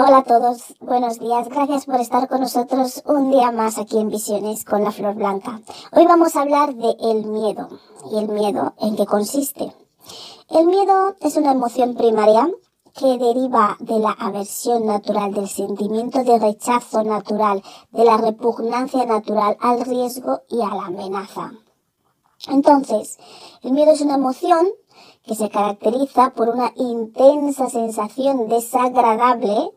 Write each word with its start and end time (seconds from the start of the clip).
Hola 0.00 0.18
a 0.18 0.22
todos, 0.22 0.76
buenos 0.78 1.18
días, 1.18 1.48
gracias 1.48 1.86
por 1.86 1.98
estar 1.98 2.28
con 2.28 2.42
nosotros 2.42 3.02
un 3.04 3.32
día 3.32 3.50
más 3.50 3.78
aquí 3.78 3.98
en 3.98 4.10
Visiones 4.10 4.64
con 4.64 4.84
la 4.84 4.92
Flor 4.92 5.16
Blanca. 5.16 5.60
Hoy 5.90 6.06
vamos 6.06 6.36
a 6.36 6.42
hablar 6.42 6.72
de 6.76 6.94
el 7.00 7.26
miedo 7.26 7.68
y 8.12 8.18
el 8.18 8.28
miedo 8.28 8.74
en 8.78 8.94
qué 8.94 9.06
consiste. 9.06 9.74
El 10.50 10.66
miedo 10.66 11.16
es 11.20 11.36
una 11.36 11.50
emoción 11.50 11.96
primaria 11.96 12.48
que 12.96 13.18
deriva 13.18 13.76
de 13.80 13.98
la 13.98 14.12
aversión 14.12 14.86
natural, 14.86 15.34
del 15.34 15.48
sentimiento 15.48 16.22
de 16.22 16.38
rechazo 16.38 17.02
natural, 17.02 17.60
de 17.90 18.04
la 18.04 18.18
repugnancia 18.18 19.04
natural 19.04 19.56
al 19.58 19.84
riesgo 19.84 20.42
y 20.48 20.62
a 20.62 20.76
la 20.76 20.86
amenaza. 20.86 21.54
Entonces, 22.46 23.18
el 23.62 23.72
miedo 23.72 23.90
es 23.90 24.00
una 24.00 24.14
emoción 24.14 24.64
que 25.24 25.34
se 25.34 25.50
caracteriza 25.50 26.30
por 26.34 26.50
una 26.50 26.72
intensa 26.76 27.68
sensación 27.68 28.48
desagradable 28.48 29.72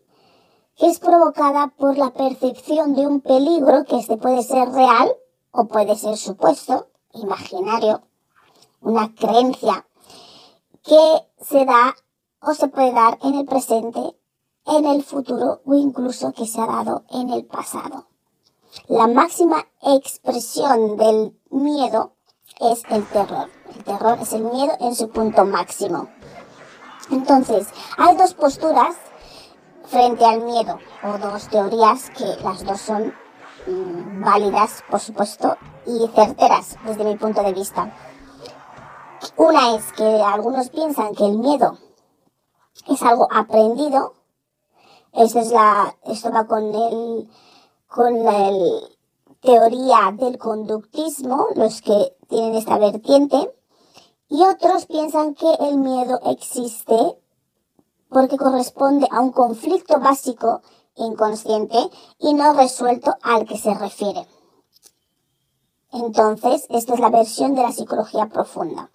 es 0.82 0.98
provocada 0.98 1.68
por 1.78 1.98
la 1.98 2.10
percepción 2.10 2.96
de 2.96 3.06
un 3.06 3.22
peligro 3.22 3.86
que 3.86 4.00
este 4.00 4.18
puede 4.18 4.42
ser 4.42 4.70
real 4.72 5.14
o 5.52 5.66
puede 5.66 5.96
ser 5.96 6.18
supuesto, 6.18 6.88
imaginario, 7.14 8.02
una 8.82 9.14
creencia 9.14 9.86
que 10.84 11.28
se 11.40 11.66
da 11.66 11.96
o 12.42 12.56
se 12.56 12.68
puede 12.68 12.94
dar 12.94 13.20
en 13.22 13.36
el 13.36 13.46
presente, 13.46 14.18
en 14.66 14.86
el 14.86 15.04
futuro 15.04 15.62
o 15.66 15.76
incluso 15.76 16.32
que 16.34 16.48
se 16.48 16.60
ha 16.60 16.66
dado 16.66 17.04
en 17.12 17.30
el 17.30 17.46
pasado. 17.46 18.08
La 18.88 19.06
máxima 19.06 19.68
expresión 19.84 20.98
del 20.98 21.38
miedo 21.52 22.14
es 22.60 22.82
el 22.90 23.06
terror. 23.08 23.50
El 23.76 23.84
terror 23.84 24.18
es 24.20 24.34
el 24.34 24.46
miedo 24.46 24.74
en 24.80 24.96
su 24.96 25.10
punto 25.10 25.46
máximo. 25.46 26.10
Entonces, 27.12 27.68
hay 27.98 28.16
dos 28.16 28.34
posturas 28.34 28.96
frente 29.92 30.24
al 30.24 30.42
miedo 30.44 30.80
o 31.04 31.18
dos 31.18 31.50
teorías 31.50 32.10
que 32.12 32.26
las 32.44 32.64
dos 32.64 32.80
son 32.80 33.14
mm, 33.68 34.24
válidas, 34.24 34.84
por 34.90 35.02
supuesto, 35.02 35.58
y 35.86 36.08
certeras 36.16 36.78
desde 36.86 37.04
mi 37.04 37.18
punto 37.18 37.44
de 37.44 37.52
vista. 37.52 37.94
Una 39.36 39.76
es 39.76 39.92
que 39.92 40.22
algunos 40.22 40.70
piensan 40.70 41.14
que 41.14 41.26
el 41.26 41.38
miedo 41.38 41.78
es 42.88 43.04
algo 43.04 43.28
aprendido. 43.30 44.14
Esto, 45.12 45.40
es 45.40 45.52
la, 45.52 45.94
esto 46.06 46.32
va 46.32 46.48
con 46.48 46.74
el, 46.74 47.30
con 47.88 48.24
la 48.24 48.50
teoría 49.42 50.14
del 50.14 50.38
conductismo, 50.38 51.48
los 51.56 51.82
que 51.82 52.16
tienen 52.30 52.56
esta 52.56 52.78
vertiente. 52.78 53.54
Y 54.30 54.42
otros 54.44 54.86
piensan 54.86 55.36
que 55.36 55.54
el 55.60 55.78
miedo 55.78 56.22
existe 56.24 57.21
porque 58.12 58.38
corresponde 58.38 59.08
a 59.10 59.22
un 59.22 59.32
conflicto 59.32 60.00
básico 60.00 60.62
inconsciente 60.96 61.78
y 62.20 62.34
no 62.34 62.54
resuelto 62.54 63.16
al 63.24 63.46
que 63.46 63.58
se 63.58 63.74
refiere. 63.74 64.28
Entonces, 65.94 66.68
esta 66.70 66.94
es 66.94 67.00
la 67.00 67.10
versión 67.10 67.56
de 67.56 67.64
la 67.64 67.72
psicología 67.72 68.28
profunda. 68.28 68.92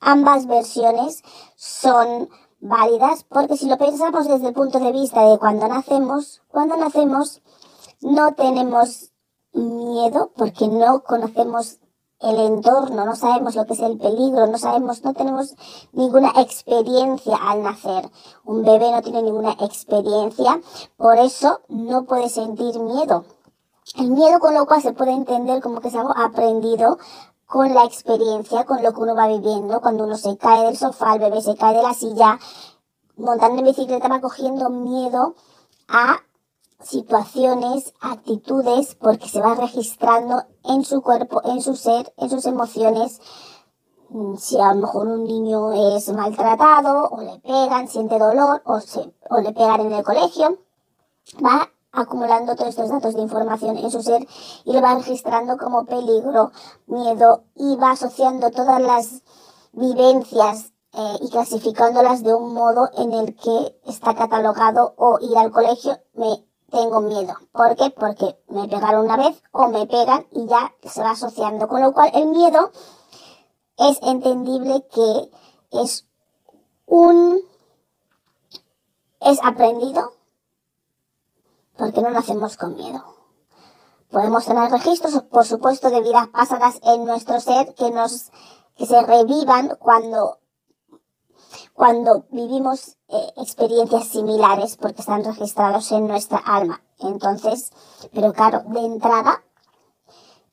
Ambas 0.00 0.46
versiones 0.46 1.22
son 1.56 2.28
válidas 2.60 3.24
porque 3.24 3.56
si 3.56 3.68
lo 3.68 3.76
pensamos 3.76 4.28
desde 4.28 4.48
el 4.48 4.54
punto 4.54 4.78
de 4.78 4.92
vista 4.92 5.28
de 5.28 5.38
cuando 5.38 5.66
nacemos, 5.66 6.42
cuando 6.48 6.76
nacemos 6.76 7.42
no 8.00 8.34
tenemos 8.34 9.10
miedo 9.52 10.32
porque 10.36 10.68
no 10.68 11.02
conocemos 11.02 11.78
el 12.22 12.38
entorno, 12.38 13.04
no 13.04 13.16
sabemos 13.16 13.54
lo 13.56 13.66
que 13.66 13.74
es 13.74 13.80
el 13.80 13.98
peligro, 13.98 14.46
no 14.46 14.58
sabemos, 14.58 15.02
no 15.04 15.12
tenemos 15.12 15.54
ninguna 15.92 16.32
experiencia 16.36 17.36
al 17.36 17.62
nacer. 17.62 18.10
Un 18.44 18.62
bebé 18.62 18.90
no 18.92 19.02
tiene 19.02 19.22
ninguna 19.22 19.52
experiencia, 19.60 20.60
por 20.96 21.18
eso 21.18 21.60
no 21.68 22.04
puede 22.04 22.28
sentir 22.28 22.78
miedo. 22.78 23.24
El 23.96 24.10
miedo 24.12 24.38
con 24.38 24.54
lo 24.54 24.64
cual 24.66 24.80
se 24.80 24.92
puede 24.92 25.12
entender 25.12 25.60
como 25.60 25.80
que 25.80 25.88
es 25.88 25.94
algo 25.94 26.14
aprendido 26.16 26.98
con 27.46 27.74
la 27.74 27.84
experiencia, 27.84 28.64
con 28.64 28.82
lo 28.82 28.92
que 28.92 29.00
uno 29.00 29.14
va 29.14 29.26
viviendo. 29.26 29.80
Cuando 29.80 30.04
uno 30.04 30.16
se 30.16 30.36
cae 30.38 30.64
del 30.64 30.76
sofá, 30.76 31.14
el 31.14 31.20
bebé 31.20 31.42
se 31.42 31.56
cae 31.56 31.76
de 31.76 31.82
la 31.82 31.92
silla, 31.92 32.38
montando 33.16 33.58
en 33.58 33.66
bicicleta 33.66 34.08
va 34.08 34.20
cogiendo 34.20 34.70
miedo 34.70 35.34
a 35.88 36.20
situaciones, 36.84 37.94
actitudes, 38.00 38.94
porque 38.94 39.28
se 39.28 39.40
va 39.40 39.54
registrando 39.54 40.44
en 40.64 40.84
su 40.84 41.02
cuerpo, 41.02 41.40
en 41.44 41.62
su 41.62 41.74
ser, 41.76 42.12
en 42.16 42.30
sus 42.30 42.46
emociones. 42.46 43.20
Mm, 44.08 44.36
si 44.36 44.60
a 44.60 44.74
lo 44.74 44.82
mejor 44.82 45.08
un 45.08 45.24
niño 45.24 45.72
es 45.96 46.12
maltratado, 46.12 47.08
o 47.08 47.20
le 47.20 47.38
pegan, 47.40 47.88
siente 47.88 48.18
dolor, 48.18 48.62
o, 48.64 48.80
se, 48.80 49.14
o 49.30 49.40
le 49.40 49.52
pegan 49.52 49.80
en 49.80 49.92
el 49.92 50.04
colegio, 50.04 50.58
va 51.44 51.70
acumulando 51.92 52.56
todos 52.56 52.70
estos 52.70 52.88
datos 52.88 53.14
de 53.14 53.20
información 53.20 53.76
en 53.76 53.90
su 53.90 54.02
ser 54.02 54.26
y 54.64 54.72
lo 54.72 54.80
va 54.80 54.94
registrando 54.94 55.58
como 55.58 55.84
peligro, 55.84 56.50
miedo 56.86 57.44
y 57.54 57.76
va 57.76 57.92
asociando 57.92 58.50
todas 58.50 58.80
las 58.80 59.22
vivencias 59.72 60.72
eh, 60.94 61.16
y 61.20 61.30
clasificándolas 61.30 62.22
de 62.22 62.34
un 62.34 62.54
modo 62.54 62.88
en 62.96 63.12
el 63.12 63.34
que 63.36 63.78
está 63.86 64.14
catalogado 64.14 64.94
o 64.96 65.18
ir 65.20 65.36
al 65.36 65.50
colegio 65.50 65.98
me 66.14 66.44
tengo 66.72 67.00
miedo. 67.00 67.34
¿Por 67.52 67.76
qué? 67.76 67.90
Porque 67.90 68.36
me 68.48 68.66
pegaron 68.66 69.04
una 69.04 69.16
vez 69.16 69.40
o 69.52 69.68
me 69.68 69.86
pegan 69.86 70.26
y 70.32 70.46
ya 70.46 70.72
se 70.82 71.02
va 71.02 71.10
asociando. 71.10 71.68
Con 71.68 71.82
lo 71.82 71.92
cual 71.92 72.10
el 72.14 72.26
miedo 72.26 72.72
es 73.76 73.98
entendible 74.02 74.84
que 74.92 75.30
es 75.70 76.06
un 76.86 77.40
es 79.20 79.38
aprendido 79.44 80.12
porque 81.76 82.00
no 82.00 82.10
nacemos 82.10 82.56
con 82.56 82.74
miedo. 82.74 83.04
Podemos 84.10 84.44
tener 84.44 84.70
registros, 84.70 85.22
por 85.22 85.46
supuesto, 85.46 85.90
de 85.90 86.02
vidas 86.02 86.28
pasadas 86.28 86.80
en 86.82 87.04
nuestro 87.04 87.40
ser 87.40 87.74
que 87.74 87.90
nos, 87.90 88.30
que 88.76 88.86
se 88.86 89.00
revivan 89.02 89.76
cuando, 89.78 90.38
cuando 91.74 92.24
vivimos 92.30 92.96
eh, 93.08 93.32
experiencias 93.36 94.08
similares 94.08 94.76
porque 94.76 95.00
están 95.00 95.24
registrados 95.24 95.90
en 95.92 96.06
nuestra 96.06 96.38
alma. 96.38 96.82
Entonces, 96.98 97.70
pero 98.12 98.32
claro, 98.32 98.62
de 98.66 98.80
entrada 98.80 99.42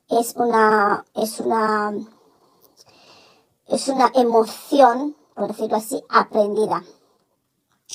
es 0.08 0.34
una, 0.36 1.04
es 1.14 1.40
una, 1.40 1.92
es 3.66 3.88
una 3.88 4.10
emoción, 4.14 5.16
por 5.34 5.48
decirlo 5.48 5.76
así, 5.76 6.02
aprendida. 6.08 6.82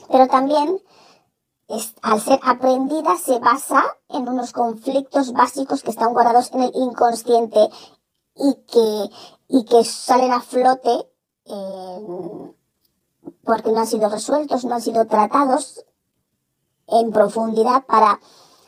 Pero 0.09 0.27
también 0.27 0.81
al 2.01 2.21
ser 2.21 2.39
aprendida 2.43 3.17
se 3.17 3.39
basa 3.39 3.83
en 4.09 4.29
unos 4.29 4.51
conflictos 4.51 5.33
básicos 5.33 5.81
que 5.81 5.89
están 5.89 6.13
guardados 6.13 6.51
en 6.53 6.63
el 6.63 6.71
inconsciente 6.75 7.69
y 8.35 8.55
que, 8.67 9.09
y 9.47 9.65
que 9.65 9.83
salen 9.83 10.31
a 10.31 10.41
flote 10.41 11.09
eh, 11.45 12.54
porque 13.45 13.71
no 13.71 13.79
han 13.79 13.87
sido 13.87 14.09
resueltos, 14.09 14.65
no 14.65 14.75
han 14.75 14.81
sido 14.81 15.05
tratados 15.05 15.85
en 16.87 17.11
profundidad 17.11 17.85
para 17.85 18.19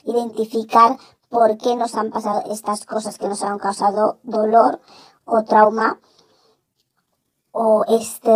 identificar 0.03 0.97
por 1.29 1.57
qué 1.57 1.75
nos 1.75 1.95
han 1.95 2.12
pasado 2.12 2.44
estas 2.51 2.85
cosas 2.85 3.18
que 3.18 3.27
nos 3.27 3.44
han 3.44 3.59
causado 3.59 4.19
dolor 4.24 4.79
o 5.25 5.44
trauma 5.44 6.00
o 7.51 7.83
este 7.88 8.31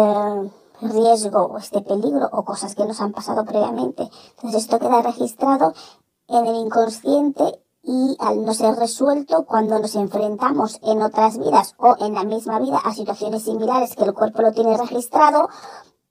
riesgo 0.81 1.43
o 1.43 1.57
este 1.57 1.81
peligro 1.81 2.29
o 2.31 2.43
cosas 2.43 2.75
que 2.75 2.85
nos 2.85 2.99
han 3.01 3.13
pasado 3.13 3.45
previamente. 3.45 4.09
Entonces 4.37 4.63
esto 4.63 4.79
queda 4.79 5.01
registrado 5.01 5.73
en 6.27 6.45
el 6.45 6.55
inconsciente 6.55 7.63
y 7.83 8.15
al 8.19 8.45
no 8.45 8.53
ser 8.53 8.75
resuelto 8.75 9.45
cuando 9.45 9.79
nos 9.79 9.95
enfrentamos 9.95 10.79
en 10.83 11.01
otras 11.01 11.37
vidas 11.37 11.75
o 11.77 11.95
en 11.99 12.13
la 12.13 12.23
misma 12.23 12.59
vida 12.59 12.77
a 12.83 12.93
situaciones 12.93 13.43
similares 13.43 13.95
que 13.95 14.03
el 14.03 14.13
cuerpo 14.13 14.41
lo 14.41 14.51
tiene 14.51 14.77
registrado, 14.77 15.49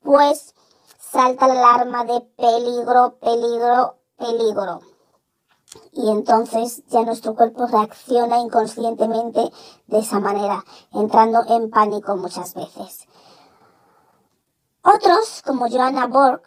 pues 0.02 0.54
salta 0.98 1.48
la 1.48 1.74
alarma 1.74 2.04
de 2.04 2.20
peligro, 2.36 3.18
peligro, 3.20 3.96
peligro. 4.16 4.80
Y 5.92 6.10
entonces 6.10 6.82
ya 6.88 7.02
nuestro 7.02 7.34
cuerpo 7.34 7.66
reacciona 7.66 8.38
inconscientemente 8.38 9.50
de 9.86 9.98
esa 9.98 10.18
manera, 10.18 10.64
entrando 10.92 11.40
en 11.48 11.70
pánico 11.70 12.16
muchas 12.16 12.54
veces. 12.54 13.06
Otros, 14.82 15.42
como 15.44 15.68
Joanna 15.68 16.06
Borg, 16.06 16.42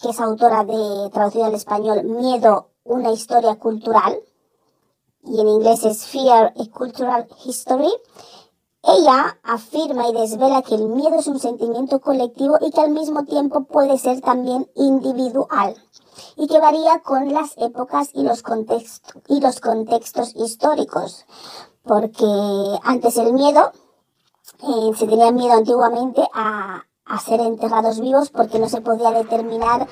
que 0.00 0.10
es 0.10 0.20
autora 0.20 0.64
de, 0.64 1.10
traducida 1.10 1.46
al 1.46 1.54
español, 1.54 2.02
Miedo, 2.04 2.70
una 2.84 3.10
historia 3.10 3.56
cultural, 3.56 4.18
y 5.24 5.40
en 5.40 5.48
inglés 5.48 5.84
es 5.84 6.06
Fear, 6.06 6.54
a 6.56 6.70
Cultural 6.70 7.28
History, 7.44 7.92
ella 8.82 9.38
afirma 9.42 10.08
y 10.08 10.12
desvela 10.12 10.62
que 10.62 10.76
el 10.76 10.88
miedo 10.88 11.18
es 11.18 11.26
un 11.26 11.40
sentimiento 11.40 12.00
colectivo 12.00 12.58
y 12.60 12.70
que 12.70 12.80
al 12.80 12.90
mismo 12.90 13.24
tiempo 13.24 13.64
puede 13.64 13.98
ser 13.98 14.20
también 14.20 14.70
individual 14.76 15.74
y 16.36 16.46
que 16.46 16.60
varía 16.60 17.00
con 17.00 17.32
las 17.32 17.56
épocas 17.58 18.10
y 18.14 18.22
los, 18.22 18.42
contextos, 18.42 19.22
y 19.26 19.40
los 19.40 19.60
contextos 19.60 20.34
históricos. 20.36 21.26
Porque 21.82 22.26
antes 22.84 23.16
el 23.16 23.32
miedo, 23.32 23.72
eh, 24.62 24.92
se 24.96 25.06
tenía 25.06 25.32
miedo 25.32 25.54
antiguamente 25.54 26.22
a, 26.32 26.84
ser 27.24 27.40
enterrados 27.40 28.00
vivos 28.00 28.28
porque 28.28 28.58
no 28.58 28.68
se 28.68 28.82
podía 28.82 29.10
determinar 29.10 29.88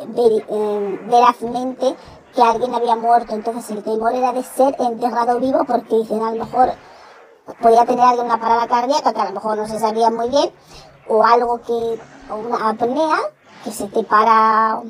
eh, 0.00 1.00
verazmente 1.10 1.94
que 2.34 2.42
alguien 2.42 2.74
había 2.74 2.96
muerto. 2.96 3.34
Entonces 3.34 3.70
el 3.70 3.84
temor 3.84 4.14
era 4.14 4.32
de 4.32 4.42
ser 4.42 4.74
enterrado 4.80 5.38
vivo 5.38 5.64
porque 5.66 5.96
dicen 5.96 6.22
a 6.22 6.32
lo 6.32 6.44
mejor 6.44 6.72
podía 7.60 7.84
tener 7.84 8.04
alguien 8.04 8.26
una 8.26 8.40
parada 8.40 8.66
cardíaca 8.66 9.12
que 9.12 9.20
a 9.20 9.26
lo 9.26 9.32
mejor 9.32 9.56
no 9.56 9.66
se 9.66 9.78
sabía 9.78 10.10
muy 10.10 10.28
bien 10.28 10.50
o 11.08 11.22
algo 11.24 11.60
que, 11.60 12.00
o 12.30 12.36
una 12.36 12.70
apnea 12.70 13.18
que 13.62 13.72
se 13.72 13.86
te 13.88 14.04
para 14.04 14.82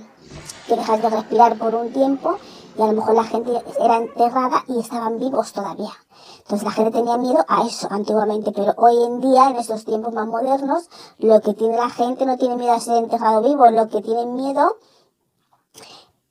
que 0.67 0.77
dejas 0.77 1.03
de 1.03 1.11
respirar 1.11 1.59
por 1.59 1.75
un 1.75 1.93
tiempo 1.93 2.39
y 2.77 2.83
a 2.83 2.87
lo 2.87 2.93
mejor 2.93 3.15
la 3.15 3.25
gente 3.25 3.63
era 3.81 3.97
enterrada 3.97 4.65
y 4.67 4.81
estaban 4.81 5.19
vivos 5.19 5.53
todavía. 5.53 5.93
Entonces 6.39 6.65
la 6.65 6.73
gente 6.73 6.91
tenía 6.91 7.17
miedo 7.17 7.45
a 7.49 7.67
eso 7.67 7.89
antiguamente, 7.91 8.53
pero 8.53 8.75
hoy 8.77 9.03
en 9.03 9.21
día, 9.21 9.49
en 9.49 9.57
estos 9.57 9.85
tiempos 9.85 10.13
más 10.13 10.27
modernos, 10.27 10.89
lo 11.19 11.41
que 11.41 11.55
tiene 11.55 11.77
la 11.77 11.91
gente 11.91 12.27
no 12.27 12.37
tiene 12.37 12.57
miedo 12.57 12.73
a 12.73 12.81
ser 12.81 12.97
enterrado 12.97 13.43
vivo, 13.43 13.71
lo 13.71 13.89
que 13.89 14.03
tiene 14.03 14.27
miedo 14.27 14.77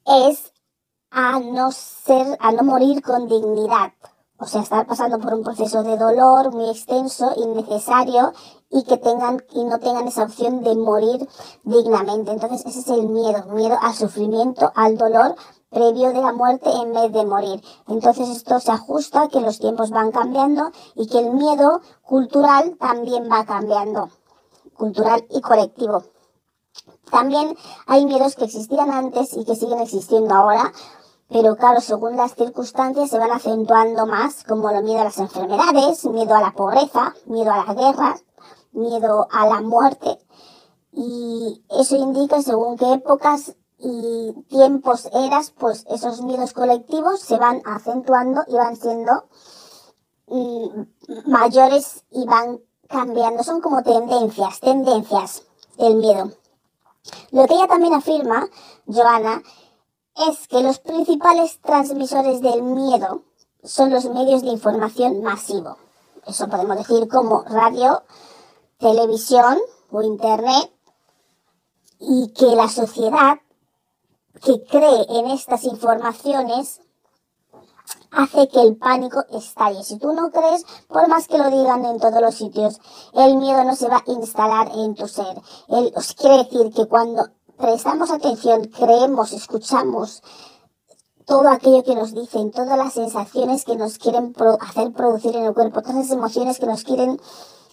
es 0.05 0.51
a 1.11 1.39
no 1.39 1.71
ser, 1.71 2.37
a 2.39 2.51
no 2.51 2.63
morir 2.63 3.01
con 3.01 3.27
dignidad. 3.27 3.93
O 4.39 4.45
sea, 4.45 4.61
estar 4.61 4.85
pasando 4.87 5.19
por 5.19 5.33
un 5.33 5.43
proceso 5.43 5.83
de 5.83 5.97
dolor 5.97 6.53
muy 6.53 6.69
extenso, 6.69 7.31
innecesario, 7.37 8.33
y 8.69 8.83
que 8.83 8.97
tengan, 8.97 9.43
y 9.53 9.63
no 9.63 9.79
tengan 9.79 10.07
esa 10.07 10.23
opción 10.23 10.63
de 10.63 10.75
morir 10.75 11.27
dignamente. 11.63 12.31
Entonces, 12.31 12.65
ese 12.65 12.79
es 12.79 12.87
el 12.87 13.07
miedo, 13.07 13.45
miedo 13.51 13.77
al 13.79 13.93
sufrimiento, 13.93 14.71
al 14.75 14.97
dolor 14.97 15.35
previo 15.69 16.11
de 16.13 16.21
la 16.21 16.33
muerte 16.33 16.69
en 16.69 16.93
vez 16.93 17.11
de 17.11 17.25
morir. 17.25 17.63
Entonces, 17.87 18.29
esto 18.29 18.59
se 18.59 18.71
ajusta 18.71 19.27
que 19.27 19.41
los 19.41 19.59
tiempos 19.59 19.91
van 19.91 20.11
cambiando 20.11 20.71
y 20.95 21.07
que 21.07 21.19
el 21.19 21.31
miedo 21.31 21.81
cultural 22.03 22.77
también 22.79 23.29
va 23.31 23.45
cambiando. 23.45 24.09
Cultural 24.75 25.25
y 25.29 25.41
colectivo. 25.41 26.03
También 27.11 27.55
hay 27.85 28.05
miedos 28.05 28.35
que 28.35 28.45
existían 28.45 28.89
antes 28.89 29.33
y 29.37 29.45
que 29.45 29.55
siguen 29.55 29.79
existiendo 29.79 30.33
ahora, 30.33 30.71
pero 31.33 31.55
claro, 31.55 31.81
según 31.81 32.15
las 32.15 32.35
circunstancias 32.35 33.09
se 33.09 33.17
van 33.17 33.31
acentuando 33.31 34.05
más, 34.05 34.43
como 34.43 34.69
el 34.69 34.83
miedo 34.83 35.01
a 35.01 35.05
las 35.05 35.17
enfermedades, 35.17 36.05
miedo 36.05 36.35
a 36.35 36.41
la 36.41 36.51
pobreza, 36.51 37.15
miedo 37.25 37.51
a 37.51 37.65
las 37.65 37.75
guerras, 37.75 38.23
miedo 38.71 39.27
a 39.31 39.47
la 39.47 39.61
muerte. 39.61 40.19
Y 40.91 41.63
eso 41.71 41.95
indica 41.95 42.39
según 42.43 42.77
qué 42.77 42.93
épocas 42.93 43.55
y 43.79 44.31
tiempos 44.47 45.09
eras, 45.11 45.49
pues 45.57 45.87
esos 45.89 46.21
miedos 46.21 46.53
colectivos 46.53 47.19
se 47.19 47.37
van 47.37 47.63
acentuando 47.65 48.43
y 48.47 48.53
van 48.53 48.75
siendo 48.75 49.25
mm, 50.27 50.67
mayores 51.25 52.05
y 52.11 52.27
van 52.27 52.59
cambiando. 52.87 53.41
Son 53.41 53.59
como 53.59 53.81
tendencias, 53.81 54.59
tendencias 54.59 55.41
del 55.79 55.95
miedo. 55.95 56.29
Lo 57.31 57.47
que 57.47 57.55
ella 57.55 57.67
también 57.67 57.95
afirma, 57.95 58.47
Joana, 58.85 59.41
es 60.15 60.47
que 60.47 60.61
los 60.61 60.79
principales 60.79 61.59
transmisores 61.61 62.41
del 62.41 62.63
miedo 62.63 63.23
son 63.63 63.91
los 63.91 64.05
medios 64.05 64.41
de 64.41 64.49
información 64.49 65.21
masivo. 65.21 65.77
Eso 66.25 66.47
podemos 66.47 66.77
decir 66.77 67.07
como 67.07 67.43
radio, 67.43 68.03
televisión 68.77 69.57
o 69.91 70.01
internet. 70.01 70.71
Y 71.99 72.33
que 72.33 72.47
la 72.47 72.67
sociedad 72.67 73.39
que 74.43 74.61
cree 74.65 75.05
en 75.09 75.27
estas 75.27 75.63
informaciones 75.63 76.81
hace 78.11 78.47
que 78.49 78.61
el 78.61 78.75
pánico 78.75 79.23
estalle. 79.31 79.83
Si 79.83 79.97
tú 79.97 80.11
no 80.11 80.29
crees, 80.31 80.65
por 80.87 81.07
más 81.07 81.27
que 81.27 81.37
lo 81.37 81.49
digan 81.49 81.85
en 81.85 81.99
todos 81.99 82.21
los 82.21 82.35
sitios, 82.35 82.79
el 83.13 83.37
miedo 83.37 83.63
no 83.63 83.75
se 83.75 83.87
va 83.87 84.03
a 84.05 84.11
instalar 84.11 84.69
en 84.75 84.95
tu 84.95 85.07
ser. 85.07 85.41
Él, 85.69 85.93
os 85.95 86.13
quiere 86.13 86.43
decir 86.43 86.73
que 86.73 86.87
cuando 86.87 87.29
prestamos 87.57 88.11
atención, 88.11 88.65
creemos, 88.65 89.33
escuchamos 89.33 90.21
todo 91.25 91.49
aquello 91.49 91.83
que 91.83 91.95
nos 91.95 92.13
dicen, 92.13 92.51
todas 92.51 92.77
las 92.77 92.93
sensaciones 92.93 93.63
que 93.63 93.75
nos 93.75 93.97
quieren 93.97 94.35
hacer 94.59 94.91
producir 94.91 95.35
en 95.35 95.45
el 95.45 95.53
cuerpo, 95.53 95.81
todas 95.81 95.95
las 95.95 96.11
emociones 96.11 96.59
que 96.59 96.65
nos 96.65 96.83
quieren 96.83 97.19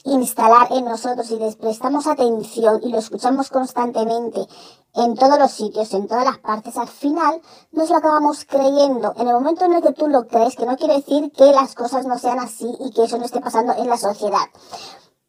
instalar 0.05 0.69
en 0.71 0.85
nosotros 0.85 1.31
y 1.31 1.39
les 1.39 1.57
prestamos 1.57 2.07
atención 2.07 2.81
y 2.83 2.91
lo 2.91 2.99
escuchamos 2.99 3.51
constantemente 3.51 4.47
en 4.95 5.15
todos 5.15 5.39
los 5.39 5.51
sitios, 5.51 5.93
en 5.95 6.09
todas 6.09 6.25
las 6.25 6.39
partes, 6.39 6.77
al 6.77 6.89
final 6.89 7.41
nos 7.73 7.91
lo 7.91 7.97
acabamos 7.97 8.45
creyendo. 8.45 9.13
En 9.17 9.29
el 9.29 9.35
momento 9.35 9.65
en 9.65 9.75
el 9.75 9.83
que 9.83 9.93
tú 9.93 10.09
lo 10.09 10.27
crees, 10.27 10.57
que 10.57 10.67
no 10.67 10.77
quiere 10.77 10.97
decir 10.97 11.31
que 11.33 11.53
las 11.53 11.75
cosas 11.75 12.07
no 12.07 12.19
sean 12.19 12.41
así 12.41 12.73
y 12.81 12.91
que 12.91 13.05
eso 13.05 13.19
no 13.19 13.25
esté 13.25 13.41
pasando 13.41 13.73
en 13.75 13.89
la 13.89 13.97
sociedad. 13.97 14.49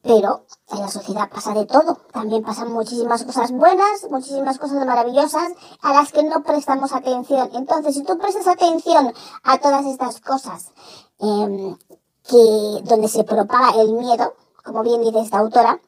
Pero 0.03 0.45
en 0.71 0.79
la 0.79 0.87
sociedad 0.87 1.29
pasa 1.29 1.53
de 1.53 1.65
todo. 1.65 1.97
También 2.11 2.43
pasan 2.43 2.71
muchísimas 2.71 3.23
cosas 3.23 3.51
buenas, 3.51 4.09
muchísimas 4.09 4.57
cosas 4.57 4.85
maravillosas 4.85 5.51
a 5.81 5.93
las 5.93 6.11
que 6.11 6.23
no 6.23 6.43
prestamos 6.43 6.91
atención. 6.93 7.49
Entonces, 7.53 7.95
si 7.95 8.03
tú 8.03 8.17
prestas 8.17 8.47
atención 8.47 9.13
a 9.43 9.57
todas 9.59 9.85
estas 9.85 10.19
cosas 10.21 10.71
eh, 11.19 11.75
que 12.23 12.81
donde 12.83 13.07
se 13.07 13.23
propaga 13.23 13.79
el 13.79 13.93
miedo, 13.93 14.35
como 14.63 14.81
bien 14.83 15.01
dice 15.01 15.19
esta 15.19 15.39
autora, 15.39 15.79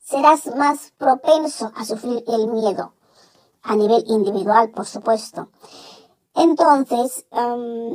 serás 0.00 0.46
más 0.56 0.92
propenso 0.96 1.72
a 1.76 1.84
sufrir 1.84 2.24
el 2.28 2.48
miedo 2.48 2.94
a 3.62 3.76
nivel 3.76 4.04
individual, 4.06 4.70
por 4.70 4.86
supuesto. 4.86 5.48
Entonces, 6.38 7.26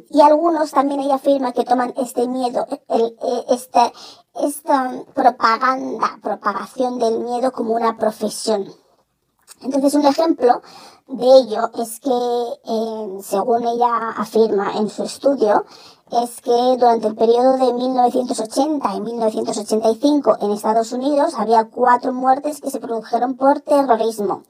y 0.10 0.20
algunos 0.20 0.72
también 0.72 1.00
ella 1.00 1.16
afirma 1.16 1.54
que 1.54 1.64
toman 1.64 1.94
este 1.96 2.28
miedo, 2.28 2.68
el, 2.90 3.18
este, 3.50 3.94
esta 4.44 4.92
propaganda, 5.14 6.20
propagación 6.22 7.00
del 7.00 7.20
miedo 7.20 7.54
como 7.54 7.74
una 7.74 7.98
profesión. 7.98 8.68
Entonces, 9.62 9.94
un 9.94 10.06
ejemplo 10.06 10.62
de 11.08 11.26
ello 11.26 11.70
es 11.80 12.02
que, 12.02 12.10
eh, 12.10 13.18
según 13.22 13.66
ella 13.66 14.10
afirma 14.18 14.74
en 14.74 14.90
su 14.90 15.04
estudio, 15.04 15.64
es 16.12 16.42
que 16.42 16.52
durante 16.52 17.08
el 17.08 17.16
periodo 17.16 17.58
de 17.58 17.72
1980 17.72 18.94
y 18.94 19.02
1985 19.02 20.38
en 20.42 20.52
Estados 20.52 20.92
Unidos 20.92 21.34
había 21.38 21.70
cuatro 21.70 22.12
muertes 22.12 22.60
que 22.60 22.72
se 22.72 22.82
produjeron 22.82 23.36
por 23.36 23.62
terrorismo. 23.62 24.44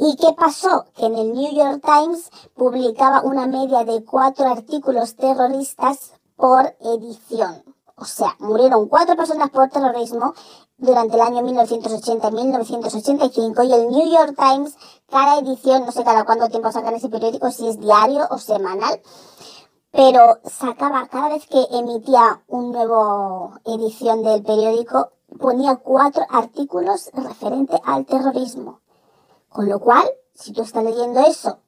¿Y 0.00 0.14
qué 0.14 0.32
pasó? 0.32 0.84
Que 0.94 1.06
en 1.06 1.16
el 1.16 1.32
New 1.32 1.52
York 1.52 1.82
Times 1.84 2.30
publicaba 2.54 3.22
una 3.22 3.48
media 3.48 3.82
de 3.84 4.04
cuatro 4.04 4.46
artículos 4.46 5.16
terroristas 5.16 6.12
por 6.36 6.76
edición. 6.80 7.64
O 7.96 8.04
sea, 8.04 8.36
murieron 8.38 8.86
cuatro 8.88 9.16
personas 9.16 9.50
por 9.50 9.68
terrorismo 9.70 10.34
durante 10.76 11.16
el 11.16 11.22
año 11.22 11.42
1980 11.42 12.30
1985 12.30 13.62
y 13.64 13.72
el 13.72 13.88
New 13.88 14.08
York 14.08 14.36
Times, 14.36 14.76
cada 15.10 15.40
edición, 15.40 15.84
no 15.84 15.90
sé 15.90 16.04
cada 16.04 16.24
cuánto 16.24 16.48
tiempo 16.48 16.70
sacan 16.70 16.94
ese 16.94 17.08
periódico, 17.08 17.50
si 17.50 17.66
es 17.66 17.80
diario 17.80 18.24
o 18.30 18.38
semanal, 18.38 19.02
pero 19.90 20.38
sacaba, 20.44 21.08
cada 21.08 21.30
vez 21.30 21.44
que 21.48 21.66
emitía 21.72 22.44
un 22.46 22.70
nuevo 22.70 23.54
edición 23.64 24.22
del 24.22 24.44
periódico, 24.44 25.10
ponía 25.40 25.74
cuatro 25.74 26.24
artículos 26.30 27.10
referente 27.14 27.80
al 27.84 28.06
terrorismo. 28.06 28.78
Con 29.48 29.68
lo 29.68 29.80
cual, 29.80 30.08
si 30.34 30.52
tú 30.52 30.62
estás 30.62 30.84
leyendo 30.84 31.20
eso, 31.20 31.60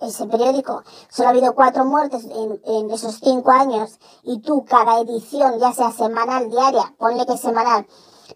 ese 0.00 0.26
periódico, 0.26 0.82
solo 1.08 1.28
ha 1.28 1.30
habido 1.32 1.54
cuatro 1.54 1.84
muertes 1.84 2.24
en, 2.24 2.90
esos 2.90 3.16
cinco 3.16 3.50
años 3.50 3.98
y 4.22 4.40
tú 4.40 4.64
cada 4.64 5.00
edición, 5.00 5.58
ya 5.58 5.72
sea 5.72 5.90
semanal, 5.92 6.50
diaria, 6.50 6.94
ponle 6.98 7.26
que 7.26 7.36
semanal, 7.36 7.86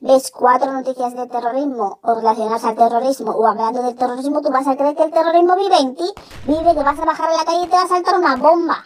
ves 0.00 0.30
cuatro 0.30 0.72
noticias 0.72 1.14
de 1.14 1.26
terrorismo 1.26 1.98
o 2.02 2.14
relacionadas 2.14 2.64
al 2.64 2.76
terrorismo 2.76 3.32
o 3.32 3.46
hablando 3.46 3.82
del 3.82 3.96
terrorismo, 3.96 4.40
tú 4.40 4.50
vas 4.50 4.66
a 4.66 4.76
creer 4.76 4.96
que 4.96 5.04
el 5.04 5.12
terrorismo 5.12 5.56
vive 5.56 5.78
en 5.78 5.94
ti, 5.94 6.12
vive 6.46 6.74
que 6.74 6.82
vas 6.82 6.98
a 6.98 7.04
bajar 7.04 7.30
a 7.30 7.36
la 7.36 7.44
calle 7.44 7.64
y 7.64 7.68
te 7.68 7.76
va 7.76 7.82
a 7.82 7.88
saltar 7.88 8.18
una 8.18 8.36
bomba. 8.36 8.84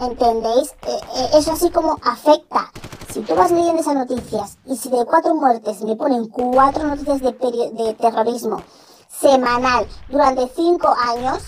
¿Entendéis? 0.00 0.70
Eh, 0.86 1.00
eh, 1.16 1.30
eso 1.34 1.52
así 1.52 1.70
como 1.70 1.98
afecta. 2.02 2.70
Si 3.12 3.20
tú 3.20 3.34
vas 3.34 3.50
leyendo 3.50 3.82
esas 3.82 3.94
noticias 3.94 4.56
y 4.64 4.76
si 4.76 4.88
de 4.88 5.04
cuatro 5.04 5.34
muertes 5.34 5.82
me 5.82 5.96
ponen 5.96 6.28
cuatro 6.28 6.84
noticias 6.84 7.20
de, 7.20 7.32
de 7.32 7.94
terrorismo, 7.94 8.62
semanal 9.20 9.86
durante 10.08 10.48
cinco 10.56 10.88
años, 10.88 11.42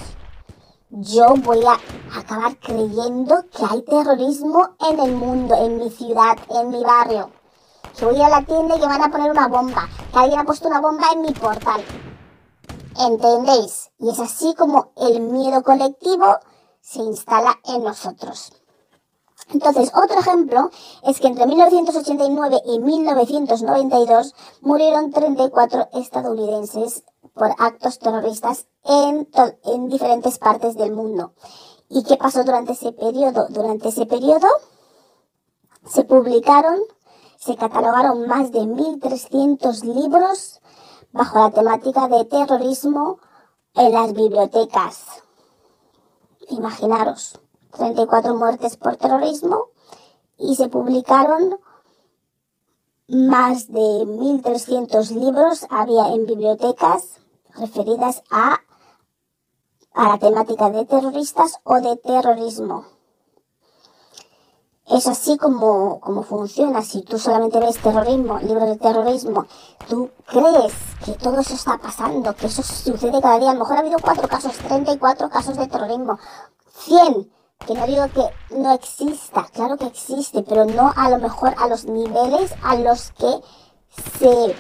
yo 0.90 1.34
voy 1.42 1.64
a 1.64 1.78
acabar 2.18 2.58
creyendo 2.58 3.44
que 3.50 3.64
hay 3.64 3.82
terrorismo 3.82 4.76
en 4.90 5.00
el 5.00 5.12
mundo, 5.12 5.54
en 5.54 5.78
mi 5.78 5.90
ciudad, 5.90 6.36
en 6.50 6.68
mi 6.68 6.84
barrio. 6.84 7.30
que 7.96 8.04
voy 8.04 8.20
a 8.20 8.28
la 8.28 8.42
tienda 8.42 8.76
y 8.76 8.80
que 8.80 8.86
van 8.86 9.02
a 9.02 9.10
poner 9.10 9.30
una 9.30 9.48
bomba, 9.48 9.88
que 10.12 10.18
alguien 10.18 10.40
ha 10.40 10.44
puesto 10.44 10.68
una 10.68 10.80
bomba 10.80 11.12
en 11.12 11.22
mi 11.22 11.32
portal. 11.32 11.82
¿Entendéis? 12.98 13.90
Y 13.98 14.10
es 14.10 14.20
así 14.20 14.54
como 14.54 14.92
el 14.96 15.20
miedo 15.20 15.62
colectivo 15.62 16.38
se 16.80 17.00
instala 17.00 17.58
en 17.64 17.84
nosotros. 17.84 18.52
Entonces, 19.50 19.92
otro 19.94 20.20
ejemplo 20.20 20.70
es 21.04 21.20
que 21.20 21.26
entre 21.26 21.46
1989 21.46 22.62
y 22.66 22.78
1992 22.78 24.34
murieron 24.60 25.10
34 25.10 25.88
estadounidenses 25.94 27.04
por 27.34 27.50
actos 27.58 27.98
terroristas 27.98 28.66
en, 28.84 29.28
en 29.64 29.88
diferentes 29.88 30.38
partes 30.38 30.76
del 30.76 30.92
mundo. 30.92 31.32
¿Y 31.88 32.04
qué 32.04 32.16
pasó 32.16 32.44
durante 32.44 32.72
ese 32.72 32.92
periodo? 32.92 33.46
Durante 33.50 33.88
ese 33.88 34.06
periodo 34.06 34.48
se 35.86 36.04
publicaron, 36.04 36.80
se 37.38 37.56
catalogaron 37.56 38.26
más 38.26 38.52
de 38.52 38.60
1.300 38.60 39.82
libros 39.82 40.60
bajo 41.12 41.38
la 41.38 41.50
temática 41.50 42.08
de 42.08 42.24
terrorismo 42.24 43.18
en 43.74 43.92
las 43.92 44.12
bibliotecas. 44.12 45.04
Imaginaros, 46.48 47.40
34 47.76 48.34
muertes 48.34 48.76
por 48.76 48.96
terrorismo 48.96 49.68
y 50.38 50.56
se 50.56 50.68
publicaron 50.68 51.58
más 53.08 53.68
de 53.68 53.80
1.300 53.80 55.10
libros 55.10 55.66
había 55.68 56.08
en 56.14 56.26
bibliotecas 56.26 57.21
referidas 57.56 58.22
a, 58.30 58.60
a 59.94 60.08
la 60.08 60.18
temática 60.18 60.70
de 60.70 60.84
terroristas 60.84 61.60
o 61.64 61.80
de 61.80 61.96
terrorismo. 61.96 62.86
Es 64.86 65.06
así 65.06 65.38
como, 65.38 66.00
como 66.00 66.22
funciona. 66.22 66.82
Si 66.82 67.02
tú 67.02 67.18
solamente 67.18 67.60
ves 67.60 67.78
terrorismo, 67.78 68.38
libros 68.40 68.68
de 68.68 68.76
terrorismo, 68.76 69.46
tú 69.88 70.10
crees 70.26 70.72
que 71.04 71.12
todo 71.12 71.40
eso 71.40 71.54
está 71.54 71.78
pasando, 71.78 72.34
que 72.34 72.46
eso 72.46 72.62
sucede 72.62 73.20
cada 73.20 73.38
día. 73.38 73.50
A 73.50 73.54
lo 73.54 73.60
mejor 73.60 73.76
ha 73.76 73.80
habido 73.80 73.98
cuatro 74.00 74.28
casos, 74.28 74.56
34 74.58 75.30
casos 75.30 75.56
de 75.56 75.66
terrorismo, 75.66 76.18
100 76.74 77.30
que 77.66 77.74
no 77.74 77.86
digo 77.86 78.08
que 78.08 78.56
no 78.56 78.72
exista, 78.72 79.46
claro 79.52 79.76
que 79.76 79.86
existe, 79.86 80.42
pero 80.42 80.64
no 80.64 80.92
a 80.96 81.10
lo 81.10 81.18
mejor 81.18 81.54
a 81.58 81.68
los 81.68 81.84
niveles 81.84 82.52
a 82.62 82.76
los 82.76 83.12
que 83.12 83.40
se 84.18 84.56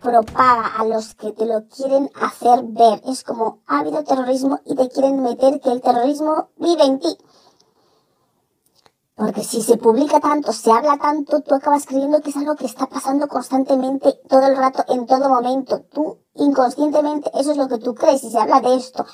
propaga, 0.00 0.76
a 0.78 0.84
los 0.84 1.14
que 1.14 1.32
te 1.32 1.46
lo 1.46 1.66
quieren 1.68 2.10
hacer 2.20 2.62
ver. 2.64 3.02
Es 3.06 3.22
como 3.22 3.60
ha 3.66 3.80
habido 3.80 4.02
terrorismo 4.04 4.60
y 4.64 4.74
te 4.74 4.88
quieren 4.88 5.22
meter 5.22 5.60
que 5.60 5.70
el 5.70 5.80
terrorismo 5.80 6.48
vive 6.56 6.84
en 6.84 6.98
ti. 6.98 7.16
Porque 9.14 9.44
si 9.44 9.60
se 9.60 9.76
publica 9.76 10.18
tanto, 10.18 10.50
se 10.52 10.72
habla 10.72 10.96
tanto, 10.96 11.42
tú 11.42 11.54
acabas 11.54 11.84
creyendo 11.84 12.22
que 12.22 12.30
es 12.30 12.36
algo 12.36 12.56
que 12.56 12.64
está 12.64 12.86
pasando 12.86 13.28
constantemente, 13.28 14.18
todo 14.26 14.46
el 14.46 14.56
rato, 14.56 14.82
en 14.88 15.04
todo 15.04 15.28
momento. 15.28 15.82
Tú, 15.92 16.18
inconscientemente, 16.36 17.30
eso 17.38 17.50
es 17.50 17.58
lo 17.58 17.68
que 17.68 17.76
tú 17.76 17.94
crees. 17.94 18.24
Y 18.24 18.30
se 18.30 18.38
habla 18.38 18.60
de 18.60 18.76
esto, 18.76 19.04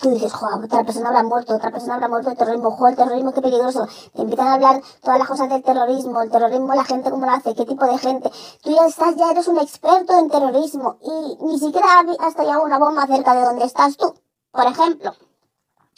tú 0.00 0.10
dices, 0.10 0.32
joder, 0.32 0.64
otra 0.64 0.84
persona 0.84 1.08
habrá 1.08 1.22
muerto, 1.22 1.54
otra 1.54 1.70
persona 1.70 1.94
habrá 1.94 2.08
muerto 2.08 2.30
de 2.30 2.36
terrorismo, 2.36 2.70
joder, 2.70 2.92
el 2.92 2.98
terrorismo, 2.98 3.32
qué 3.32 3.42
peligroso. 3.42 3.86
Te 4.14 4.22
empiezan 4.22 4.46
a 4.48 4.54
hablar 4.54 4.82
todas 5.02 5.18
las 5.18 5.28
cosas 5.28 5.48
del 5.48 5.62
terrorismo, 5.62 6.22
el 6.22 6.30
terrorismo, 6.30 6.74
la 6.74 6.84
gente 6.84 7.10
cómo 7.10 7.26
lo 7.26 7.32
hace, 7.32 7.54
qué 7.54 7.64
tipo 7.64 7.84
de 7.84 7.98
gente. 7.98 8.30
Tú 8.62 8.70
ya 8.70 8.86
estás, 8.86 9.16
ya 9.16 9.30
eres 9.30 9.48
un 9.48 9.58
experto 9.58 10.18
en 10.18 10.30
terrorismo 10.30 10.96
y 11.02 11.44
ni 11.44 11.58
siquiera 11.58 11.86
has 12.20 12.28
estallado 12.28 12.62
una 12.62 12.78
bomba 12.78 13.06
cerca 13.06 13.34
de 13.34 13.42
donde 13.42 13.64
estás 13.64 13.96
tú, 13.96 14.14
por 14.52 14.66
ejemplo. 14.66 15.12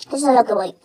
Eso 0.07 0.17
es 0.17 0.25
a 0.25 0.33
lo 0.33 0.45
que 0.45 0.55
voy. 0.55 0.76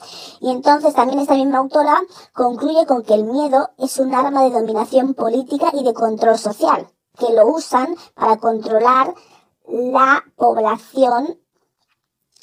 Y 0.41 0.49
entonces 0.49 0.95
también 0.95 1.19
esta 1.19 1.35
misma 1.35 1.59
autora 1.59 2.01
concluye 2.33 2.85
con 2.87 3.03
que 3.03 3.13
el 3.13 3.25
miedo 3.25 3.69
es 3.77 3.99
un 3.99 4.13
arma 4.15 4.43
de 4.43 4.49
dominación 4.49 5.13
política 5.13 5.69
y 5.71 5.83
de 5.83 5.93
control 5.93 6.37
social, 6.37 6.87
que 7.17 7.31
lo 7.31 7.47
usan 7.47 7.95
para 8.15 8.37
controlar 8.37 9.13
la 9.67 10.23
población 10.35 11.39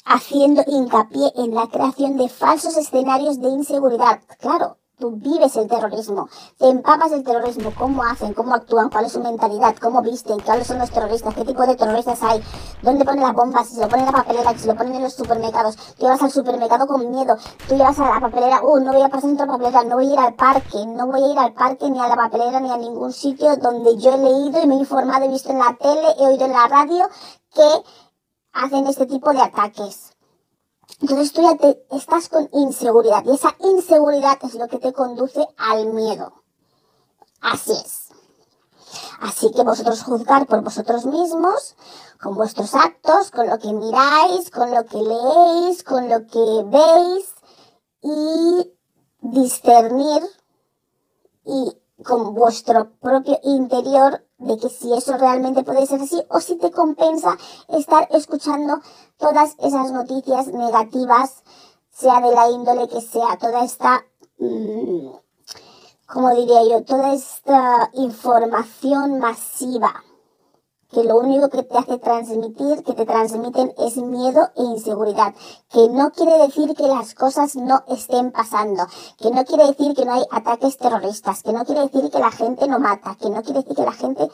haciendo 0.05 0.63
hincapié 0.67 1.31
en 1.35 1.53
la 1.53 1.67
creación 1.67 2.17
de 2.17 2.29
falsos 2.29 2.77
escenarios 2.77 3.39
de 3.39 3.49
inseguridad. 3.49 4.21
Claro, 4.39 4.77
tú 5.01 5.11
vives 5.15 5.55
el 5.55 5.67
terrorismo, 5.67 6.29
te 6.59 6.69
empapas 6.69 7.09
del 7.09 7.23
terrorismo, 7.23 7.73
cómo 7.77 8.03
hacen, 8.03 8.35
cómo 8.35 8.53
actúan, 8.53 8.89
cuál 8.89 9.05
es 9.05 9.11
su 9.11 9.19
mentalidad, 9.19 9.75
cómo 9.81 10.01
visten, 10.03 10.39
cuáles 10.39 10.67
son 10.67 10.77
los 10.77 10.91
terroristas, 10.91 11.33
qué 11.33 11.43
tipo 11.43 11.65
de 11.65 11.75
terroristas 11.75 12.21
hay, 12.21 12.39
dónde 12.83 13.03
ponen 13.03 13.23
las 13.23 13.33
bombas, 13.33 13.67
si 13.67 13.75
se 13.75 13.81
lo 13.81 13.89
ponen 13.89 14.07
en 14.07 14.13
la 14.13 14.19
papelera, 14.19 14.51
si 14.53 14.59
se 14.59 14.67
lo 14.67 14.75
ponen 14.75 14.93
en 14.93 15.03
los 15.03 15.13
supermercados. 15.13 15.75
Tú 15.97 16.05
vas 16.05 16.21
al 16.21 16.31
supermercado 16.31 16.85
con 16.85 17.09
miedo, 17.09 17.35
tú 17.67 17.75
llevas 17.75 17.97
a 17.99 18.13
la 18.13 18.19
papelera, 18.21 18.61
uh, 18.63 18.79
no 18.79 18.93
voy 18.93 19.01
a 19.01 19.09
pasar 19.09 19.27
dentro 19.29 19.47
de 19.47 19.51
la 19.51 19.57
papelera, 19.57 19.83
no 19.83 19.95
voy 19.95 20.07
a 20.07 20.13
ir 20.13 20.19
al 20.19 20.35
parque, 20.35 20.85
no 20.85 21.07
voy 21.07 21.23
a 21.23 21.27
ir 21.27 21.39
al 21.39 21.53
parque 21.53 21.89
ni 21.89 21.99
a 21.99 22.07
la 22.07 22.15
papelera 22.15 22.59
ni 22.59 22.69
a 22.69 22.77
ningún 22.77 23.11
sitio 23.11 23.55
donde 23.57 23.97
yo 23.97 24.13
he 24.13 24.17
leído 24.19 24.61
y 24.61 24.67
me 24.67 24.75
he 24.75 24.79
informado, 24.79 25.25
he 25.25 25.29
visto 25.29 25.49
en 25.49 25.57
la 25.57 25.75
tele, 25.81 26.15
he 26.19 26.27
oído 26.27 26.45
en 26.45 26.51
la 26.51 26.67
radio 26.67 27.09
que 27.53 27.83
hacen 28.53 28.87
este 28.87 29.05
tipo 29.05 29.31
de 29.31 29.41
ataques. 29.41 30.13
Entonces 30.99 31.33
tú 31.33 31.41
ya 31.41 31.55
te, 31.55 31.85
estás 31.91 32.29
con 32.29 32.49
inseguridad 32.53 33.23
y 33.25 33.31
esa 33.31 33.55
inseguridad 33.59 34.37
es 34.43 34.55
lo 34.55 34.67
que 34.67 34.79
te 34.79 34.93
conduce 34.93 35.47
al 35.57 35.93
miedo. 35.93 36.33
Así 37.41 37.71
es. 37.71 38.09
Así 39.21 39.51
que 39.51 39.63
vosotros 39.63 40.03
juzgar 40.03 40.47
por 40.47 40.61
vosotros 40.61 41.05
mismos, 41.05 41.75
con 42.21 42.35
vuestros 42.35 42.75
actos, 42.75 43.31
con 43.31 43.47
lo 43.47 43.57
que 43.57 43.71
miráis, 43.71 44.51
con 44.51 44.71
lo 44.71 44.85
que 44.85 44.97
leéis, 44.97 45.83
con 45.83 46.09
lo 46.09 46.25
que 46.27 46.63
veis 46.65 47.33
y 48.01 48.73
discernir 49.21 50.23
y 51.45 51.80
con 52.03 52.33
vuestro 52.33 52.91
propio 52.99 53.39
interior 53.43 54.25
de 54.37 54.57
que 54.57 54.69
si 54.69 54.93
eso 54.93 55.17
realmente 55.17 55.63
puede 55.63 55.85
ser 55.85 56.01
así 56.01 56.21
o 56.29 56.39
si 56.39 56.57
te 56.57 56.71
compensa 56.71 57.37
estar 57.69 58.07
escuchando 58.11 58.79
todas 59.17 59.55
esas 59.59 59.91
noticias 59.91 60.47
negativas, 60.47 61.43
sea 61.91 62.21
de 62.21 62.33
la 62.33 62.49
índole 62.49 62.87
que 62.87 63.01
sea, 63.01 63.37
toda 63.39 63.63
esta, 63.63 64.03
mm, 64.39 65.09
como 66.07 66.33
diría 66.35 66.63
yo, 66.63 66.83
toda 66.83 67.13
esta 67.13 67.89
información 67.93 69.19
masiva 69.19 70.03
que 70.91 71.03
lo 71.03 71.17
único 71.17 71.49
que 71.49 71.63
te 71.63 71.77
hace 71.77 71.97
transmitir, 71.97 72.83
que 72.83 72.93
te 72.93 73.05
transmiten 73.05 73.73
es 73.77 73.97
miedo 73.97 74.49
e 74.55 74.63
inseguridad, 74.63 75.33
que 75.69 75.89
no 75.89 76.11
quiere 76.11 76.37
decir 76.37 76.73
que 76.75 76.87
las 76.87 77.15
cosas 77.15 77.55
no 77.55 77.83
estén 77.87 78.31
pasando, 78.31 78.85
que 79.17 79.31
no 79.31 79.45
quiere 79.45 79.67
decir 79.67 79.95
que 79.95 80.05
no 80.05 80.13
hay 80.13 80.23
ataques 80.31 80.77
terroristas, 80.77 81.43
que 81.43 81.53
no 81.53 81.65
quiere 81.65 81.81
decir 81.81 82.09
que 82.09 82.19
la 82.19 82.31
gente 82.31 82.67
no 82.67 82.79
mata, 82.79 83.15
que 83.19 83.29
no 83.29 83.41
quiere 83.41 83.61
decir 83.61 83.75
que 83.75 83.83
la 83.83 83.93
gente 83.93 84.29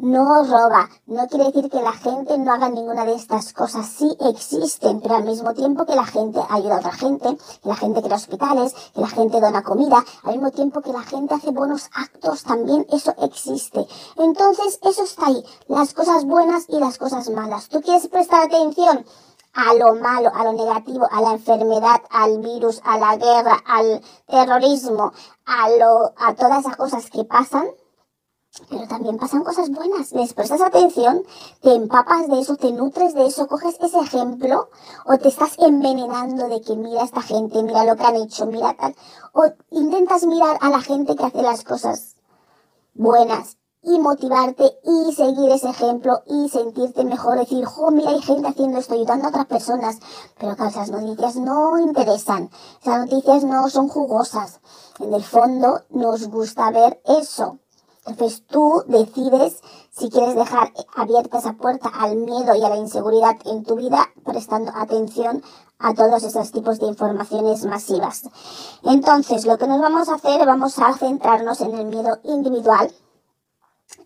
no 0.00 0.42
roba, 0.44 0.88
no 1.06 1.26
quiere 1.28 1.46
decir 1.46 1.70
que 1.70 1.82
la 1.82 1.92
gente 1.92 2.38
no 2.38 2.52
haga 2.52 2.70
ninguna 2.70 3.04
de 3.04 3.14
estas 3.14 3.52
cosas, 3.52 3.86
sí 3.86 4.16
existen, 4.20 5.00
pero 5.00 5.16
al 5.16 5.24
mismo 5.24 5.52
tiempo 5.52 5.84
que 5.84 5.94
la 5.94 6.06
gente 6.06 6.40
ayuda 6.48 6.76
a 6.76 6.78
otra 6.78 6.92
gente, 6.92 7.36
que 7.62 7.68
la 7.68 7.76
gente 7.76 8.02
crea 8.02 8.16
hospitales, 8.16 8.74
que 8.94 9.00
la 9.00 9.08
gente 9.08 9.40
dona 9.40 9.62
comida, 9.62 10.02
al 10.24 10.32
mismo 10.32 10.50
tiempo 10.50 10.80
que 10.80 10.92
la 10.92 11.02
gente 11.02 11.34
hace 11.34 11.50
buenos 11.50 11.90
actos, 11.94 12.42
también 12.44 12.86
eso 12.90 13.14
existe. 13.20 13.86
Entonces, 14.16 14.78
eso 14.82 15.04
está 15.04 15.26
ahí, 15.26 15.44
las 15.68 15.92
cosas 15.92 16.24
buenas 16.24 16.64
y 16.68 16.78
las 16.78 16.96
cosas 16.96 17.28
malas. 17.28 17.68
¿Tú 17.68 17.82
quieres 17.82 18.08
prestar 18.08 18.44
atención? 18.44 19.04
a 19.52 19.74
lo 19.74 19.96
malo, 19.96 20.30
a 20.32 20.44
lo 20.44 20.52
negativo, 20.52 21.08
a 21.10 21.20
la 21.20 21.32
enfermedad, 21.32 22.00
al 22.10 22.38
virus, 22.38 22.80
a 22.84 22.98
la 22.98 23.16
guerra, 23.16 23.58
al 23.66 24.00
terrorismo, 24.28 25.12
a 25.44 25.68
lo, 25.70 26.12
a 26.16 26.34
todas 26.36 26.60
esas 26.60 26.76
cosas 26.76 27.10
que 27.10 27.24
pasan, 27.24 27.66
pero 28.68 28.86
también 28.88 29.16
pasan 29.16 29.44
cosas 29.44 29.70
buenas. 29.70 30.12
Les 30.12 30.34
prestas 30.34 30.60
atención, 30.60 31.22
te 31.60 31.74
empapas 31.74 32.28
de 32.28 32.40
eso, 32.40 32.56
te 32.56 32.72
nutres 32.72 33.14
de 33.14 33.26
eso, 33.26 33.46
coges 33.46 33.76
ese 33.80 33.98
ejemplo 34.00 34.68
o 35.06 35.18
te 35.18 35.28
estás 35.28 35.56
envenenando 35.58 36.48
de 36.48 36.60
que 36.60 36.76
mira 36.76 37.02
a 37.02 37.04
esta 37.04 37.22
gente, 37.22 37.62
mira 37.62 37.84
lo 37.84 37.96
que 37.96 38.04
han 38.04 38.16
hecho, 38.16 38.46
mira 38.46 38.76
tal. 38.76 38.94
O 39.32 39.44
intentas 39.70 40.24
mirar 40.24 40.58
a 40.60 40.70
la 40.70 40.80
gente 40.80 41.14
que 41.14 41.24
hace 41.24 41.42
las 41.42 41.64
cosas 41.64 42.16
buenas 42.94 43.56
y 43.82 43.98
motivarte 43.98 44.78
y 44.84 45.12
seguir 45.14 45.50
ese 45.50 45.70
ejemplo 45.70 46.22
y 46.26 46.48
sentirte 46.50 47.04
mejor, 47.04 47.38
decir, 47.38 47.64
jo, 47.64 47.90
mira, 47.90 48.10
hay 48.10 48.20
gente 48.20 48.48
haciendo 48.48 48.78
esto, 48.78 48.94
ayudando 48.94 49.26
a 49.26 49.30
otras 49.30 49.46
personas, 49.46 49.98
pero 50.38 50.52
esas 50.52 50.90
noticias 50.90 51.36
no 51.36 51.78
interesan, 51.78 52.50
esas 52.82 53.08
noticias 53.08 53.44
no 53.44 53.70
son 53.70 53.88
jugosas. 53.88 54.60
En 54.98 55.14
el 55.14 55.22
fondo 55.22 55.82
nos 55.88 56.28
gusta 56.28 56.70
ver 56.70 57.00
eso. 57.06 57.58
Entonces 58.06 58.46
tú 58.46 58.82
decides 58.86 59.60
si 59.90 60.08
quieres 60.08 60.34
dejar 60.34 60.72
abierta 60.96 61.38
esa 61.38 61.52
puerta 61.52 61.88
al 61.88 62.16
miedo 62.16 62.54
y 62.54 62.62
a 62.62 62.68
la 62.68 62.76
inseguridad 62.76 63.36
en 63.44 63.64
tu 63.64 63.76
vida, 63.76 64.08
prestando 64.24 64.72
atención 64.74 65.42
a 65.78 65.94
todos 65.94 66.22
esos 66.22 66.50
tipos 66.52 66.78
de 66.78 66.86
informaciones 66.86 67.64
masivas. 67.64 68.22
Entonces, 68.84 69.46
lo 69.46 69.58
que 69.58 69.66
nos 69.66 69.80
vamos 69.80 70.08
a 70.08 70.14
hacer, 70.14 70.44
vamos 70.46 70.78
a 70.78 70.92
centrarnos 70.94 71.60
en 71.60 71.74
el 71.74 71.86
miedo 71.86 72.18
individual 72.24 72.92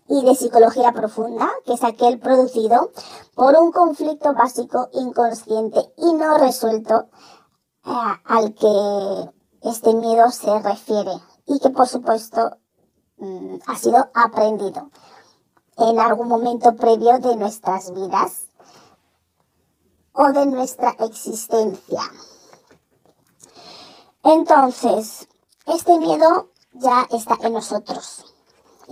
y 0.07 0.23
de 0.23 0.35
psicología 0.35 0.91
profunda, 0.91 1.49
que 1.65 1.73
es 1.73 1.83
aquel 1.83 2.19
producido 2.19 2.91
por 3.35 3.55
un 3.55 3.71
conflicto 3.71 4.33
básico 4.33 4.89
inconsciente 4.93 5.79
y 5.97 6.13
no 6.13 6.37
resuelto 6.37 7.07
eh, 7.85 7.91
al 8.25 8.53
que 8.53 9.31
este 9.61 9.93
miedo 9.93 10.29
se 10.31 10.59
refiere 10.59 11.11
y 11.45 11.59
que 11.59 11.69
por 11.69 11.87
supuesto 11.87 12.57
mm, 13.17 13.57
ha 13.67 13.75
sido 13.77 14.09
aprendido 14.13 14.89
en 15.77 15.99
algún 15.99 16.27
momento 16.27 16.75
previo 16.75 17.19
de 17.19 17.35
nuestras 17.35 17.93
vidas 17.93 18.47
o 20.13 20.31
de 20.31 20.45
nuestra 20.45 20.91
existencia. 20.99 22.01
Entonces, 24.23 25.27
este 25.65 25.99
miedo 25.99 26.49
ya 26.73 27.07
está 27.11 27.37
en 27.41 27.53
nosotros. 27.53 28.25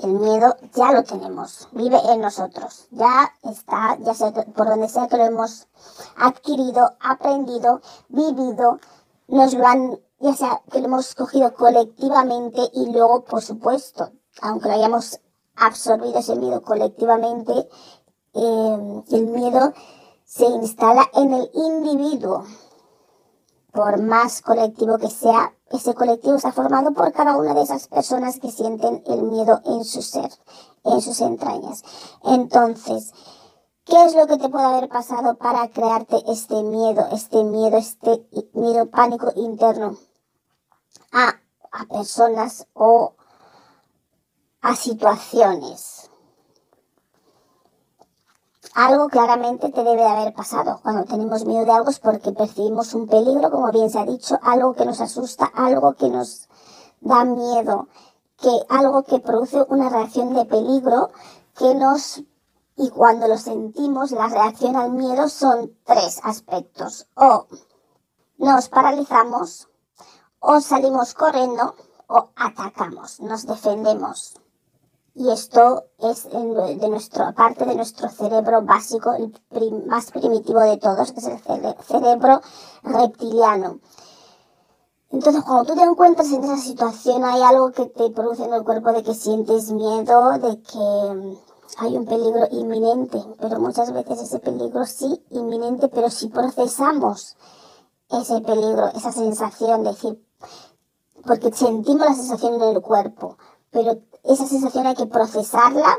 El 0.02 0.14
miedo 0.14 0.56
ya 0.74 0.92
lo 0.92 1.04
tenemos, 1.04 1.70
vive 1.72 2.00
en 2.12 2.22
nosotros, 2.22 2.88
ya 2.90 3.32
está, 3.44 3.96
ya 4.00 4.16
sea 4.16 4.32
por 4.32 4.68
donde 4.68 4.90
sea 4.90 5.08
que 5.08 5.18
lo 5.18 5.26
hemos 5.26 5.68
adquirido, 6.18 6.96
aprendido, 7.00 7.80
vivido, 8.10 8.80
nos 9.28 9.54
lo 9.54 9.68
han, 9.68 10.00
ya 10.24 10.34
sea 10.34 10.62
que 10.72 10.80
lo 10.80 10.86
hemos 10.86 11.16
cogido 11.16 11.54
colectivamente 11.54 12.62
y 12.72 12.94
luego, 12.94 13.26
por 13.26 13.42
supuesto, 13.42 14.14
aunque 14.42 14.70
lo 14.70 14.76
hayamos 14.76 15.20
absorbido 15.54 16.18
ese 16.18 16.38
miedo 16.38 16.62
colectivamente, 16.62 17.52
eh, 18.34 19.04
el 19.12 19.28
miedo 19.28 19.74
se 20.24 20.46
instala 20.46 21.10
en 21.14 21.34
el 21.34 21.52
individuo. 21.54 22.46
Por 23.74 24.02
más 24.02 24.42
colectivo 24.42 24.98
que 24.98 25.10
sea, 25.10 25.54
ese 25.70 25.94
colectivo 25.94 26.36
está 26.36 26.54
formado 26.54 26.94
por 26.94 27.12
cada 27.12 27.36
una 27.36 27.54
de 27.54 27.64
esas 27.64 27.90
personas 27.90 28.40
que 28.40 28.50
sienten 28.50 29.04
el 29.06 29.24
miedo 29.24 29.60
en 29.66 29.84
su 29.84 30.02
ser, 30.02 30.32
en 30.86 31.02
sus 31.02 31.20
entrañas. 31.20 31.84
Entonces, 32.24 33.12
¿qué 33.84 34.02
es 34.06 34.16
lo 34.16 34.26
que 34.28 34.38
te 34.38 34.48
puede 34.48 34.68
haber 34.68 34.88
pasado 34.88 35.36
para 35.36 35.68
crearte 35.68 36.16
este 36.28 36.64
miedo, 36.64 37.08
este 37.12 37.44
miedo, 37.44 37.76
este 37.76 38.26
miedo 38.54 38.90
pánico 38.90 39.30
interno 39.36 39.98
a, 41.12 41.40
a 41.72 41.86
personas 41.86 42.68
o 42.74 43.14
a 44.62 44.76
situaciones? 44.76 46.10
Algo 48.76 49.08
claramente 49.10 49.70
te 49.70 49.84
debe 49.84 50.02
de 50.02 50.08
haber 50.08 50.34
pasado. 50.34 50.80
Cuando 50.82 51.04
tenemos 51.04 51.46
miedo 51.46 51.66
de 51.66 51.72
algo 51.72 51.92
es 51.92 52.00
porque 52.00 52.32
percibimos 52.32 52.94
un 52.96 53.08
peligro, 53.08 53.52
como 53.52 53.72
bien 53.72 53.90
se 53.90 54.00
ha 54.00 54.06
dicho, 54.06 54.40
algo 54.42 54.74
que 54.74 54.86
nos 54.86 55.00
asusta, 55.00 55.46
algo 55.46 55.94
que 55.94 56.10
nos 56.10 56.50
da 57.02 57.24
miedo, 57.24 57.88
que 58.38 58.52
algo 58.70 59.04
que 59.04 59.20
produce 59.20 59.64
una 59.70 59.90
reacción 59.90 60.34
de 60.34 60.46
peligro 60.46 61.12
que 61.56 61.76
nos 61.76 62.24
y 62.76 62.90
cuando 62.90 63.28
lo 63.28 63.38
sentimos, 63.38 64.12
la 64.12 64.28
reacción 64.28 64.76
al 64.76 64.92
miedo 64.92 65.30
son 65.30 65.78
tres 65.84 66.20
aspectos. 66.24 67.08
O 67.16 67.46
nos 68.38 68.70
paralizamos, 68.70 69.70
o 70.46 70.60
salimos 70.60 71.14
corriendo, 71.14 71.74
o 72.08 72.30
atacamos, 72.36 73.22
nos 73.22 73.48
defendemos. 73.48 74.36
Y 75.16 75.32
esto 75.32 75.86
es 76.00 76.30
de 76.30 76.90
nuestra 76.90 77.32
parte 77.32 77.66
de 77.66 77.76
nuestro 77.76 78.10
cerebro 78.10 78.62
básico, 78.62 79.14
el 79.14 79.86
más 79.86 80.12
primitivo 80.12 80.60
de 80.60 80.78
todos, 80.78 81.14
que 81.14 81.20
es 81.22 81.28
el 81.28 81.40
cerebro 81.88 82.42
reptiliano. 82.84 83.80
Entonces, 85.12 85.44
cuando 85.46 85.64
tú 85.64 85.76
te 85.76 85.84
encuentras 85.84 86.30
en 86.32 86.44
esa 86.44 86.58
situación, 86.58 87.24
hay 87.24 87.42
algo 87.42 87.72
que 87.72 87.86
te 87.86 88.10
produce 88.10 88.44
en 88.44 88.54
el 88.54 88.64
cuerpo 88.64 88.92
de 88.92 89.04
que 89.04 89.14
sientes 89.14 89.72
miedo, 89.72 90.32
de 90.40 90.62
que 90.62 91.14
mm, 91.14 91.38
hay 91.78 91.96
un 91.96 92.06
peligro 92.06 92.48
inminente, 92.52 93.24
pero 93.40 93.60
muchas 93.60 93.94
veces 93.94 94.24
ese 94.24 94.40
peligro 94.40 94.86
sí 94.86 95.24
inminente, 95.30 95.88
pero 95.88 96.10
si 96.10 96.28
procesamos 96.28 97.38
ese 98.10 98.42
peligro, 98.42 98.88
esa 98.88 99.12
sensación 99.12 99.84
de 99.84 99.92
decir, 99.92 100.20
porque 101.26 101.52
sentimos 101.54 102.06
la 102.06 102.16
sensación 102.16 102.56
en 102.56 102.76
el 102.76 102.82
cuerpo, 102.82 103.38
pero 103.72 104.00
esa 104.24 104.46
sensación 104.46 104.88
hay 104.88 104.96
que 104.96 105.06
procesarla, 105.06 105.96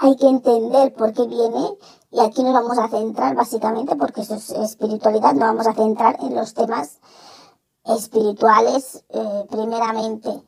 hay 0.00 0.16
que 0.16 0.28
entender 0.28 0.92
por 0.94 1.12
qué 1.12 1.26
viene 1.26 1.76
y 2.10 2.20
aquí 2.20 2.42
nos 2.42 2.54
vamos 2.54 2.78
a 2.78 2.88
centrar 2.88 3.34
básicamente, 3.34 3.96
porque 3.96 4.22
eso 4.22 4.34
es 4.34 4.50
espiritualidad, 4.50 5.32
nos 5.32 5.48
vamos 5.48 5.66
a 5.66 5.74
centrar 5.74 6.16
en 6.20 6.34
los 6.34 6.54
temas 6.54 6.98
espirituales 7.84 9.04
eh, 9.10 9.46
primeramente. 9.50 10.42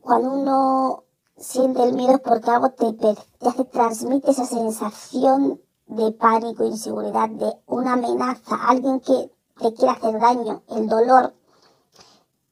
Cuando 0.00 0.32
uno 0.32 1.04
siente 1.36 1.82
el 1.82 1.94
miedo 1.94 2.18
porque 2.18 2.50
algo 2.50 2.70
te, 2.70 2.92
te 2.92 3.16
hace, 3.40 3.64
transmite 3.64 4.30
esa 4.30 4.46
sensación 4.46 5.60
de 5.86 6.12
pánico, 6.12 6.64
inseguridad, 6.64 7.28
de 7.28 7.52
una 7.66 7.94
amenaza, 7.94 8.56
alguien 8.68 9.00
que 9.00 9.30
te 9.58 9.74
quiere 9.74 9.92
hacer 9.92 10.18
daño, 10.20 10.62
el 10.68 10.88
dolor, 10.88 11.34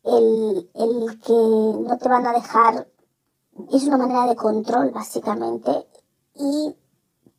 el, 0.04 0.70
el 0.74 1.20
que 1.20 1.32
no 1.32 1.98
te 1.98 2.08
van 2.08 2.26
a 2.26 2.32
dejar, 2.32 2.88
es 3.72 3.84
una 3.84 3.98
manera 3.98 4.26
de 4.26 4.36
control 4.36 4.90
básicamente 4.90 5.86
y 6.34 6.74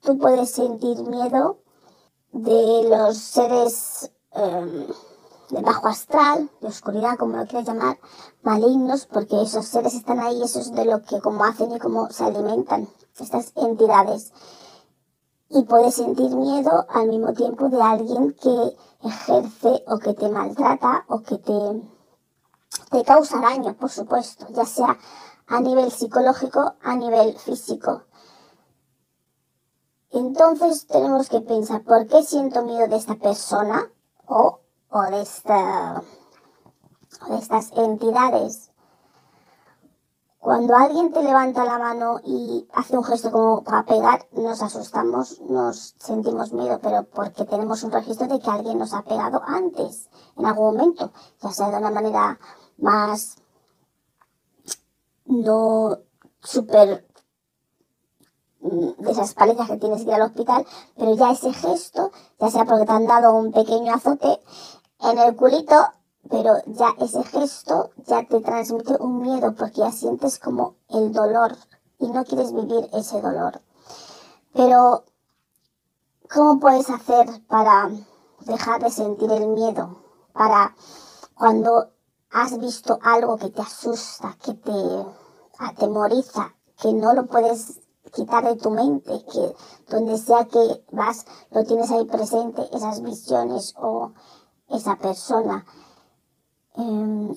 tú 0.02 0.17
puedes 0.17 0.52
sentir 0.52 1.02
miedo 1.04 1.60
de 2.32 2.89
los 2.89 3.17
seres 3.17 4.12
em, 4.34 4.88
de 5.50 5.62
bajo 5.62 5.88
astral, 5.88 6.50
de 6.62 6.67
oscuridad, 6.67 7.17
como 7.17 7.38
lo 7.38 7.45
quieras 7.45 7.67
llamar, 7.67 8.00
malignos, 8.41 9.06
porque 9.06 9.41
esos 9.41 9.65
seres 9.65 9.93
están 9.93 10.19
ahí, 10.19 10.41
eso 10.41 10.60
es 10.60 10.71
de 10.71 10.86
lo 10.86 11.02
que 11.02 11.19
como 11.19 11.43
hacen 11.43 11.71
y 11.74 11.80
cómo 11.80 12.10
se 12.10 12.24
alimentan 12.24 12.88
estas 13.19 13.52
entidades. 13.56 14.32
Y 15.50 15.63
puedes 15.63 15.95
sentir 15.95 16.34
miedo 16.34 16.86
al 16.89 17.10
mismo 17.10 17.34
tiempo 17.34 17.67
de 17.67 17.82
alguien 17.82 18.34
que 18.34 18.78
ejerce 19.04 19.84
o 19.88 19.97
que 20.00 20.13
te 20.13 20.30
maltrata 20.30 21.04
o 21.10 21.21
que 21.21 21.38
te 21.38 21.82
te 22.91 23.04
causa 23.06 23.39
daño, 23.39 23.73
por 23.75 23.89
supuesto, 23.89 24.45
ya 24.49 24.65
sea 24.65 24.97
a 25.47 25.60
nivel 25.62 25.91
psicológico, 25.91 26.75
a 26.84 26.95
nivel 26.95 27.38
físico. 27.38 28.04
Entonces 30.12 30.88
tenemos 30.88 31.30
que 31.30 31.39
pensar, 31.39 31.84
¿por 31.84 32.06
qué 32.08 32.21
siento 32.21 32.63
miedo 32.63 32.88
de 32.88 32.97
esta 32.97 33.15
persona 33.15 33.89
o, 34.25 34.60
o, 34.89 35.01
de, 35.04 35.21
esta, 35.21 36.04
de 37.30 37.38
estas 37.38 37.71
entidades? 37.77 38.71
Cuando 40.39 40.75
alguien 40.75 41.13
te 41.13 41.23
levanta 41.23 41.63
la 41.63 41.77
mano 41.77 42.19
y 42.25 42.67
hace 42.73 42.97
un 42.97 43.04
gesto 43.06 43.32
como 43.32 43.63
para 43.63 43.86
pegar, 43.86 44.27
nos 44.34 44.62
asustamos, 44.62 45.39
nos 45.41 45.95
sentimos 45.99 46.51
miedo, 46.51 46.80
pero 46.82 47.04
porque 47.04 47.45
tenemos 47.45 47.84
un 47.84 47.91
registro 47.91 48.27
de 48.27 48.39
que 48.39 48.49
alguien 48.49 48.80
nos 48.80 48.93
ha 48.93 49.04
pegado 49.04 49.41
antes, 49.45 50.10
en 50.36 50.45
algún 50.45 50.75
momento, 50.75 51.13
ya 51.41 51.51
sea 51.51 51.69
de 51.69 51.77
una 51.77 51.91
manera 51.91 52.39
más 52.82 53.38
no 55.26 56.00
súper 56.41 57.08
mm, 58.60 59.04
de 59.04 59.12
esas 59.12 59.34
palizas 59.34 59.70
que 59.70 59.78
tienes 59.78 60.04
que 60.04 60.10
ir 60.10 60.15
al 60.15 60.24
hospital, 60.24 60.65
pero 60.98 61.15
ya 61.15 61.32
ese 61.32 61.54
gesto, 61.54 62.12
ya 62.39 62.50
sea 62.50 62.65
porque 62.65 62.86
te 62.86 62.91
han 62.91 63.08
dado 63.08 63.34
un 63.34 63.52
pequeño 63.52 63.94
azote 63.94 64.39
en 65.00 65.17
el 65.17 65.36
culito, 65.36 65.76
pero 66.30 66.56
ya 66.67 66.94
ese 67.00 67.24
gesto 67.24 67.91
ya 68.06 68.24
te 68.28 68.41
transmite 68.41 68.96
un 69.00 69.22
miedo 69.22 69.54
porque 69.56 69.82
ya 69.82 69.91
sientes 69.91 70.39
como 70.39 70.76
el 70.89 71.12
dolor 71.12 71.56
y 72.00 72.08
no 72.08 72.24
quieres 72.26 72.54
vivir 72.54 72.89
ese 72.94 73.22
dolor. 73.22 73.62
Pero, 74.54 75.06
¿cómo 76.34 76.60
puedes 76.60 76.89
hacer 76.89 77.28
para 77.48 77.89
dejar 78.41 78.84
de 78.84 78.91
sentir 78.91 79.32
el 79.32 79.48
miedo? 79.48 79.98
Para 80.34 80.76
cuando 81.36 81.91
has 82.32 82.58
visto 82.58 82.98
algo 83.02 83.38
que 83.38 83.50
te 83.50 83.62
asusta, 83.62 84.38
que 84.44 84.54
te 84.54 84.72
atemoriza, 85.60 86.56
que 86.82 86.94
no 86.94 87.13
lo 87.13 87.26
puedes 87.26 87.82
quitar 88.13 88.44
de 88.44 88.56
tu 88.56 88.72
mente, 88.72 89.24
que 89.32 89.56
donde 89.89 90.17
sea 90.17 90.46
que 90.46 90.84
vas 90.91 91.26
lo 91.52 91.63
tienes 91.63 91.91
ahí 91.91 92.06
presente, 92.06 92.67
esas 92.74 93.02
visiones 93.02 93.74
o 93.78 94.13
esa 94.70 94.96
persona. 94.98 95.65
Em, 96.76 97.34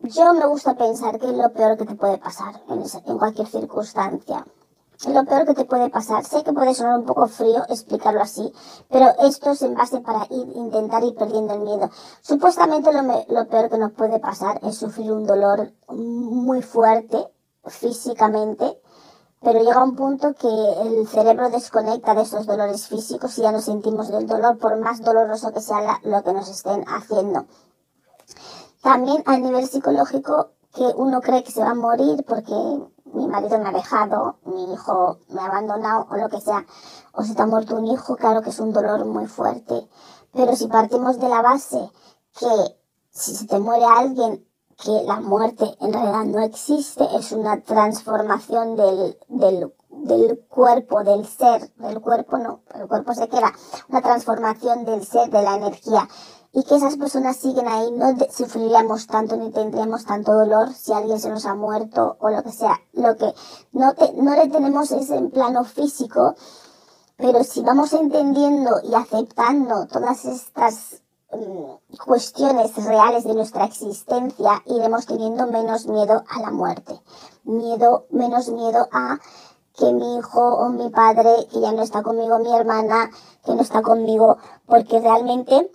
yo 0.00 0.34
me 0.34 0.46
gusta 0.46 0.76
pensar 0.76 1.18
que 1.18 1.26
es 1.26 1.36
lo 1.36 1.52
peor 1.52 1.76
que 1.76 1.86
te 1.86 1.94
puede 1.94 2.18
pasar 2.18 2.62
en 2.68 3.18
cualquier 3.18 3.48
circunstancia 3.48 4.46
lo 5.06 5.24
peor 5.24 5.46
que 5.46 5.54
te 5.54 5.64
puede 5.64 5.90
pasar. 5.90 6.24
Sé 6.24 6.42
que 6.42 6.52
puede 6.52 6.74
sonar 6.74 6.98
un 6.98 7.06
poco 7.06 7.26
frío 7.26 7.64
explicarlo 7.68 8.22
así, 8.22 8.52
pero 8.90 9.06
esto 9.20 9.50
es 9.50 9.62
en 9.62 9.74
base 9.74 10.00
para 10.00 10.26
ir, 10.30 10.48
intentar 10.54 11.02
ir 11.04 11.14
perdiendo 11.14 11.54
el 11.54 11.60
miedo. 11.60 11.90
Supuestamente 12.22 12.90
lo, 12.92 13.48
peor 13.48 13.70
que 13.70 13.78
nos 13.78 13.92
puede 13.92 14.18
pasar 14.18 14.60
es 14.62 14.76
sufrir 14.76 15.12
un 15.12 15.26
dolor 15.26 15.72
muy 15.88 16.62
fuerte 16.62 17.28
físicamente, 17.66 18.80
pero 19.40 19.62
llega 19.62 19.84
un 19.84 19.96
punto 19.96 20.34
que 20.34 20.48
el 20.48 21.06
cerebro 21.06 21.50
desconecta 21.50 22.14
de 22.14 22.22
esos 22.22 22.46
dolores 22.46 22.88
físicos 22.88 23.38
y 23.38 23.42
ya 23.42 23.52
no 23.52 23.60
sentimos 23.60 24.08
del 24.08 24.26
dolor, 24.26 24.58
por 24.58 24.78
más 24.78 25.02
doloroso 25.02 25.52
que 25.52 25.60
sea 25.60 26.00
lo 26.02 26.22
que 26.22 26.32
nos 26.32 26.48
estén 26.48 26.84
haciendo. 26.88 27.46
También 28.82 29.22
a 29.26 29.38
nivel 29.38 29.66
psicológico, 29.66 30.50
que 30.74 30.84
uno 30.96 31.20
cree 31.20 31.44
que 31.44 31.52
se 31.52 31.62
va 31.62 31.70
a 31.70 31.74
morir 31.74 32.24
porque 32.26 32.54
mi 33.14 33.26
marido 33.28 33.58
me 33.58 33.68
ha 33.68 33.72
dejado, 33.72 34.36
mi 34.44 34.72
hijo 34.72 35.18
me 35.28 35.40
ha 35.40 35.46
abandonado 35.46 36.06
o 36.10 36.16
lo 36.16 36.28
que 36.28 36.40
sea, 36.40 36.66
o 37.12 37.22
se 37.22 37.34
te 37.34 37.42
ha 37.42 37.46
muerto 37.46 37.76
un 37.76 37.86
hijo, 37.86 38.16
claro 38.16 38.42
que 38.42 38.50
es 38.50 38.60
un 38.60 38.72
dolor 38.72 39.04
muy 39.04 39.26
fuerte. 39.26 39.88
Pero 40.32 40.56
si 40.56 40.66
partimos 40.66 41.18
de 41.18 41.28
la 41.28 41.42
base 41.42 41.90
que 42.38 42.76
si 43.10 43.34
se 43.34 43.46
te 43.46 43.58
muere 43.58 43.84
alguien, 43.84 44.44
que 44.76 45.04
la 45.04 45.20
muerte 45.20 45.64
en 45.80 45.92
realidad 45.92 46.24
no 46.24 46.40
existe, 46.40 47.04
es 47.16 47.30
una 47.30 47.60
transformación 47.62 48.74
del, 48.74 49.16
del, 49.28 49.72
del 49.88 50.44
cuerpo, 50.48 51.04
del 51.04 51.24
ser, 51.26 51.72
del 51.76 52.00
cuerpo 52.00 52.38
no, 52.38 52.62
el 52.74 52.88
cuerpo 52.88 53.14
se 53.14 53.28
queda, 53.28 53.52
una 53.88 54.02
transformación 54.02 54.84
del 54.84 55.06
ser, 55.06 55.30
de 55.30 55.42
la 55.42 55.54
energía, 55.54 56.08
y 56.54 56.62
que 56.62 56.76
esas 56.76 56.96
personas 56.96 57.36
siguen 57.36 57.66
ahí, 57.66 57.90
no 57.90 58.14
sufriríamos 58.30 59.08
tanto 59.08 59.36
ni 59.36 59.50
tendríamos 59.50 60.04
tanto 60.04 60.32
dolor 60.32 60.72
si 60.72 60.92
alguien 60.92 61.18
se 61.18 61.28
nos 61.28 61.44
ha 61.46 61.54
muerto 61.54 62.16
o 62.20 62.30
lo 62.30 62.44
que 62.44 62.52
sea. 62.52 62.80
Lo 62.92 63.16
que 63.16 63.34
no, 63.72 63.92
te, 63.94 64.12
no 64.12 64.36
le 64.36 64.48
tenemos 64.48 64.92
es 64.92 65.10
en 65.10 65.32
plano 65.32 65.64
físico, 65.64 66.36
pero 67.16 67.42
si 67.42 67.62
vamos 67.62 67.92
entendiendo 67.92 68.70
y 68.84 68.94
aceptando 68.94 69.86
todas 69.86 70.24
estas 70.26 71.02
mm, 71.32 71.96
cuestiones 72.04 72.76
reales 72.76 73.24
de 73.24 73.34
nuestra 73.34 73.64
existencia, 73.64 74.62
iremos 74.66 75.06
teniendo 75.06 75.48
menos 75.48 75.88
miedo 75.88 76.22
a 76.28 76.40
la 76.40 76.52
muerte, 76.52 77.00
miedo, 77.42 78.06
menos 78.10 78.48
miedo 78.50 78.86
a 78.92 79.18
que 79.76 79.92
mi 79.92 80.18
hijo 80.18 80.40
o 80.40 80.68
mi 80.68 80.88
padre, 80.90 81.48
que 81.50 81.60
ya 81.60 81.72
no 81.72 81.82
está 81.82 82.04
conmigo, 82.04 82.38
mi 82.38 82.54
hermana, 82.54 83.10
que 83.44 83.56
no 83.56 83.62
está 83.62 83.82
conmigo, 83.82 84.38
porque 84.66 85.00
realmente 85.00 85.68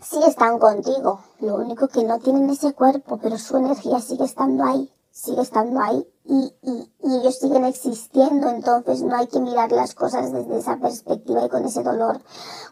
sí 0.00 0.20
están 0.26 0.58
contigo. 0.58 1.20
Lo 1.40 1.56
único 1.56 1.88
que 1.88 2.04
no 2.04 2.18
tienen 2.18 2.48
ese 2.50 2.72
cuerpo, 2.72 3.18
pero 3.22 3.38
su 3.38 3.56
energía 3.56 4.00
sigue 4.00 4.24
estando 4.24 4.64
ahí, 4.64 4.92
sigue 5.10 5.42
estando 5.42 5.80
ahí 5.80 6.06
y, 6.24 6.54
y, 6.62 6.92
y, 7.02 7.16
ellos 7.16 7.38
siguen 7.38 7.64
existiendo. 7.64 8.48
Entonces 8.48 9.02
no 9.02 9.16
hay 9.16 9.26
que 9.26 9.40
mirar 9.40 9.72
las 9.72 9.94
cosas 9.94 10.32
desde 10.32 10.58
esa 10.58 10.76
perspectiva 10.76 11.44
y 11.44 11.48
con 11.48 11.64
ese 11.64 11.82
dolor. 11.82 12.20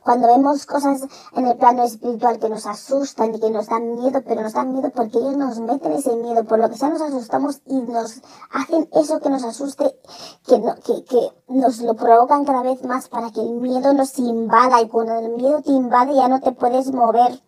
Cuando 0.02 0.28
vemos 0.28 0.66
cosas 0.66 1.02
en 1.34 1.46
el 1.46 1.56
plano 1.56 1.82
espiritual 1.82 2.38
que 2.38 2.48
nos 2.48 2.66
asustan 2.66 3.34
y 3.34 3.40
que 3.40 3.50
nos 3.50 3.66
dan 3.66 3.94
miedo, 3.96 4.22
pero 4.26 4.42
nos 4.42 4.52
dan 4.52 4.72
miedo 4.72 4.90
porque 4.90 5.18
ellos 5.18 5.36
nos 5.36 5.58
meten 5.60 5.92
ese 5.92 6.14
miedo, 6.16 6.44
por 6.44 6.58
lo 6.58 6.70
que 6.70 6.76
sea 6.76 6.90
nos 6.90 7.02
asustamos 7.02 7.60
y 7.66 7.80
nos 7.80 8.22
hacen 8.50 8.88
eso 8.92 9.20
que 9.20 9.30
nos 9.30 9.44
asuste, 9.44 9.98
que, 10.46 10.58
no, 10.58 10.74
que, 10.76 11.04
que 11.04 11.32
nos 11.48 11.80
lo 11.80 11.94
provocan 11.94 12.44
cada 12.44 12.62
vez 12.62 12.84
más 12.84 13.08
para 13.08 13.30
que 13.30 13.40
el 13.40 13.50
miedo 13.50 13.92
nos 13.92 14.18
invada 14.18 14.80
y 14.80 14.88
cuando 14.88 15.18
el 15.18 15.30
miedo 15.30 15.60
te 15.62 15.72
invade 15.72 16.14
ya 16.14 16.28
no 16.28 16.40
te 16.40 16.52
puedes 16.52 16.92
mover, 16.92 17.42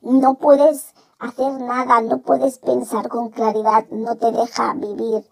no 0.00 0.34
puedes 0.34 0.94
hacer 1.28 1.60
nada, 1.60 2.00
no 2.00 2.18
puedes 2.18 2.58
pensar 2.58 3.08
con 3.08 3.30
claridad, 3.30 3.86
no 3.90 4.16
te 4.16 4.30
deja 4.32 4.74
vivir. 4.74 5.28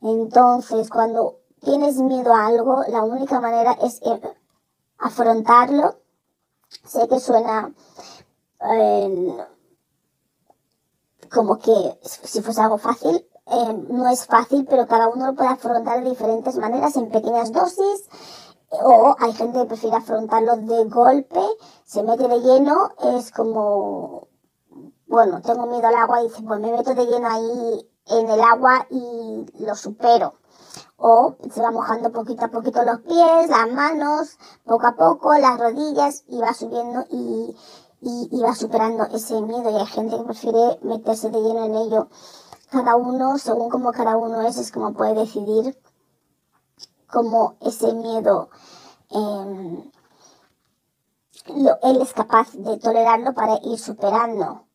Entonces, 0.00 0.90
cuando 0.90 1.38
tienes 1.60 1.96
miedo 1.96 2.34
a 2.34 2.46
algo, 2.46 2.82
la 2.88 3.02
única 3.02 3.40
manera 3.40 3.72
es 3.82 4.00
eh, 4.02 4.20
afrontarlo. 4.98 5.96
Sé 6.84 7.08
que 7.08 7.20
suena 7.20 7.72
eh, 8.72 9.36
como 11.30 11.58
que 11.58 11.98
si 12.02 12.42
fuese 12.42 12.60
algo 12.60 12.78
fácil, 12.78 13.26
eh, 13.46 13.86
no 13.88 14.08
es 14.08 14.26
fácil, 14.26 14.66
pero 14.68 14.86
cada 14.86 15.08
uno 15.08 15.26
lo 15.26 15.34
puede 15.34 15.50
afrontar 15.50 16.02
de 16.02 16.10
diferentes 16.10 16.56
maneras, 16.56 16.96
en 16.96 17.10
pequeñas 17.10 17.52
dosis, 17.52 18.08
o 18.70 19.16
hay 19.18 19.32
gente 19.32 19.60
que 19.60 19.64
prefiere 19.66 19.96
afrontarlo 19.96 20.56
de 20.56 20.84
golpe, 20.84 21.40
se 21.84 22.02
mete 22.02 22.28
de 22.28 22.40
lleno, 22.40 22.90
es 23.16 23.30
como, 23.32 24.27
bueno, 25.08 25.40
tengo 25.42 25.66
miedo 25.66 25.86
al 25.86 25.94
agua 25.94 26.20
y 26.20 26.28
dice, 26.28 26.42
pues 26.42 26.60
me 26.60 26.70
meto 26.70 26.94
de 26.94 27.06
lleno 27.06 27.28
ahí 27.28 27.90
en 28.06 28.28
el 28.28 28.40
agua 28.40 28.86
y 28.90 29.46
lo 29.64 29.74
supero. 29.74 30.34
O 30.96 31.36
se 31.52 31.62
va 31.62 31.70
mojando 31.70 32.10
poquito 32.12 32.44
a 32.44 32.48
poquito 32.48 32.82
los 32.82 33.00
pies, 33.00 33.48
las 33.48 33.70
manos, 33.72 34.36
poco 34.64 34.86
a 34.86 34.96
poco, 34.96 35.32
las 35.38 35.58
rodillas 35.58 36.24
y 36.28 36.38
va 36.38 36.52
subiendo 36.52 37.04
y, 37.10 37.56
y, 38.00 38.40
va 38.40 38.54
superando 38.54 39.04
ese 39.04 39.40
miedo. 39.40 39.70
Y 39.70 39.76
hay 39.76 39.86
gente 39.86 40.16
que 40.16 40.24
prefiere 40.24 40.78
meterse 40.82 41.30
de 41.30 41.40
lleno 41.40 41.64
en 41.64 41.74
ello. 41.74 42.08
Cada 42.70 42.96
uno, 42.96 43.38
según 43.38 43.70
como 43.70 43.92
cada 43.92 44.16
uno 44.16 44.42
es, 44.42 44.58
es 44.58 44.72
como 44.72 44.92
puede 44.92 45.14
decidir 45.14 45.78
cómo 47.10 47.56
ese 47.60 47.92
miedo 47.94 48.50
eh, 49.10 49.90
lo, 51.54 51.78
él 51.82 52.02
es 52.02 52.12
capaz 52.12 52.52
de 52.52 52.76
tolerarlo 52.78 53.32
para 53.34 53.58
ir 53.62 53.78
superando. 53.78 54.67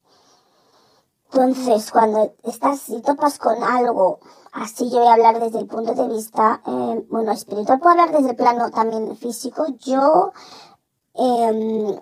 Entonces, 1.34 1.92
cuando 1.92 2.36
estás, 2.44 2.80
si 2.80 3.02
topas 3.02 3.40
con 3.40 3.64
algo, 3.64 4.20
así 4.52 4.92
yo 4.92 5.00
voy 5.00 5.08
a 5.08 5.14
hablar 5.14 5.40
desde 5.40 5.58
el 5.62 5.66
punto 5.66 5.96
de 5.96 6.08
vista, 6.08 6.62
eh, 6.64 7.08
bueno, 7.10 7.32
espiritual, 7.32 7.80
puedo 7.80 7.94
hablar 7.94 8.16
desde 8.16 8.32
el 8.32 8.36
plano 8.36 8.70
también 8.70 9.18
físico. 9.18 9.66
Yo 9.80 10.32
eh, 11.16 12.00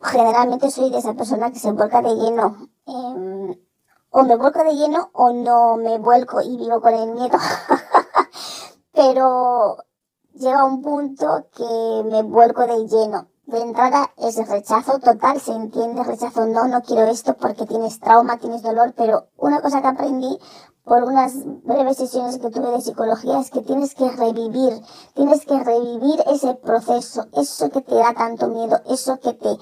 generalmente 0.00 0.70
soy 0.70 0.88
de 0.88 0.98
esa 0.98 1.12
persona 1.12 1.52
que 1.52 1.58
se 1.58 1.70
vuelca 1.72 2.00
de 2.00 2.14
lleno. 2.14 2.68
Eh, 2.86 3.60
o 4.08 4.22
me 4.22 4.36
vuelco 4.36 4.64
de 4.64 4.74
lleno 4.74 5.10
o 5.12 5.34
no 5.34 5.76
me 5.76 5.98
vuelco 5.98 6.40
y 6.40 6.56
vivo 6.56 6.80
con 6.80 6.94
el 6.94 7.12
miedo. 7.12 7.36
Pero 8.92 9.76
llega 10.32 10.64
un 10.64 10.80
punto 10.80 11.46
que 11.54 12.02
me 12.10 12.22
vuelco 12.22 12.66
de 12.66 12.88
lleno 12.88 13.28
de 13.50 13.60
entrada 13.60 14.10
es 14.16 14.36
rechazo 14.48 14.98
total, 14.98 15.40
se 15.40 15.52
entiende 15.52 16.04
rechazo, 16.04 16.46
no, 16.46 16.68
no 16.68 16.82
quiero 16.82 17.06
esto 17.06 17.34
porque 17.34 17.66
tienes 17.66 18.00
trauma, 18.00 18.38
tienes 18.38 18.62
dolor, 18.62 18.94
pero 18.96 19.28
una 19.36 19.60
cosa 19.60 19.82
que 19.82 19.88
aprendí 19.88 20.38
por 20.84 21.04
unas 21.04 21.34
breves 21.64 21.98
sesiones 21.98 22.38
que 22.38 22.50
tuve 22.50 22.70
de 22.70 22.80
psicología 22.80 23.38
es 23.40 23.50
que 23.50 23.60
tienes 23.60 23.94
que 23.94 24.10
revivir, 24.10 24.82
tienes 25.14 25.44
que 25.44 25.62
revivir 25.62 26.22
ese 26.26 26.54
proceso, 26.54 27.26
eso 27.34 27.70
que 27.70 27.80
te 27.80 27.94
da 27.94 28.14
tanto 28.14 28.48
miedo, 28.48 28.80
eso 28.88 29.18
que 29.20 29.34
te 29.34 29.56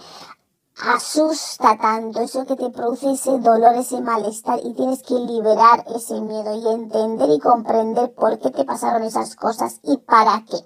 asusta 0.87 1.77
tanto, 1.77 2.21
eso 2.21 2.47
que 2.47 2.57
te 2.57 2.71
produce 2.71 3.11
ese 3.11 3.39
dolor, 3.39 3.75
ese 3.75 4.01
malestar 4.01 4.61
y 4.63 4.75
tienes 4.75 5.03
que 5.03 5.15
liberar 5.15 5.85
ese 5.95 6.21
miedo 6.21 6.55
y 6.55 6.69
entender 6.69 7.31
y 7.31 7.41
comprender 7.41 8.15
por 8.15 8.39
qué 8.39 8.51
te 8.51 8.65
pasaron 8.65 9.03
esas 9.03 9.35
cosas 9.35 9.81
y 9.83 9.97
para 9.99 10.45
qué. 10.49 10.59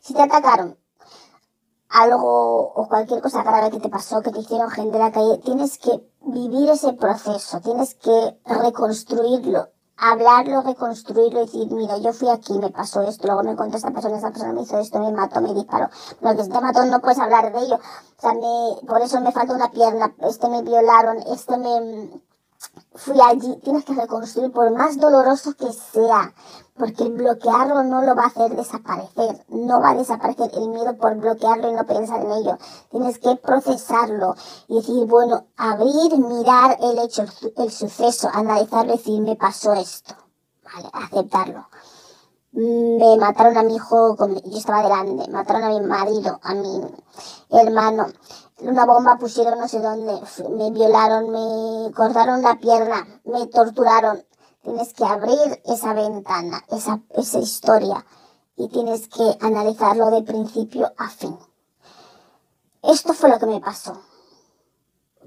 Si 0.00 0.14
te 0.14 0.22
atacaron, 0.22 0.78
algo 1.88 2.72
o 2.74 2.88
cualquier 2.88 3.22
cosa 3.22 3.42
grave 3.42 3.70
que 3.70 3.80
te 3.80 3.88
pasó, 3.88 4.20
que 4.22 4.30
te 4.30 4.40
hicieron 4.40 4.70
gente 4.70 4.96
en 4.96 5.02
la 5.02 5.12
calle, 5.12 5.38
tienes 5.38 5.78
que 5.78 6.02
vivir 6.22 6.70
ese 6.70 6.92
proceso, 6.94 7.60
tienes 7.60 7.94
que 7.94 8.38
reconstruirlo, 8.44 9.68
hablarlo, 9.96 10.62
reconstruirlo 10.62 11.42
y 11.42 11.46
decir, 11.46 11.70
mira, 11.72 11.96
yo 11.98 12.12
fui 12.12 12.28
aquí, 12.28 12.58
me 12.58 12.70
pasó 12.70 13.02
esto, 13.02 13.26
luego 13.26 13.44
me 13.44 13.52
encontré 13.52 13.78
esta 13.78 13.90
persona, 13.90 14.16
esta 14.16 14.30
persona 14.30 14.52
me 14.52 14.62
hizo 14.62 14.78
esto, 14.78 14.98
me 14.98 15.12
mató, 15.12 15.40
me 15.40 15.54
disparó. 15.54 15.88
Lo 16.20 16.36
que 16.36 16.44
se 16.44 16.50
te 16.50 16.60
mató 16.60 16.84
no 16.84 17.00
puedes 17.00 17.18
hablar 17.18 17.52
de 17.52 17.58
ello. 17.60 17.76
O 17.76 18.20
sea, 18.20 18.34
me, 18.34 18.86
por 18.86 19.00
eso 19.00 19.20
me 19.20 19.32
falta 19.32 19.54
una 19.54 19.70
pierna, 19.70 20.14
este 20.20 20.48
me 20.48 20.62
violaron, 20.62 21.18
este 21.32 21.56
me, 21.56 22.20
fui 22.94 23.20
allí, 23.20 23.56
tienes 23.62 23.84
que 23.84 23.94
reconstruir 23.94 24.52
por 24.52 24.70
más 24.70 24.98
doloroso 24.98 25.54
que 25.54 25.72
sea, 25.72 26.34
porque 26.78 27.04
el 27.04 27.12
bloquearlo 27.12 27.82
no 27.84 28.02
lo 28.02 28.14
va 28.14 28.24
a 28.24 28.26
hacer 28.26 28.54
desaparecer, 28.54 29.44
no 29.48 29.80
va 29.80 29.90
a 29.90 29.94
desaparecer 29.94 30.50
el 30.54 30.68
miedo 30.68 30.96
por 30.96 31.16
bloquearlo 31.16 31.70
y 31.70 31.74
no 31.74 31.84
pensar 31.86 32.24
en 32.24 32.32
ello. 32.32 32.58
Tienes 32.90 33.18
que 33.18 33.36
procesarlo 33.36 34.34
y 34.68 34.76
decir, 34.76 35.06
bueno, 35.06 35.46
abrir, 35.56 36.18
mirar 36.18 36.76
el 36.80 36.98
hecho, 36.98 37.24
el 37.56 37.70
suceso, 37.70 38.28
analizarlo 38.32 38.94
y 38.94 38.96
decir, 38.96 39.20
me 39.22 39.36
pasó 39.36 39.72
esto, 39.74 40.14
vale, 40.64 40.88
aceptarlo. 40.92 41.66
Me 42.52 43.16
mataron 43.18 43.58
a 43.58 43.62
mi 43.62 43.76
hijo, 43.76 44.16
yo 44.16 44.58
estaba 44.58 44.82
delante, 44.82 45.30
mataron 45.30 45.64
a 45.64 45.68
mi 45.68 45.80
marido, 45.80 46.40
a 46.42 46.54
mi 46.54 46.80
hermano, 47.50 48.06
una 48.58 48.86
bomba 48.86 49.18
pusieron 49.18 49.58
no 49.58 49.68
sé 49.68 49.80
dónde, 49.80 50.18
me 50.48 50.70
violaron, 50.70 51.30
me 51.30 51.92
cortaron 51.92 52.40
la 52.40 52.58
pierna, 52.58 53.06
me 53.24 53.46
torturaron. 53.48 54.24
Tienes 54.66 54.94
que 54.94 55.04
abrir 55.04 55.62
esa 55.64 55.94
ventana, 55.94 56.60
esa, 56.68 57.00
esa 57.10 57.38
historia, 57.38 58.04
y 58.56 58.66
tienes 58.66 59.06
que 59.06 59.38
analizarlo 59.40 60.10
de 60.10 60.22
principio 60.22 60.92
a 60.96 61.08
fin. 61.08 61.38
Esto 62.82 63.14
fue 63.14 63.30
lo 63.30 63.38
que 63.38 63.46
me 63.46 63.60
pasó. 63.60 64.02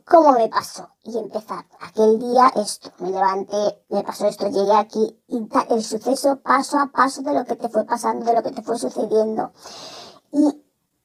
¿Cómo 0.06 0.34
me 0.34 0.50
pasó? 0.50 0.90
Y 1.04 1.18
empezar. 1.18 1.66
Aquel 1.80 2.20
día 2.20 2.52
esto, 2.58 2.92
me 3.00 3.12
levanté, 3.12 3.82
me 3.88 4.04
pasó 4.04 4.28
esto, 4.28 4.50
llegué 4.50 4.74
aquí 4.74 5.18
y 5.30 5.48
el 5.70 5.84
suceso 5.86 6.42
paso 6.42 6.78
a 6.78 6.88
paso 6.88 7.22
de 7.22 7.34
lo 7.34 7.46
que 7.46 7.56
te 7.56 7.70
fue 7.70 7.86
pasando, 7.86 8.26
de 8.26 8.34
lo 8.34 8.44
que 8.44 8.52
te 8.52 8.62
fue 8.62 8.78
sucediendo. 8.78 9.54
Y, 10.34 10.48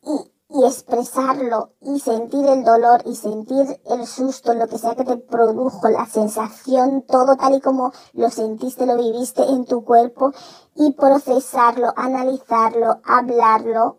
y, 0.02 0.33
y 0.48 0.64
expresarlo 0.64 1.70
y 1.80 1.98
sentir 2.00 2.46
el 2.46 2.64
dolor 2.64 3.02
y 3.06 3.16
sentir 3.16 3.80
el 3.86 4.06
susto, 4.06 4.54
lo 4.54 4.68
que 4.68 4.78
sea 4.78 4.94
que 4.94 5.04
te 5.04 5.16
produjo, 5.16 5.88
la 5.88 6.06
sensación, 6.06 7.02
todo 7.02 7.36
tal 7.36 7.54
y 7.54 7.60
como 7.60 7.92
lo 8.12 8.30
sentiste, 8.30 8.86
lo 8.86 8.96
viviste 8.96 9.42
en 9.42 9.64
tu 9.64 9.84
cuerpo 9.84 10.32
y 10.74 10.92
procesarlo, 10.92 11.92
analizarlo, 11.96 13.00
hablarlo 13.04 13.98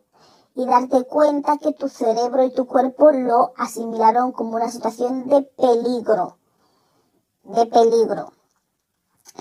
y 0.55 0.65
darte 0.65 1.03
cuenta 1.03 1.58
que 1.58 1.73
tu 1.73 1.89
cerebro 1.89 2.43
y 2.43 2.51
tu 2.53 2.65
cuerpo 2.65 3.12
lo 3.12 3.53
asimilaron 3.58 4.31
como 4.31 4.55
una 4.55 4.69
situación 4.69 5.27
de 5.27 5.41
peligro, 5.41 6.38
de 7.43 7.65
peligro. 7.65 8.35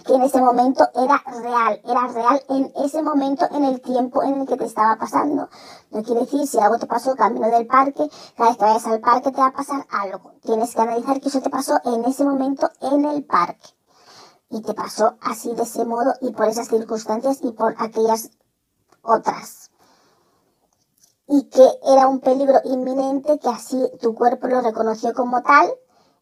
Que 0.03 0.15
en 0.15 0.23
ese 0.23 0.41
momento 0.41 0.89
era 0.95 1.23
real, 1.41 1.81
era 1.85 2.09
real 2.09 2.43
en 2.49 2.73
ese 2.85 3.03
momento, 3.03 3.47
en 3.53 3.65
el 3.65 3.81
tiempo 3.81 4.23
en 4.23 4.41
el 4.41 4.47
que 4.47 4.57
te 4.57 4.65
estaba 4.65 4.97
pasando. 4.97 5.49
No 5.91 6.03
quiere 6.03 6.23
decir 6.23 6.47
si 6.47 6.59
algo 6.59 6.79
te 6.79 6.87
pasó 6.87 7.15
camino 7.15 7.49
del 7.49 7.67
parque, 7.67 8.11
cada 8.37 8.51
vez 8.51 8.59
que 8.59 8.65
vayas 8.65 8.87
al 8.87 9.01
parque 9.01 9.31
te 9.31 9.41
va 9.41 9.47
a 9.49 9.53
pasar 9.53 9.87
algo. 9.91 10.33
Tienes 10.43 10.75
que 10.75 10.83
analizar 10.83 11.21
que 11.21 11.29
eso 11.29 11.41
te 11.41 11.51
pasó 11.51 11.81
en 11.85 12.05
ese 12.05 12.25
momento 12.25 12.71
en 12.81 13.05
el 13.05 13.25
parque. 13.25 13.69
Y 14.51 14.63
te 14.63 14.75
pasó 14.75 15.17
así 15.21 15.55
de 15.55 15.63
ese 15.63 15.85
modo 15.85 16.13
y 16.21 16.33
por 16.33 16.49
esas 16.49 16.69
circunstancias 16.69 17.39
y 17.43 17.53
por 17.53 17.75
aquellas 17.79 18.31
otras. 19.03 19.71
Y 21.27 21.49
que 21.49 21.67
era 21.87 22.09
un 22.09 22.21
peligro 22.21 22.61
inminente 22.65 23.39
que 23.39 23.49
así 23.49 23.91
tu 24.03 24.15
cuerpo 24.15 24.49
lo 24.49 24.61
reconoció 24.61 25.15
como 25.15 25.43
tal 25.43 25.73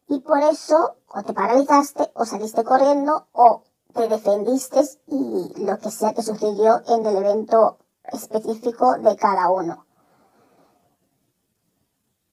y 0.07 0.19
por 0.19 0.39
eso 0.39 0.95
o 1.07 1.23
te 1.23 1.33
paralizaste 1.33 2.11
o 2.15 2.25
saliste 2.25 2.63
corriendo 2.63 3.27
o 3.31 3.63
te 3.93 4.07
defendiste 4.07 4.81
y 5.07 5.63
lo 5.63 5.77
que 5.77 5.91
sea 5.91 6.13
que 6.13 6.23
sucedió 6.23 6.81
en 6.87 7.05
el 7.05 7.17
evento 7.17 7.77
específico 8.11 8.97
de 8.97 9.15
cada 9.15 9.49
uno. 9.49 9.85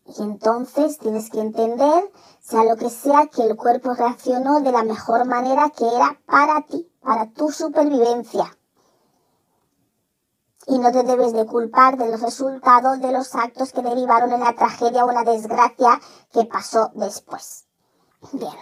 Y 0.07 0.23
entonces 0.23 0.99
tienes 0.99 1.31
que 1.31 1.41
entender, 1.41 2.11
sea 2.41 2.65
lo 2.65 2.77
que 2.77 2.91
sea, 2.91 3.29
que 3.29 3.43
el 3.43 3.57
cuerpo 3.57 3.95
reaccionó 3.95 4.61
de 4.61 4.73
la 4.73 4.83
mejor 4.83 5.25
manera 5.25 5.71
que 5.71 5.87
era 5.87 6.19
para 6.27 6.63
ti, 6.63 6.91
para 7.01 7.31
tu 7.31 7.51
supervivencia. 7.51 8.57
Y 10.67 10.79
no 10.79 10.93
te 10.93 11.03
debes 11.03 11.33
de 11.33 11.47
culpar 11.47 11.97
de 11.97 12.11
los 12.11 12.21
resultados 12.21 13.01
de 13.01 13.13
los 13.13 13.35
actos 13.35 13.73
que 13.73 13.83
derivaron 13.83 14.33
en 14.33 14.41
la 14.41 14.55
tragedia 14.55 15.05
o 15.05 15.13
la 15.13 15.25
desgracia 15.25 16.01
que 16.33 16.45
pasó 16.45 16.91
después. 16.95 17.67
Bien. 18.33 18.53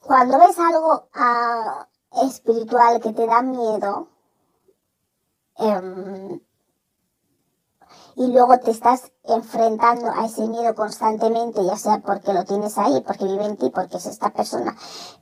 Cuando 0.00 0.38
ves 0.38 0.58
algo 0.58 1.08
ah, 1.14 1.88
espiritual 2.22 3.00
que 3.00 3.12
te 3.12 3.26
da 3.26 3.42
miedo, 3.42 4.08
em, 5.56 6.40
y 8.16 8.26
luego 8.28 8.58
te 8.58 8.70
estás 8.70 9.12
enfrentando 9.24 10.10
a 10.10 10.26
ese 10.26 10.46
miedo 10.46 10.74
constantemente, 10.74 11.64
ya 11.64 11.76
sea 11.76 11.98
porque 11.98 12.32
lo 12.32 12.44
tienes 12.44 12.78
ahí, 12.78 13.02
porque 13.06 13.24
vive 13.24 13.44
en 13.44 13.56
ti, 13.56 13.70
porque 13.70 13.96
es 13.96 14.06
esta 14.06 14.30
persona 14.30 14.76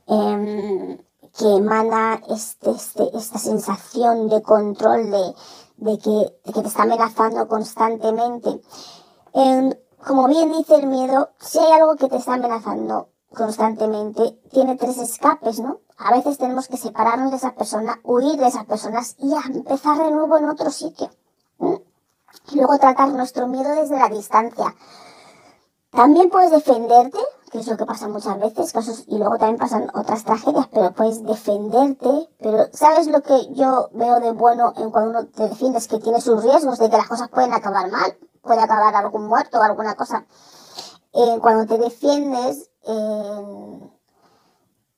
em, 0.07 0.97
que 1.37 1.55
emana 1.55 2.21
este, 2.29 2.71
este, 2.71 3.09
esta 3.17 3.39
sensación 3.39 4.29
de 4.29 4.41
control, 4.43 5.09
de, 5.09 5.33
de, 5.77 5.97
que, 5.97 6.39
de 6.45 6.53
que 6.53 6.61
te 6.61 6.67
está 6.67 6.83
amenazando 6.83 7.47
constantemente. 7.47 8.61
Em, 9.33 9.73
como 10.05 10.27
bien 10.27 10.51
dice 10.51 10.75
el 10.75 10.87
miedo, 10.87 11.29
si 11.39 11.59
hay 11.59 11.71
algo 11.71 11.95
que 11.95 12.09
te 12.09 12.17
está 12.17 12.33
amenazando 12.33 13.09
constantemente, 13.33 14.39
tiene 14.51 14.75
tres 14.75 14.97
escapes, 14.97 15.59
¿no? 15.59 15.79
A 15.97 16.11
veces 16.11 16.37
tenemos 16.37 16.67
que 16.67 16.77
separarnos 16.77 17.31
de 17.31 17.37
esa 17.37 17.55
persona, 17.55 17.99
huir 18.03 18.37
de 18.37 18.47
esas 18.47 18.65
personas 18.65 19.15
y 19.19 19.33
empezar 19.53 19.97
de 19.97 20.11
nuevo 20.11 20.37
en 20.37 20.49
otro 20.49 20.69
sitio. 20.71 21.09
Y 21.59 22.55
luego 22.55 22.77
tratar 22.77 23.09
nuestro 23.09 23.47
miedo 23.47 23.73
desde 23.75 23.97
la 23.97 24.09
distancia. 24.09 24.75
También 25.91 26.29
puedes 26.29 26.51
defenderte, 26.51 27.19
que 27.53 27.59
es 27.59 27.67
lo 27.67 27.77
que 27.77 27.85
pasa 27.85 28.07
muchas 28.07 28.39
veces, 28.39 28.73
casos, 28.73 29.03
y 29.05 29.19
luego 29.19 29.37
también 29.37 29.59
pasan 29.59 29.87
otras 29.93 30.23
tragedias, 30.23 30.67
pero 30.73 30.91
puedes 30.91 31.23
defenderte, 31.23 32.27
pero 32.39 32.65
¿sabes 32.73 33.05
lo 33.05 33.21
que 33.21 33.53
yo 33.53 33.89
veo 33.93 34.19
de 34.19 34.31
bueno 34.31 34.73
en 34.75 34.89
cuando 34.89 35.11
uno 35.11 35.27
te 35.27 35.49
defiendes? 35.49 35.87
Que 35.87 35.99
tiene 35.99 36.19
sus 36.19 36.43
riesgos 36.43 36.79
de 36.79 36.89
que 36.89 36.97
las 36.97 37.07
cosas 37.07 37.29
pueden 37.29 37.53
acabar 37.53 37.91
mal, 37.91 38.17
puede 38.41 38.59
acabar 38.59 38.95
algún 38.95 39.27
muerto 39.27 39.59
o 39.59 39.61
alguna 39.61 39.93
cosa. 39.93 40.25
Eh, 41.13 41.37
cuando 41.39 41.67
te 41.67 41.77
defiendes, 41.77 42.71
eh, 42.87 43.91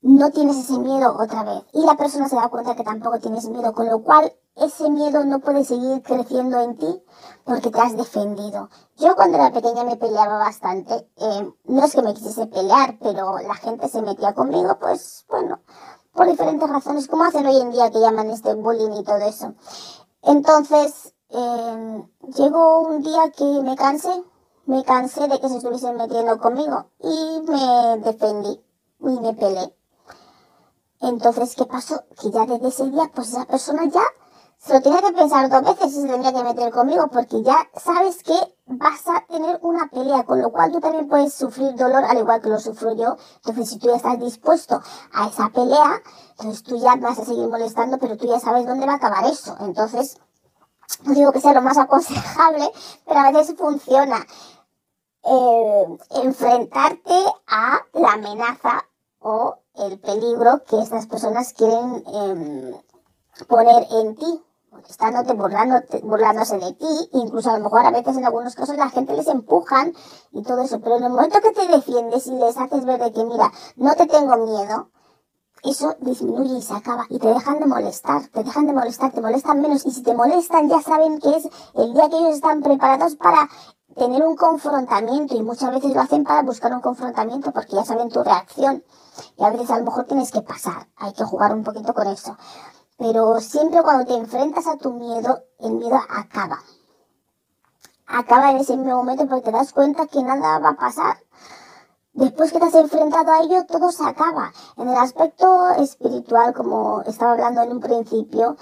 no 0.03 0.31
tienes 0.31 0.55
ese 0.55 0.79
miedo 0.79 1.13
otra 1.19 1.43
vez. 1.43 1.61
Y 1.73 1.85
la 1.85 1.97
persona 1.97 2.29
se 2.29 2.37
da 2.37 2.47
cuenta 2.47 2.73
que 2.77 2.85
tampoco 2.85 3.19
tienes 3.19 3.49
miedo, 3.49 3.73
con 3.73 3.87
lo 3.87 4.01
cual 4.01 4.31
ese 4.55 4.89
miedo 4.89 5.25
no 5.25 5.39
puede 5.39 5.65
seguir 5.65 6.01
creciendo 6.01 6.59
en 6.61 6.77
ti 6.77 7.03
porque 7.43 7.69
te 7.69 7.79
has 7.79 7.95
defendido. 7.97 8.69
Yo 8.97 9.15
cuando 9.15 9.37
era 9.37 9.51
pequeña 9.51 9.83
me 9.83 9.97
peleaba 9.97 10.37
bastante. 10.37 11.09
Eh, 11.17 11.53
no 11.65 11.83
es 11.83 11.93
que 11.93 12.01
me 12.01 12.13
quisiese 12.13 12.47
pelear, 12.47 12.97
pero 13.01 13.37
la 13.39 13.55
gente 13.55 13.89
se 13.89 14.01
metía 14.01 14.33
conmigo, 14.33 14.77
pues 14.79 15.25
bueno, 15.29 15.59
por 16.13 16.27
diferentes 16.27 16.69
razones, 16.69 17.07
como 17.07 17.25
hacen 17.25 17.45
hoy 17.45 17.59
en 17.59 17.71
día 17.71 17.91
que 17.91 17.99
llaman 17.99 18.29
este 18.29 18.53
bullying 18.53 18.93
y 18.93 19.03
todo 19.03 19.17
eso. 19.17 19.53
Entonces, 20.21 21.13
eh, 21.29 22.03
llegó 22.37 22.79
un 22.81 23.03
día 23.03 23.31
que 23.35 23.43
me 23.61 23.75
cansé, 23.75 24.23
me 24.65 24.83
cansé 24.85 25.27
de 25.27 25.39
que 25.39 25.49
se 25.49 25.57
estuviesen 25.57 25.97
metiendo 25.97 26.39
conmigo 26.39 26.91
y 26.99 27.41
me 27.41 27.97
defendí 27.97 28.63
y 29.01 29.19
me 29.19 29.33
peleé. 29.33 29.75
Entonces, 31.01 31.55
¿qué 31.55 31.65
pasó? 31.65 32.05
Que 32.19 32.31
ya 32.31 32.45
desde 32.45 32.69
ese 32.69 32.89
día, 32.89 33.11
pues 33.13 33.29
esa 33.29 33.45
persona 33.45 33.85
ya 33.85 34.01
se 34.65 34.73
lo 34.73 34.81
tenía 34.81 34.99
que 34.99 35.11
pensar 35.11 35.47
dos 35.47 35.61
veces 35.61 35.93
si 35.93 36.01
se 36.01 36.07
tenía 36.07 36.33
que 36.33 36.43
meter 36.43 36.71
conmigo, 36.71 37.07
porque 37.13 37.43
ya 37.43 37.69
sabes 37.75 38.23
que 38.23 38.33
vas 38.65 39.07
a 39.07 39.23
tener 39.27 39.59
una 39.61 39.87
pelea, 39.89 40.23
con 40.23 40.41
lo 40.41 40.51
cual 40.51 40.71
tú 40.71 40.79
también 40.79 41.07
puedes 41.07 41.35
sufrir 41.35 41.75
dolor 41.75 42.03
al 42.03 42.17
igual 42.17 42.41
que 42.41 42.49
lo 42.49 42.59
sufro 42.59 42.95
yo. 42.95 43.15
Entonces, 43.35 43.69
si 43.69 43.77
tú 43.77 43.89
ya 43.89 43.97
estás 43.97 44.19
dispuesto 44.19 44.81
a 45.13 45.27
esa 45.27 45.49
pelea, 45.49 46.01
entonces 46.31 46.63
tú 46.63 46.77
ya 46.77 46.95
vas 46.95 47.19
a 47.19 47.25
seguir 47.25 47.47
molestando, 47.47 47.99
pero 47.99 48.17
tú 48.17 48.25
ya 48.25 48.39
sabes 48.39 48.65
dónde 48.65 48.87
va 48.87 48.93
a 48.93 48.95
acabar 48.95 49.25
eso. 49.25 49.55
Entonces, 49.59 50.17
no 51.03 51.13
digo 51.13 51.31
que 51.31 51.41
sea 51.41 51.53
lo 51.53 51.61
más 51.61 51.77
aconsejable, 51.77 52.71
pero 53.05 53.19
a 53.19 53.31
veces 53.31 53.55
funciona. 53.55 54.25
Eh, 55.27 55.97
enfrentarte 56.23 57.25
a 57.47 57.81
la 57.93 58.13
amenaza 58.13 58.83
o 59.19 59.59
el 59.75 59.99
peligro 59.99 60.63
que 60.63 60.79
estas 60.79 61.05
personas 61.05 61.53
quieren 61.53 62.03
eh, 62.07 62.81
poner 63.47 63.87
en 63.91 64.15
ti, 64.15 64.44
estándote 64.89 65.33
burlándote, 65.33 65.99
burlándose 66.01 66.57
de 66.57 66.73
ti, 66.73 67.09
incluso 67.13 67.49
a 67.49 67.57
lo 67.57 67.63
mejor 67.63 67.85
a 67.85 67.91
veces 67.91 68.17
en 68.17 68.25
algunos 68.25 68.55
casos 68.55 68.77
la 68.77 68.89
gente 68.89 69.13
les 69.13 69.27
empujan 69.27 69.93
y 70.31 70.43
todo 70.43 70.61
eso, 70.61 70.79
pero 70.79 70.97
en 70.97 71.03
el 71.05 71.11
momento 71.11 71.39
que 71.41 71.51
te 71.51 71.67
defiendes 71.67 72.27
y 72.27 72.31
les 72.31 72.57
haces 72.57 72.85
ver 72.85 72.99
de 72.99 73.11
que 73.11 73.23
mira, 73.23 73.51
no 73.75 73.95
te 73.95 74.05
tengo 74.05 74.35
miedo, 74.37 74.89
eso 75.63 75.95
disminuye 75.99 76.57
y 76.57 76.61
se 76.61 76.73
acaba 76.73 77.05
y 77.09 77.17
te 77.17 77.27
dejan 77.27 77.59
de 77.59 77.65
molestar, 77.65 78.27
te 78.27 78.43
dejan 78.43 78.67
de 78.67 78.73
molestar, 78.73 79.11
te 79.11 79.21
molestan 79.21 79.61
menos 79.61 79.85
y 79.85 79.91
si 79.91 80.03
te 80.03 80.13
molestan 80.13 80.69
ya 80.69 80.81
saben 80.81 81.19
que 81.19 81.37
es 81.37 81.49
el 81.73 81.93
día 81.93 82.09
que 82.09 82.17
ellos 82.17 82.35
están 82.35 82.61
preparados 82.61 83.15
para 83.15 83.49
tener 83.95 84.23
un 84.23 84.35
confrontamiento 84.35 85.35
y 85.35 85.41
muchas 85.41 85.71
veces 85.71 85.93
lo 85.93 86.01
hacen 86.01 86.23
para 86.23 86.43
buscar 86.43 86.73
un 86.73 86.81
confrontamiento 86.81 87.51
porque 87.51 87.75
ya 87.77 87.85
saben 87.85 88.09
tu 88.09 88.23
reacción 88.23 88.83
y 89.37 89.43
a 89.43 89.49
veces 89.49 89.71
a 89.71 89.79
lo 89.79 89.85
mejor 89.85 90.05
tienes 90.05 90.31
que 90.31 90.41
pasar, 90.41 90.87
hay 90.97 91.13
que 91.13 91.23
jugar 91.23 91.53
un 91.53 91.63
poquito 91.63 91.93
con 91.93 92.07
eso. 92.07 92.37
Pero 92.97 93.39
siempre 93.39 93.83
cuando 93.83 94.05
te 94.05 94.15
enfrentas 94.15 94.67
a 94.67 94.77
tu 94.77 94.93
miedo, 94.93 95.43
el 95.59 95.71
miedo 95.73 95.99
acaba. 96.09 96.59
Acaba 98.07 98.51
en 98.51 98.57
ese 98.57 98.77
mismo 98.77 98.95
momento 98.95 99.27
porque 99.27 99.45
te 99.45 99.51
das 99.51 99.73
cuenta 99.73 100.07
que 100.07 100.23
nada 100.23 100.59
va 100.59 100.69
a 100.69 100.75
pasar. 100.75 101.17
Después 102.13 102.53
que 102.53 102.59
te 102.59 102.65
has 102.65 102.75
enfrentado 102.75 103.31
a 103.31 103.41
ello, 103.41 103.65
todo 103.65 103.91
se 103.91 104.05
acaba. 104.05 104.53
En 104.77 104.87
el 104.87 104.95
aspecto 104.95 105.69
espiritual, 105.71 106.53
como 106.53 107.01
estaba 107.01 107.33
hablando 107.33 107.61
en 107.63 107.73
un 107.73 107.79
principio, 107.81 108.55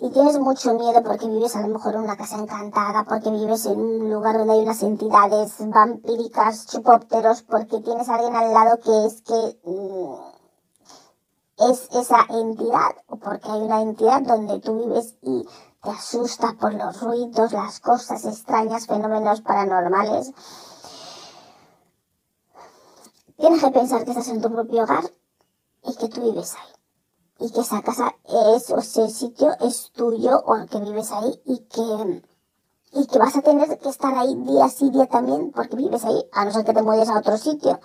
y 0.00 0.10
tienes 0.10 0.38
mucho 0.38 0.74
miedo 0.74 1.02
porque 1.02 1.28
vives 1.28 1.54
a 1.54 1.62
lo 1.62 1.68
mejor 1.68 1.94
en 1.94 2.02
una 2.02 2.16
casa 2.16 2.36
encantada, 2.36 3.04
porque 3.04 3.30
vives 3.30 3.66
en 3.66 3.78
un 3.78 4.10
lugar 4.12 4.38
donde 4.38 4.54
hay 4.54 4.60
unas 4.60 4.82
entidades 4.82 5.54
vampíricas, 5.58 6.66
chupópteros, 6.66 7.42
porque 7.42 7.80
tienes 7.80 8.08
a 8.08 8.16
alguien 8.16 8.34
al 8.34 8.52
lado 8.52 8.78
que 8.80 9.06
es 9.06 9.22
que 9.22 9.58
mm, 9.64 10.14
es 11.58 11.88
esa 11.92 12.26
entidad, 12.28 12.96
o 13.08 13.16
porque 13.16 13.50
hay 13.50 13.60
una 13.60 13.82
entidad 13.82 14.22
donde 14.22 14.60
tú 14.60 14.78
vives 14.78 15.14
y 15.22 15.46
te 15.82 15.90
asustas 15.90 16.54
por 16.54 16.74
los 16.74 17.00
ruidos, 17.00 17.52
las 17.52 17.80
cosas 17.80 18.24
extrañas, 18.24 18.86
fenómenos 18.86 19.40
paranormales. 19.40 20.32
Tienes 23.36 23.62
que 23.62 23.70
pensar 23.70 24.04
que 24.04 24.10
estás 24.10 24.28
en 24.28 24.40
tu 24.40 24.50
propio 24.50 24.84
hogar 24.84 25.04
y 25.84 25.94
que 25.94 26.08
tú 26.08 26.22
vives 26.22 26.54
ahí 26.54 26.76
y 27.38 27.50
que 27.50 27.60
esa 27.60 27.82
casa 27.82 28.14
es, 28.54 28.70
o 28.70 28.78
ese 28.78 29.08
sitio 29.10 29.50
es 29.60 29.90
tuyo 29.92 30.38
o 30.38 30.66
que 30.66 30.80
vives 30.80 31.12
ahí 31.12 31.40
y 31.44 31.58
que, 31.66 32.22
y 32.92 33.06
que 33.06 33.18
vas 33.18 33.36
a 33.36 33.42
tener 33.42 33.78
que 33.78 33.88
estar 33.88 34.16
ahí 34.16 34.34
día 34.34 34.68
sí 34.68 34.90
día 34.90 35.06
también 35.06 35.52
porque 35.52 35.76
vives 35.76 36.04
ahí, 36.04 36.24
a 36.32 36.44
no 36.44 36.52
ser 36.52 36.64
que 36.64 36.72
te 36.72 36.82
mueves 36.82 37.08
a 37.08 37.18
otro 37.18 37.36
sitio. 37.36 37.78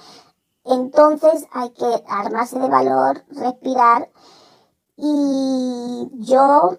Entonces 0.63 1.47
hay 1.51 1.71
que 1.71 2.03
armarse 2.07 2.59
de 2.59 2.69
valor, 2.69 3.23
respirar 3.29 4.09
y 5.03 6.09
yo, 6.19 6.77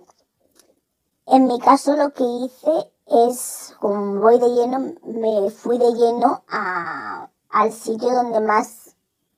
en 1.27 1.47
mi 1.49 1.59
caso 1.59 1.97
lo 1.97 2.13
que 2.13 2.23
hice 2.23 2.93
es, 3.07 3.75
como 3.81 4.21
voy 4.21 4.39
de 4.39 4.49
lleno, 4.51 4.95
me 5.05 5.51
fui 5.51 5.77
de 5.79 5.93
lleno 5.93 6.45
a, 6.49 7.29
al 7.51 7.73
sitio 7.73 8.11
donde 8.11 8.41
más 8.41 8.95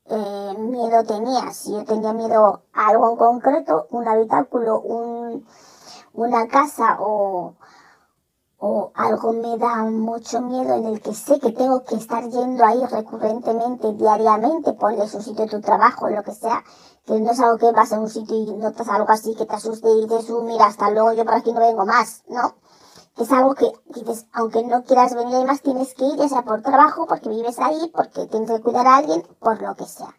eh, 0.06 0.54
miedo 0.58 1.02
tenía. 1.04 1.52
Si 1.52 1.72
yo 1.72 1.84
tenía 1.84 2.12
miedo 2.12 2.62
a 2.74 2.88
algo 2.88 3.10
en 3.10 3.16
concreto, 3.16 3.86
un 3.90 4.06
habitáculo, 4.06 4.80
un, 4.80 5.46
una 6.12 6.46
casa 6.48 6.98
o, 7.00 7.54
o 8.66 8.92
algo 8.94 9.34
me 9.34 9.58
da 9.58 9.84
mucho 9.84 10.40
miedo 10.40 10.74
en 10.74 10.86
el 10.86 11.02
que 11.02 11.12
sé 11.12 11.38
que 11.38 11.52
tengo 11.52 11.84
que 11.84 11.96
estar 11.96 12.24
yendo 12.30 12.64
ahí 12.64 12.82
recurrentemente, 12.86 13.92
diariamente, 13.92 14.72
ponle 14.72 15.06
su 15.06 15.20
sitio 15.20 15.44
de 15.44 15.50
tu 15.50 15.60
trabajo, 15.60 16.08
lo 16.08 16.22
que 16.22 16.32
sea, 16.32 16.64
que 17.04 17.20
no 17.20 17.32
es 17.32 17.40
algo 17.40 17.58
que 17.58 17.70
vas 17.72 17.92
a 17.92 18.00
un 18.00 18.08
sitio 18.08 18.34
y 18.34 18.54
notas 18.54 18.88
algo 18.88 19.10
así 19.10 19.34
que 19.34 19.44
te 19.44 19.54
asuste 19.54 19.86
y 19.90 20.06
dices, 20.06 20.30
uh, 20.30 20.42
mira, 20.44 20.64
hasta 20.64 20.90
luego, 20.90 21.12
yo 21.12 21.26
por 21.26 21.34
aquí 21.34 21.52
no 21.52 21.60
vengo 21.60 21.84
más, 21.84 22.22
¿no? 22.26 22.54
Es 23.18 23.30
algo 23.32 23.54
que 23.54 23.70
dices, 23.94 24.24
aunque 24.32 24.64
no 24.64 24.82
quieras 24.84 25.14
venir 25.14 25.36
ahí 25.36 25.44
más, 25.44 25.60
tienes 25.60 25.92
que 25.92 26.06
ir, 26.06 26.16
ya 26.16 26.30
sea 26.30 26.42
por 26.42 26.62
trabajo, 26.62 27.06
porque 27.06 27.28
vives 27.28 27.58
ahí, 27.58 27.92
porque 27.94 28.26
tienes 28.28 28.50
que 28.50 28.62
cuidar 28.62 28.86
a 28.86 28.96
alguien, 28.96 29.28
por 29.40 29.60
lo 29.60 29.74
que 29.74 29.84
sea. 29.84 30.16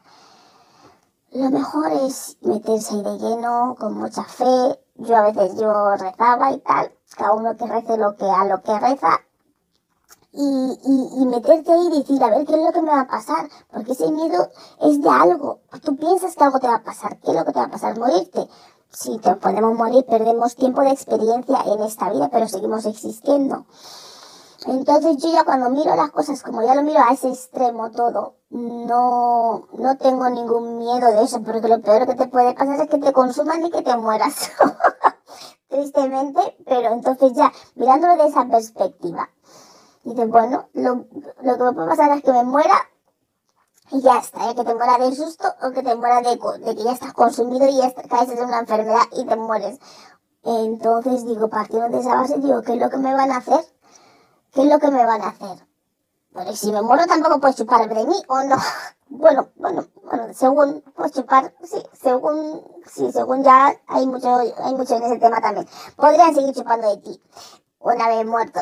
Lo 1.32 1.50
mejor 1.50 1.92
es 1.94 2.38
meterse 2.42 2.94
ahí 2.94 3.02
de 3.02 3.18
lleno, 3.18 3.76
con 3.80 3.96
mucha 3.96 4.24
fe. 4.24 4.80
Yo 4.96 5.16
a 5.16 5.24
veces 5.24 5.60
yo 5.60 5.96
rezaba 5.96 6.52
y 6.52 6.60
tal, 6.60 6.92
cada 7.18 7.34
uno 7.34 7.56
que 7.58 7.68
rece 7.68 7.98
lo 7.98 8.16
que, 8.16 8.26
a 8.26 8.46
lo 8.46 8.62
que 8.62 8.80
reza, 8.80 9.20
y, 10.32 10.80
y, 10.84 11.22
y, 11.22 11.26
meterte 11.28 11.72
ahí 11.72 11.88
y 11.88 12.00
decir, 12.00 12.22
a 12.22 12.30
ver, 12.30 12.46
¿qué 12.46 12.56
es 12.56 12.62
lo 12.62 12.74
que 12.74 12.82
me 12.82 12.92
va 12.92 13.02
a 13.02 13.08
pasar? 13.08 13.50
Porque 13.72 13.94
ese 13.94 14.12
miedo 14.12 14.50
es 14.82 15.02
de 15.02 15.10
algo. 15.10 15.60
Tú 15.82 15.96
piensas 15.96 16.36
que 16.36 16.44
algo 16.44 16.60
te 16.60 16.68
va 16.68 16.76
a 16.76 16.84
pasar. 16.84 17.18
¿Qué 17.20 17.32
es 17.32 17.38
lo 17.38 17.46
que 17.46 17.54
te 17.54 17.60
va 17.60 17.66
a 17.66 17.72
pasar? 17.72 17.98
Morirte. 17.98 18.50
Sí, 18.92 19.18
te 19.20 19.36
podemos 19.36 19.76
morir, 19.76 20.06
perdemos 20.06 20.56
tiempo 20.56 20.82
de 20.82 20.92
experiencia 20.92 21.60
en 21.66 21.82
esta 21.84 22.10
vida, 22.10 22.30
pero 22.30 22.48
seguimos 22.48 22.86
existiendo. 22.86 23.66
Entonces 24.68 25.18
yo 25.18 25.32
ya 25.32 25.44
cuando 25.44 25.70
miro 25.70 25.96
las 25.96 26.12
cosas, 26.12 26.42
como 26.42 26.64
ya 26.64 26.74
lo 26.74 26.82
miro 26.82 27.00
a 27.00 27.14
ese 27.14 27.30
extremo 27.30 27.92
todo, 27.92 28.38
no, 28.50 29.68
no 29.74 29.98
tengo 29.98 30.28
ningún 30.30 30.80
miedo 30.80 31.12
de 31.12 31.24
eso, 31.24 31.44
porque 31.44 31.68
lo 31.68 31.82
peor 31.82 32.08
que 32.08 32.16
te 32.16 32.28
puede 32.28 32.54
pasar 32.54 32.82
es 32.82 32.90
que 32.90 32.98
te 32.98 33.14
consuman 33.14 33.64
y 33.66 33.70
que 33.70 33.84
te 33.84 33.96
mueras. 33.96 34.52
Tristemente, 35.70 36.58
pero 36.66 36.94
entonces 36.94 37.34
ya, 37.34 37.52
mirándolo 37.76 38.16
de 38.16 38.28
esa 38.30 38.46
perspectiva, 38.46 39.30
dices, 40.04 40.30
bueno, 40.30 40.68
lo, 40.74 41.06
lo 41.44 41.58
que 41.58 41.64
me 41.64 41.74
puede 41.74 41.88
pasar 41.88 42.18
es 42.18 42.24
que 42.24 42.32
me 42.32 42.44
muera 42.44 42.76
y 43.92 44.02
ya 44.02 44.18
está, 44.18 44.50
¿eh? 44.50 44.56
que 44.56 44.64
te 44.64 44.74
muera 44.74 44.98
de 44.98 45.16
susto 45.16 45.48
o 45.62 45.72
que 45.72 45.84
te 45.84 45.96
muera 45.96 46.22
de, 46.22 46.40
de 46.66 46.76
que 46.76 46.84
ya 46.84 46.92
estás 46.92 47.14
consumido 47.14 47.68
y 47.68 47.78
ya 47.78 47.94
caes 47.94 48.30
en 48.30 48.44
una 48.44 48.60
enfermedad 48.60 49.04
y 49.12 49.26
te 49.26 49.36
mueres. 49.36 49.80
Entonces 50.44 51.26
digo, 51.26 51.50
partiendo 51.50 51.90
de 51.90 52.00
esa 52.00 52.16
base, 52.16 52.40
digo, 52.40 52.62
¿qué 52.62 52.74
es 52.74 52.80
lo 52.80 52.90
que 52.90 52.98
me 52.98 53.14
van 53.14 53.32
a 53.32 53.38
hacer? 53.38 53.64
¿Qué 54.56 54.62
es 54.62 54.70
lo 54.70 54.80
que 54.80 54.90
me 54.90 55.06
van 55.06 55.22
a 55.22 55.28
hacer? 55.28 55.68
Porque 56.32 56.56
si 56.56 56.72
me 56.72 56.82
muero 56.82 57.06
tampoco 57.08 57.42
puedes 57.42 57.58
chupar 57.58 57.90
de 57.90 58.06
mí 58.06 58.16
o 58.28 58.44
no. 58.44 58.56
Bueno, 59.08 59.50
bueno, 59.56 59.86
bueno, 60.04 60.34
según, 60.34 60.82
puedes 60.96 61.12
chupar, 61.12 61.54
sí, 61.64 61.78
según, 61.94 62.64
sí, 62.92 63.12
según 63.12 63.44
ya 63.44 63.72
hay 63.86 64.08
mucho, 64.08 64.36
hay 64.38 64.74
mucho 64.74 64.96
en 64.96 65.04
ese 65.04 65.20
tema 65.20 65.40
también. 65.40 65.68
Podrían 65.96 66.34
seguir 66.34 66.56
chupando 66.56 66.90
de 66.90 66.98
ti 66.98 67.22
una 67.80 68.08
vez 68.08 68.26
muerto. 68.26 68.62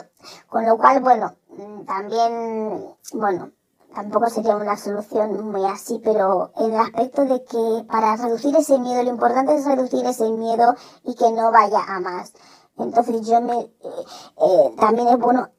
Con 0.50 0.66
lo 0.66 0.78
cual, 0.78 1.00
bueno, 1.00 1.34
mm, 1.50 1.86
también, 1.86 2.94
bueno, 3.14 3.52
tampoco 3.96 4.30
sería 4.30 4.58
una 4.58 4.76
solución 4.76 5.50
muy 5.50 5.64
así, 5.66 6.02
pero 6.04 6.52
en 6.58 6.74
el 6.74 6.80
aspecto 6.80 7.24
de 7.24 7.44
que 7.46 7.86
para 7.90 8.18
reducir 8.18 8.54
ese 8.58 8.78
miedo, 8.80 9.02
lo 9.02 9.10
importante 9.10 9.56
es 9.56 9.66
reducir 9.66 10.06
ese 10.06 10.30
miedo 10.30 10.76
y 11.06 11.16
que 11.16 11.32
no 11.32 11.52
vaya 11.52 11.80
a 11.88 12.02
más. 12.02 12.34
Entonces 12.78 13.26
yo 13.26 13.40
me, 13.40 13.60
eh, 13.60 13.72
eh, 14.38 14.76
también 14.78 15.08
es 15.08 15.18
bueno, 15.18 15.50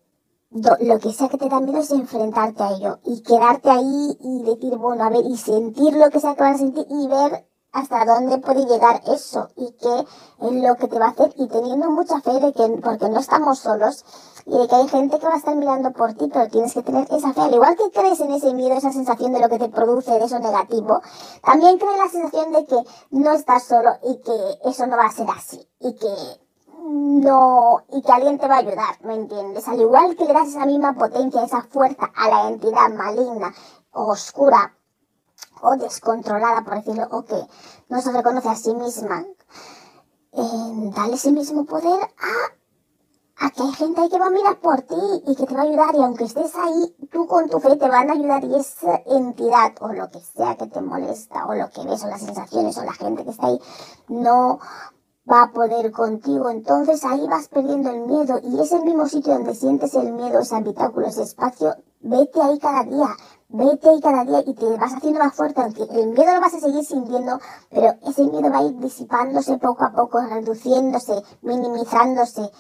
lo 0.54 0.98
que 1.00 1.12
sea 1.12 1.28
que 1.28 1.36
te 1.36 1.48
da 1.48 1.60
miedo 1.60 1.80
es 1.80 1.90
enfrentarte 1.90 2.62
a 2.62 2.70
ello 2.70 2.98
y 3.04 3.22
quedarte 3.22 3.70
ahí 3.70 4.16
y 4.20 4.42
decir, 4.44 4.76
bueno, 4.76 5.04
a 5.04 5.10
ver, 5.10 5.24
y 5.26 5.36
sentir 5.36 5.94
lo 5.94 6.10
que 6.10 6.20
sea 6.20 6.36
que 6.36 6.42
vas 6.42 6.54
a 6.54 6.58
sentir 6.58 6.86
y 6.88 7.08
ver 7.08 7.48
hasta 7.72 8.04
dónde 8.04 8.38
puede 8.38 8.64
llegar 8.64 9.02
eso 9.08 9.48
y 9.56 9.72
qué 9.72 10.06
es 10.46 10.52
lo 10.52 10.76
que 10.76 10.86
te 10.86 10.96
va 10.96 11.06
a 11.06 11.10
hacer 11.10 11.34
y 11.36 11.48
teniendo 11.48 11.90
mucha 11.90 12.20
fe 12.20 12.38
de 12.38 12.52
que, 12.52 12.68
porque 12.80 13.08
no 13.08 13.18
estamos 13.18 13.58
solos 13.58 14.04
y 14.46 14.56
de 14.56 14.68
que 14.68 14.76
hay 14.76 14.88
gente 14.88 15.18
que 15.18 15.26
va 15.26 15.34
a 15.34 15.38
estar 15.38 15.56
mirando 15.56 15.90
por 15.92 16.14
ti, 16.14 16.30
pero 16.32 16.48
tienes 16.48 16.72
que 16.72 16.82
tener 16.82 17.08
esa 17.10 17.32
fe, 17.32 17.40
al 17.40 17.54
igual 17.54 17.74
que 17.76 17.90
crees 17.90 18.20
en 18.20 18.30
ese 18.30 18.54
miedo, 18.54 18.76
esa 18.76 18.92
sensación 18.92 19.32
de 19.32 19.40
lo 19.40 19.48
que 19.48 19.58
te 19.58 19.68
produce, 19.68 20.12
de 20.12 20.24
eso 20.24 20.38
negativo, 20.38 21.00
también 21.42 21.78
crees 21.78 21.98
la 21.98 22.08
sensación 22.08 22.52
de 22.52 22.64
que 22.64 22.76
no 23.10 23.32
estás 23.32 23.64
solo 23.64 23.90
y 24.04 24.20
que 24.20 24.68
eso 24.70 24.86
no 24.86 24.96
va 24.96 25.06
a 25.06 25.12
ser 25.12 25.26
así 25.36 25.68
y 25.80 25.96
que 25.96 26.43
no, 26.94 27.82
y 27.92 28.02
que 28.02 28.12
alguien 28.12 28.38
te 28.38 28.46
va 28.46 28.54
a 28.54 28.58
ayudar, 28.58 29.02
¿me 29.02 29.14
entiendes? 29.14 29.66
Al 29.66 29.80
igual 29.80 30.14
que 30.14 30.26
le 30.26 30.32
das 30.32 30.48
esa 30.48 30.64
misma 30.64 30.94
potencia, 30.94 31.42
esa 31.42 31.62
fuerza 31.62 32.08
a 32.14 32.28
la 32.28 32.48
entidad 32.48 32.88
maligna, 32.90 33.52
oscura, 33.90 34.76
o 35.60 35.76
descontrolada, 35.76 36.62
por 36.62 36.76
decirlo, 36.76 37.08
o 37.10 37.24
que 37.24 37.40
no 37.88 38.00
se 38.00 38.12
reconoce 38.12 38.48
a 38.48 38.54
sí 38.54 38.72
misma, 38.74 39.24
eh, 40.32 40.90
dale 40.94 41.14
ese 41.14 41.32
mismo 41.32 41.64
poder 41.64 42.00
a, 42.00 43.44
a 43.44 43.50
que 43.50 43.62
hay 43.62 43.72
gente 43.72 44.00
ahí 44.00 44.08
que 44.08 44.18
va 44.18 44.26
a 44.26 44.30
mirar 44.30 44.60
por 44.60 44.82
ti 44.82 45.22
y 45.26 45.34
que 45.34 45.46
te 45.46 45.54
va 45.54 45.62
a 45.62 45.64
ayudar 45.64 45.96
y 45.96 46.02
aunque 46.02 46.24
estés 46.24 46.54
ahí, 46.54 46.94
tú 47.10 47.26
con 47.26 47.48
tu 47.48 47.58
fe 47.58 47.74
te 47.74 47.88
van 47.88 48.08
a 48.08 48.12
ayudar 48.12 48.44
y 48.44 48.54
esa 48.54 49.02
entidad 49.06 49.72
o 49.80 49.88
lo 49.88 50.10
que 50.10 50.20
sea 50.20 50.56
que 50.56 50.68
te 50.68 50.80
molesta 50.80 51.46
o 51.46 51.54
lo 51.54 51.68
que 51.70 51.84
ves 51.84 52.04
o 52.04 52.08
las 52.08 52.20
sensaciones 52.20 52.78
o 52.78 52.84
la 52.84 52.92
gente 52.92 53.24
que 53.24 53.30
está 53.30 53.48
ahí 53.48 53.60
no 54.08 54.60
va 55.30 55.44
a 55.44 55.52
poder 55.52 55.90
contigo. 55.92 56.50
Entonces 56.50 57.04
ahí 57.04 57.26
vas 57.28 57.48
perdiendo 57.48 57.90
el 57.90 58.00
miedo 58.06 58.40
y 58.42 58.60
es 58.60 58.72
el 58.72 58.82
mismo 58.82 59.06
sitio 59.06 59.34
donde 59.34 59.54
sientes 59.54 59.94
el 59.94 60.12
miedo, 60.12 60.40
ese 60.40 60.56
habitáculo, 60.56 61.06
ese 61.06 61.22
espacio. 61.22 61.74
Vete 62.00 62.42
ahí 62.42 62.58
cada 62.58 62.84
día, 62.84 63.08
vete 63.48 63.88
ahí 63.88 64.00
cada 64.00 64.24
día 64.24 64.42
y 64.46 64.52
te 64.52 64.76
vas 64.76 64.92
haciendo 64.92 65.20
más 65.20 65.34
fuerte, 65.34 65.62
aunque 65.62 65.84
el 65.84 66.08
miedo 66.08 66.34
lo 66.34 66.40
vas 66.40 66.54
a 66.54 66.60
seguir 66.60 66.84
sintiendo, 66.84 67.40
pero 67.70 67.94
ese 68.06 68.24
miedo 68.24 68.50
va 68.50 68.58
a 68.58 68.64
ir 68.64 68.78
disipándose 68.78 69.56
poco 69.56 69.84
a 69.84 69.92
poco, 69.92 70.20
reduciéndose, 70.20 71.22
minimizándose 71.40 72.50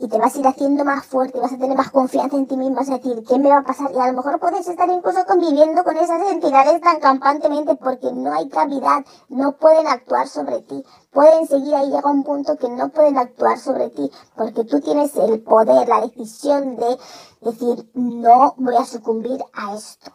y 0.00 0.06
te 0.06 0.16
vas 0.16 0.36
a 0.36 0.38
ir 0.38 0.46
haciendo 0.46 0.84
más 0.84 1.04
fuerte, 1.04 1.40
vas 1.40 1.52
a 1.52 1.58
tener 1.58 1.76
más 1.76 1.90
confianza 1.90 2.36
en 2.36 2.46
ti 2.46 2.56
mismo, 2.56 2.76
vas 2.76 2.88
a 2.88 2.98
decir, 2.98 3.24
¿qué 3.28 3.36
me 3.38 3.48
va 3.48 3.58
a 3.58 3.64
pasar? 3.64 3.90
Y 3.92 3.98
a 3.98 4.06
lo 4.06 4.12
mejor 4.12 4.38
puedes 4.38 4.68
estar 4.68 4.88
incluso 4.88 5.26
conviviendo 5.26 5.82
con 5.82 5.96
esas 5.96 6.22
entidades 6.30 6.80
tan 6.80 7.00
campantemente 7.00 7.74
porque 7.74 8.12
no 8.12 8.32
hay 8.32 8.48
cavidad, 8.48 9.04
no 9.28 9.56
pueden 9.56 9.88
actuar 9.88 10.28
sobre 10.28 10.62
ti, 10.62 10.84
pueden 11.10 11.48
seguir 11.48 11.74
ahí, 11.74 11.90
llega 11.90 12.10
un 12.10 12.22
punto 12.22 12.56
que 12.56 12.68
no 12.68 12.90
pueden 12.90 13.18
actuar 13.18 13.58
sobre 13.58 13.90
ti 13.90 14.08
porque 14.36 14.64
tú 14.64 14.80
tienes 14.80 15.16
el 15.16 15.42
poder, 15.42 15.88
la 15.88 16.00
decisión 16.02 16.76
de 16.76 16.96
decir, 17.40 17.90
no 17.94 18.54
voy 18.56 18.76
a 18.76 18.84
sucumbir 18.84 19.44
a 19.52 19.74
esto. 19.74 20.12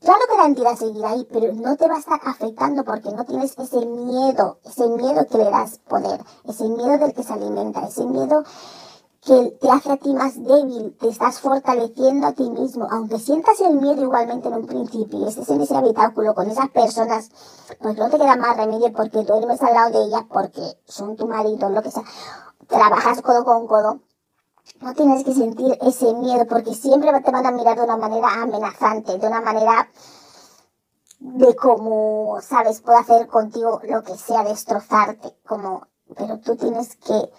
Claro 0.00 0.20
que 0.30 0.36
la 0.36 0.44
entidad 0.44 0.76
seguirá 0.76 1.10
ahí, 1.10 1.26
pero 1.32 1.52
no 1.54 1.76
te 1.76 1.88
va 1.88 1.96
a 1.96 1.98
estar 1.98 2.20
afectando 2.24 2.84
porque 2.84 3.10
no 3.10 3.24
tienes 3.24 3.58
ese 3.58 3.84
miedo, 3.86 4.58
ese 4.64 4.86
miedo 4.86 5.26
que 5.26 5.38
le 5.38 5.50
das 5.50 5.78
poder, 5.88 6.20
ese 6.46 6.68
miedo 6.68 6.98
del 6.98 7.14
que 7.14 7.22
se 7.22 7.32
alimenta, 7.32 7.86
ese 7.86 8.04
miedo 8.04 8.44
que 9.24 9.56
te 9.60 9.70
hace 9.70 9.92
a 9.92 9.96
ti 9.96 10.12
más 10.12 10.34
débil, 10.42 10.94
te 11.00 11.08
estás 11.08 11.40
fortaleciendo 11.40 12.26
a 12.26 12.32
ti 12.32 12.50
mismo, 12.50 12.86
aunque 12.90 13.18
sientas 13.18 13.58
el 13.60 13.80
miedo 13.80 14.02
igualmente 14.02 14.48
en 14.48 14.54
un 14.54 14.66
principio 14.66 15.20
y 15.20 15.28
estés 15.28 15.48
en 15.48 15.62
ese 15.62 15.74
habitáculo 15.74 16.34
con 16.34 16.50
esas 16.50 16.68
personas, 16.68 17.30
pues 17.80 17.96
no 17.96 18.10
te 18.10 18.18
queda 18.18 18.36
más 18.36 18.56
remedio 18.56 18.92
porque 18.92 19.22
duermes 19.22 19.62
al 19.62 19.74
lado 19.74 19.98
de 19.98 20.06
ellas, 20.06 20.24
porque 20.30 20.60
son 20.84 21.16
tu 21.16 21.26
marido, 21.26 21.70
lo 21.70 21.82
que 21.82 21.90
sea, 21.90 22.04
trabajas 22.66 23.22
codo 23.22 23.44
con 23.44 23.66
codo, 23.66 24.00
no 24.80 24.94
tienes 24.94 25.24
que 25.24 25.32
sentir 25.32 25.78
ese 25.80 26.12
miedo 26.14 26.46
porque 26.46 26.74
siempre 26.74 27.10
te 27.20 27.30
van 27.30 27.46
a 27.46 27.50
mirar 27.50 27.78
de 27.78 27.84
una 27.84 27.96
manera 27.96 28.28
amenazante, 28.42 29.18
de 29.18 29.26
una 29.26 29.40
manera 29.40 29.88
de 31.18 31.56
cómo, 31.56 32.38
sabes, 32.42 32.82
puede 32.82 32.98
hacer 32.98 33.26
contigo 33.28 33.80
lo 33.84 34.02
que 34.02 34.18
sea, 34.18 34.44
destrozarte, 34.44 35.34
como, 35.46 35.86
pero 36.14 36.38
tú 36.40 36.56
tienes 36.56 36.96
que 36.96 37.30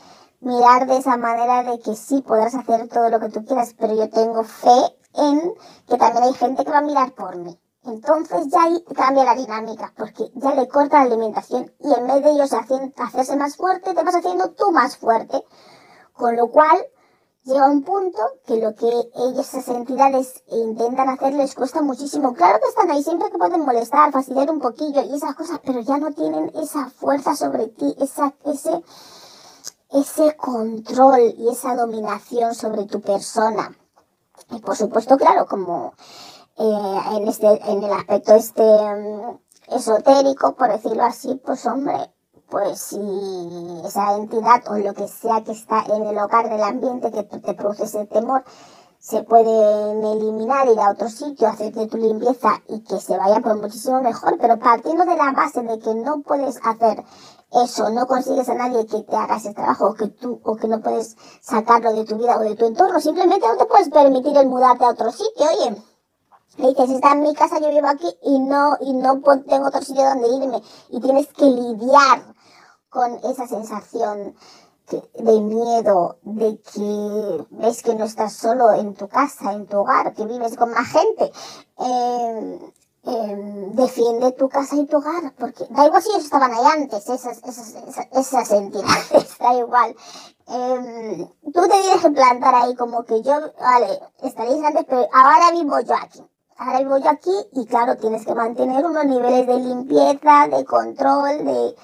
mirar 0.45 0.86
de 0.88 0.97
esa 0.97 1.17
manera 1.17 1.63
de 1.63 1.79
que 1.79 1.95
sí 1.95 2.21
podrás 2.21 2.55
hacer 2.55 2.88
todo 2.88 3.10
lo 3.10 3.19
que 3.19 3.29
tú 3.29 3.43
quieras, 3.43 3.75
pero 3.77 3.95
yo 3.95 4.10
tengo 4.10 4.43
fe 4.43 4.95
en 5.15 5.53
que 5.88 5.97
también 5.97 6.23
hay 6.23 6.34
gente 6.34 6.63
que 6.63 6.71
va 6.71 6.77
a 6.77 6.81
mirar 6.81 7.13
por 7.13 7.36
mí. 7.36 7.60
Entonces 7.84 8.47
ya 8.49 8.63
ahí 8.63 8.84
cambia 8.95 9.25
la 9.25 9.36
dinámica, 9.36 9.93
porque 9.97 10.31
ya 10.36 10.55
le 10.55 10.67
corta 10.67 10.99
la 10.99 11.05
alimentación 11.05 11.71
y 11.79 11.93
en 11.93 12.08
vez 12.08 12.23
de 12.23 12.31
ellos 12.31 12.51
hacerse 12.53 13.36
más 13.36 13.58
fuerte, 13.58 13.93
te 13.93 14.03
vas 14.03 14.15
haciendo 14.15 14.51
tú 14.51 14.71
más 14.71 14.97
fuerte. 14.97 15.43
Con 16.13 16.36
lo 16.36 16.49
cual 16.49 16.77
llega 17.43 17.69
un 17.69 17.84
punto 17.84 18.19
que 18.45 18.58
lo 18.58 18.73
que 18.75 18.88
ellas, 18.88 19.53
esas 19.53 19.67
entidades 19.67 20.43
intentan 20.47 21.10
hacer 21.10 21.34
les 21.34 21.53
cuesta 21.53 21.81
muchísimo. 21.81 22.34
Claro 22.34 22.60
que 22.60 22.69
están 22.69 22.89
ahí 22.89 23.03
siempre 23.03 23.29
que 23.29 23.38
pueden 23.38 23.62
molestar, 23.62 24.12
fastidiar 24.12 24.49
un 24.49 24.60
poquillo 24.60 25.01
y 25.01 25.15
esas 25.15 25.36
cosas, 25.36 25.60
pero 25.63 25.79
ya 25.81 25.97
no 25.97 26.12
tienen 26.12 26.51
esa 26.55 26.89
fuerza 26.89 27.36
sobre 27.36 27.67
ti, 27.67 27.95
esa, 27.99 28.34
ese, 28.45 28.81
ese 29.91 30.36
control 30.36 31.34
y 31.38 31.50
esa 31.50 31.76
dominación 31.76 32.56
sobre 32.56 32.86
tu 32.86 33.02
persona. 33.02 33.78
Y 34.52 34.60
por 34.60 34.76
supuesto, 34.76 35.17
claro, 35.17 35.45
como 35.45 35.93
eh, 36.58 37.00
en, 37.13 37.28
este, 37.28 37.48
en 37.69 37.84
el 37.84 37.91
aspecto 37.91 38.34
este 38.34 38.63
mm, 38.63 39.76
esotérico, 39.76 40.55
por 40.55 40.70
decirlo 40.70 41.03
así, 41.03 41.36
pues 41.43 41.66
hombre, 41.66 42.14
pues 42.49 42.80
si 42.80 42.99
esa 43.86 44.16
entidad 44.16 44.64
o 44.68 44.78
lo 44.78 44.93
que 44.93 45.07
sea 45.07 45.43
que 45.43 45.51
está 45.51 45.84
en 45.88 46.05
el 46.05 46.18
hogar 46.18 46.49
del 46.49 46.62
ambiente 46.62 47.12
que 47.12 47.24
te 47.24 47.53
produce 47.53 47.86
ese 47.86 48.05
temor, 48.05 48.43
se 48.99 49.22
pueden 49.22 50.03
eliminar, 50.03 50.68
ir 50.68 50.80
a 50.80 50.91
otro 50.91 51.09
sitio, 51.09 51.47
hacerte 51.47 51.86
tu 51.88 51.97
limpieza 51.97 52.64
y 52.68 52.80
que 52.82 52.99
se 52.99 53.16
vaya 53.18 53.39
por 53.39 53.55
muchísimo 53.62 54.01
mejor, 54.01 54.38
pero 54.39 54.57
partiendo 54.57 55.05
de 55.05 55.16
la 55.16 55.32
base 55.32 55.62
de 55.62 55.78
que 55.78 55.93
no 55.93 56.22
puedes 56.22 56.59
hacer 56.64 57.03
eso, 57.64 57.89
no 57.89 58.08
consigues 58.08 58.49
a 58.49 58.53
nadie 58.53 58.86
que 58.86 59.01
te 59.03 59.16
haga 59.16 59.38
ese 59.38 59.53
trabajo, 59.53 59.88
o 59.88 59.93
que 59.93 60.08
tú, 60.08 60.39
o 60.43 60.56
que 60.56 60.68
no 60.68 60.82
puedes 60.82 61.16
sacarlo 61.41 61.93
de 61.93 62.06
tu 62.06 62.18
vida 62.18 62.38
o 62.38 62.41
de 62.41 62.56
tu 62.56 62.66
entorno, 62.66 62.99
simplemente 62.99 63.47
no 63.47 63.58
te 63.58 63.66
puedes 63.66 63.89
permitir 63.89 64.36
el 64.38 64.47
mudarte 64.47 64.86
a 64.86 64.89
otro 64.89 65.12
sitio, 65.12 65.45
oye. 65.47 65.76
Le 66.58 66.70
dices, 66.70 66.89
está 66.89 67.12
en 67.12 67.22
mi 67.22 67.34
casa, 67.34 67.60
yo 67.60 67.70
vivo 67.70 67.88
aquí 67.88 68.08
y 68.24 68.39
no, 68.39 68.78
y 68.80 68.93
no 68.93 69.22
tengo 69.45 69.68
otro 69.68 69.82
sitio 69.82 70.06
donde 70.06 70.30
irme. 70.30 70.64
Y 70.89 71.01
tienes 71.01 71.28
que 71.34 71.45
lidiar 71.45 72.34
con 72.89 73.20
esa 73.26 73.45
sensación 73.45 74.36
de 74.88 75.41
miedo, 75.41 76.18
de 76.22 76.62
que 76.62 77.45
ves 77.49 77.82
que 77.82 77.95
no 77.95 78.06
estás 78.06 78.34
solo 78.34 78.72
en 78.74 78.93
tu 78.93 79.08
casa, 79.08 79.51
en 79.53 79.66
tu 79.66 79.80
hogar, 79.80 80.14
que 80.14 80.26
vives 80.26 80.56
con 80.56 80.72
más 80.72 80.88
gente. 80.88 81.32
Eh, 81.80 82.72
eh, 83.08 83.70
defiende 83.74 84.32
tu 84.32 84.49
casa 84.49 84.76
y 84.76 84.86
tu 84.86 84.97
hogar, 84.97 85.34
porque 85.38 85.66
da 85.70 85.86
igual 85.86 86.01
si 86.01 86.10
ellos 86.10 86.24
estaban 86.24 86.51
ahí 86.51 86.66
antes, 86.74 87.08
esas, 87.08 87.38
esas, 87.43 87.76
esas, 88.12 88.51
entidades, 88.51 89.38
da 89.39 89.53
igual. 89.53 89.95
Eh, 90.47 91.28
tú 91.53 91.62
te 91.62 91.82
tienes 91.82 92.01
que 92.01 92.10
plantar 92.12 92.56
ahí 92.56 92.76
como 92.76 93.03
que 93.03 93.22
yo, 93.22 93.34
vale, 93.60 93.99
estaréis 94.24 94.64
antes, 94.64 94.86
pero 94.89 95.08
ahora 95.14 95.51
vivo 95.51 95.80
yo 95.82 95.95
aquí. 95.95 96.24
Ahora 96.58 96.80
vivo 96.80 96.97
yo 96.97 97.10
aquí 97.10 97.36
y 97.53 97.66
claro, 97.66 97.97
tienes 97.97 98.26
que 98.26 98.34
mantener 98.34 98.86
unos 98.86 99.06
niveles 99.06 99.45
de 99.45 99.60
limpieza, 99.60 100.47
de 100.47 100.66
control, 100.66 101.45
de, 101.45 101.76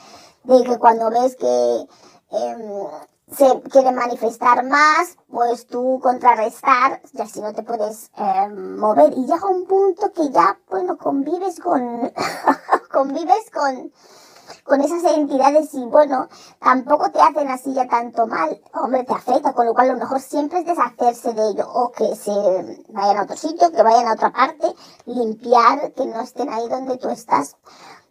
de 0.43 0.63
que 0.63 0.79
cuando 0.79 1.09
ves 1.09 1.35
que 1.35 1.85
eh, 2.31 2.87
se 3.31 3.61
quiere 3.69 3.91
manifestar 3.91 4.65
más, 4.65 5.17
pues 5.29 5.65
tú 5.67 5.99
contrarrestar, 6.03 7.01
ya 7.13 7.25
si 7.25 7.41
no 7.41 7.53
te 7.53 7.63
puedes 7.63 8.11
eh, 8.17 8.49
mover. 8.49 9.13
Y 9.13 9.25
llega 9.25 9.47
un 9.47 9.65
punto 9.65 10.11
que 10.11 10.29
ya, 10.29 10.59
bueno, 10.69 10.97
convives 10.97 11.59
con, 11.59 12.11
convives 12.91 13.49
con, 13.53 13.91
con 14.63 14.81
esas 14.81 15.03
entidades 15.15 15.73
y 15.73 15.85
bueno, 15.85 16.27
tampoco 16.59 17.09
te 17.11 17.21
hacen 17.21 17.47
así 17.47 17.73
ya 17.73 17.87
tanto 17.87 18.27
mal. 18.27 18.61
Hombre, 18.73 19.05
te 19.05 19.13
afecta, 19.13 19.53
con 19.53 19.65
lo 19.65 19.73
cual 19.73 19.87
lo 19.87 19.97
mejor 19.97 20.19
siempre 20.19 20.59
es 20.59 20.65
deshacerse 20.65 21.33
de 21.33 21.49
ello 21.51 21.71
o 21.71 21.91
que 21.91 22.15
se 22.15 22.31
vayan 22.89 23.17
a 23.17 23.23
otro 23.23 23.37
sitio, 23.37 23.71
que 23.71 23.81
vayan 23.81 24.07
a 24.07 24.13
otra 24.13 24.31
parte, 24.31 24.75
limpiar, 25.05 25.93
que 25.93 26.05
no 26.05 26.19
estén 26.19 26.49
ahí 26.49 26.67
donde 26.67 26.97
tú 26.97 27.09
estás. 27.09 27.55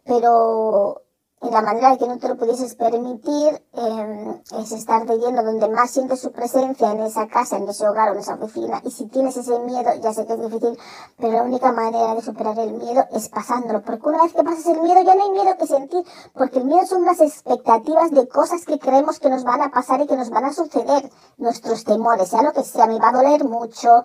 Pero 0.03 1.03
la 1.49 1.61
manera 1.61 1.91
de 1.91 1.97
que 1.97 2.07
no 2.07 2.19
te 2.19 2.27
lo 2.27 2.37
pudieses 2.37 2.75
permitir 2.75 3.63
eh, 3.73 4.41
es 4.59 4.71
estar 4.71 5.07
lleno 5.07 5.43
donde 5.43 5.67
más 5.69 5.89
sientes 5.89 6.19
su 6.19 6.31
presencia 6.31 6.91
en 6.91 6.99
esa 6.99 7.27
casa, 7.27 7.57
en 7.57 7.67
ese 7.67 7.87
hogar 7.87 8.09
o 8.09 8.13
en 8.13 8.19
esa 8.19 8.35
oficina. 8.35 8.79
Y 8.85 8.91
si 8.91 9.07
tienes 9.07 9.35
ese 9.37 9.57
miedo, 9.59 9.89
ya 10.01 10.13
sé 10.13 10.27
que 10.27 10.33
es 10.33 10.41
difícil, 10.41 10.77
pero 11.17 11.33
la 11.33 11.43
única 11.43 11.71
manera 11.71 12.13
de 12.13 12.21
superar 12.21 12.59
el 12.59 12.73
miedo 12.73 13.05
es 13.11 13.29
pasándolo. 13.29 13.81
Porque 13.81 14.07
una 14.07 14.21
vez 14.21 14.33
que 14.33 14.43
pasas 14.43 14.67
el 14.67 14.81
miedo, 14.81 15.01
ya 15.01 15.15
no 15.15 15.23
hay 15.23 15.31
miedo 15.31 15.57
que 15.57 15.65
sentir, 15.65 16.05
porque 16.33 16.59
el 16.59 16.65
miedo 16.65 16.85
son 16.85 17.05
las 17.05 17.19
expectativas 17.19 18.11
de 18.11 18.27
cosas 18.27 18.63
que 18.65 18.77
creemos 18.77 19.19
que 19.19 19.29
nos 19.29 19.43
van 19.43 19.61
a 19.61 19.71
pasar 19.71 19.99
y 20.01 20.07
que 20.07 20.17
nos 20.17 20.29
van 20.29 20.45
a 20.45 20.53
suceder. 20.53 21.09
Nuestros 21.37 21.83
temores, 21.85 22.29
sea 22.29 22.43
lo 22.43 22.53
que 22.53 22.63
sea, 22.63 22.85
me 22.85 22.99
va 22.99 23.09
a 23.09 23.13
doler 23.13 23.45
mucho, 23.45 24.03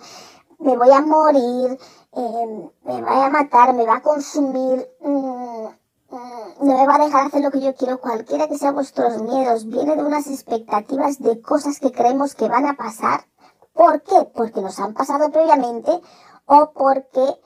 me 0.58 0.74
voy 0.74 0.90
a 0.90 1.02
morir, 1.02 1.78
eh, 2.12 2.70
me 2.82 3.02
va 3.02 3.26
a 3.26 3.30
matar, 3.30 3.74
me 3.74 3.84
va 3.84 3.96
a 3.96 4.02
consumir. 4.02 4.88
Mm, 5.00 5.66
no 6.10 6.78
me 6.78 6.86
va 6.86 6.96
a 6.96 7.04
dejar 7.04 7.26
hacer 7.26 7.42
lo 7.42 7.50
que 7.50 7.60
yo 7.60 7.74
quiero, 7.74 8.00
cualquiera 8.00 8.48
que 8.48 8.58
sean 8.58 8.74
vuestros 8.74 9.20
miedos, 9.22 9.66
viene 9.66 9.96
de 9.96 10.04
unas 10.04 10.26
expectativas 10.28 11.18
de 11.20 11.40
cosas 11.40 11.80
que 11.80 11.92
creemos 11.92 12.34
que 12.34 12.48
van 12.48 12.66
a 12.66 12.74
pasar. 12.74 13.26
¿Por 13.72 14.02
qué? 14.02 14.30
Porque 14.34 14.60
nos 14.60 14.78
han 14.78 14.94
pasado 14.94 15.30
previamente 15.30 16.00
o 16.46 16.72
porque 16.72 17.38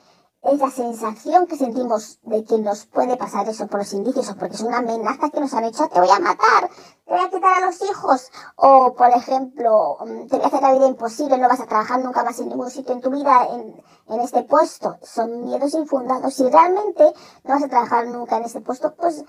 es 0.43 0.59
la 0.59 0.71
sensación 0.71 1.47
que 1.47 1.57
sentimos 1.57 2.19
de 2.23 2.45
que 2.45 2.59
nos 2.59 2.87
puede 2.87 3.17
pasar 3.17 3.49
eso 3.49 3.67
por 3.67 3.81
los 3.81 3.93
indicios 3.93 4.31
o 4.31 4.37
porque 4.37 4.55
es 4.55 4.63
una 4.63 4.79
amenaza 4.79 5.29
que 5.29 5.41
nos 5.41 5.53
han 5.53 5.65
hecho, 5.65 5.89
te 5.89 6.01
voy 6.01 6.09
a 6.09 6.19
matar, 6.19 6.71
te 7.05 7.13
voy 7.13 7.21
a 7.21 7.29
quitar 7.29 7.63
a 7.63 7.67
los 7.67 7.83
hijos 7.83 8.31
o 8.57 8.95
por 8.95 9.11
ejemplo, 9.11 9.99
mm, 10.01 10.27
te 10.29 10.37
voy 10.37 10.45
a 10.45 10.49
hacer 10.49 10.63
la 10.63 10.73
vida 10.73 10.87
imposible, 10.87 11.37
no 11.37 11.49
vas 11.49 11.61
a 11.61 11.67
trabajar 11.67 12.03
nunca 12.03 12.25
más 12.25 12.39
en 12.41 12.49
ningún 12.49 12.71
sitio 12.71 12.95
en 12.95 13.01
tu 13.03 13.11
vida 13.11 13.49
en, 13.53 13.83
en 14.09 14.21
este 14.21 14.43
puesto. 14.45 14.99
Son 15.03 15.45
miedos 15.45 15.75
infundados. 15.75 16.35
Si 16.35 16.49
realmente 16.49 17.05
no 17.45 17.55
vas 17.55 17.63
a 17.63 17.69
trabajar 17.69 18.07
nunca 18.07 18.39
en 18.39 18.45
este 18.45 18.61
puesto, 18.61 18.95
pues 18.95 19.25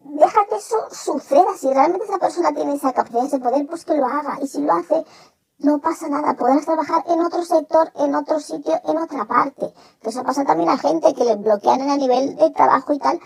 deja 0.00 0.46
que 0.46 0.56
eso 0.56 0.76
suceda. 0.90 1.56
Si 1.56 1.72
realmente 1.72 2.06
esa 2.06 2.18
persona 2.18 2.52
tiene 2.52 2.74
esa 2.74 2.92
capacidad, 2.92 3.24
ese 3.24 3.38
poder, 3.38 3.66
pues 3.66 3.84
que 3.84 3.94
lo 3.94 4.06
haga. 4.06 4.38
Y 4.40 4.46
si 4.46 4.62
lo 4.62 4.72
hace, 4.72 5.04
no 5.58 5.78
pasa 5.80 6.08
nada, 6.08 6.34
podrás 6.34 6.64
trabajar 6.64 7.04
en 7.08 7.20
otro 7.20 7.42
sector, 7.44 7.90
en 7.96 8.14
otro 8.14 8.40
sitio, 8.40 8.80
en 8.84 8.98
otra 8.98 9.24
parte. 9.26 9.72
Que 10.02 10.10
eso 10.10 10.22
pasa 10.22 10.44
también 10.44 10.68
a 10.68 10.78
gente 10.78 11.14
que 11.14 11.24
le 11.24 11.36
bloquean 11.36 11.80
a 11.88 11.96
nivel 11.96 12.36
de 12.36 12.50
trabajo 12.50 12.92
y 12.92 12.98
tal, 12.98 13.20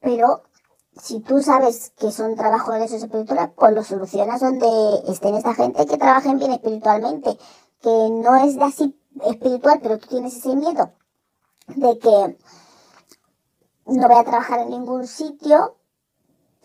pero 0.00 0.42
si 0.96 1.20
tú 1.20 1.42
sabes 1.42 1.92
que 1.98 2.10
son 2.10 2.36
trabajos 2.36 2.74
de 2.74 2.84
eso 2.84 2.96
espiritual, 2.96 3.52
pues 3.56 3.74
lo 3.74 3.82
solucionas 3.82 4.40
donde 4.40 4.66
estén 5.08 5.34
esta 5.34 5.54
gente 5.54 5.86
que 5.86 5.96
trabajen 5.96 6.38
bien 6.38 6.52
espiritualmente, 6.52 7.38
que 7.80 8.08
no 8.10 8.36
es 8.36 8.56
de 8.56 8.64
así 8.64 9.00
espiritual, 9.24 9.80
pero 9.82 9.98
tú 9.98 10.08
tienes 10.08 10.36
ese 10.36 10.54
miedo 10.54 10.92
de 11.68 11.98
que 11.98 12.38
no 13.86 14.08
voy 14.08 14.18
a 14.18 14.24
trabajar 14.24 14.60
en 14.60 14.70
ningún 14.70 15.06
sitio, 15.06 15.76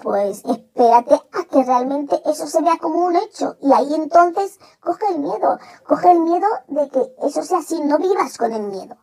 pues 0.01 0.43
espérate 0.45 1.15
a 1.15 1.43
que 1.45 1.63
realmente 1.63 2.21
eso 2.25 2.45
se 2.47 2.61
vea 2.61 2.77
como 2.77 3.05
un 3.05 3.15
hecho. 3.15 3.57
Y 3.61 3.71
ahí 3.73 3.93
entonces 3.95 4.59
coge 4.79 5.07
el 5.09 5.19
miedo, 5.19 5.59
coge 5.85 6.11
el 6.11 6.19
miedo 6.19 6.47
de 6.67 6.89
que 6.89 7.15
eso 7.23 7.43
sea 7.43 7.59
así, 7.59 7.81
no 7.81 7.97
vivas 7.97 8.37
con 8.37 8.53
el 8.53 8.63
miedo. 8.63 8.97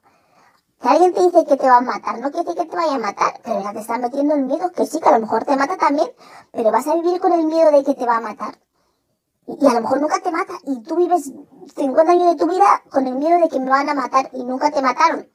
Que 0.81 0.89
alguien 0.89 1.15
te 1.15 1.23
dice 1.23 1.45
que 1.47 1.57
te 1.57 1.69
va 1.69 1.79
a 1.79 1.81
matar, 1.81 2.21
no 2.21 2.31
quiere 2.31 2.45
decir 2.45 2.63
que 2.63 2.71
te 2.71 2.77
vaya 2.77 2.97
a 2.97 2.99
matar, 2.99 3.41
pero 3.43 3.63
ya 3.63 3.73
te 3.73 3.81
está 3.81 3.99
metiendo 3.99 4.35
el 4.35 4.45
miedo, 4.45 4.71
que 4.73 4.87
sí, 4.87 5.01
que 5.01 5.09
a 5.09 5.13
lo 5.13 5.21
mejor 5.21 5.45
te 5.45 5.57
mata 5.57 5.77
también, 5.77 6.11
pero 6.53 6.71
vas 6.71 6.87
a 6.87 6.95
vivir 6.95 7.21
con 7.21 7.33
el 7.33 7.47
miedo 7.47 7.71
de 7.71 7.83
que 7.83 7.95
te 7.95 8.07
va 8.07 8.19
a 8.19 8.21
matar. 8.21 8.59
Y 9.47 9.67
a 9.67 9.75
lo 9.75 9.81
mejor 9.81 10.01
nunca 10.01 10.21
te 10.21 10.31
mata, 10.31 10.55
y 10.65 10.83
tú 10.83 10.97
vives 10.97 11.33
50 11.77 12.13
años 12.13 12.33
de 12.33 12.37
tu 12.37 12.51
vida 12.51 12.83
con 12.91 13.07
el 13.07 13.15
miedo 13.17 13.39
de 13.41 13.49
que 13.49 13.61
me 13.61 13.71
van 13.71 13.89
a 13.89 13.95
matar 13.95 14.29
y 14.33 14.45
nunca 14.45 14.71
te 14.71 14.83
mataron. 14.83 15.29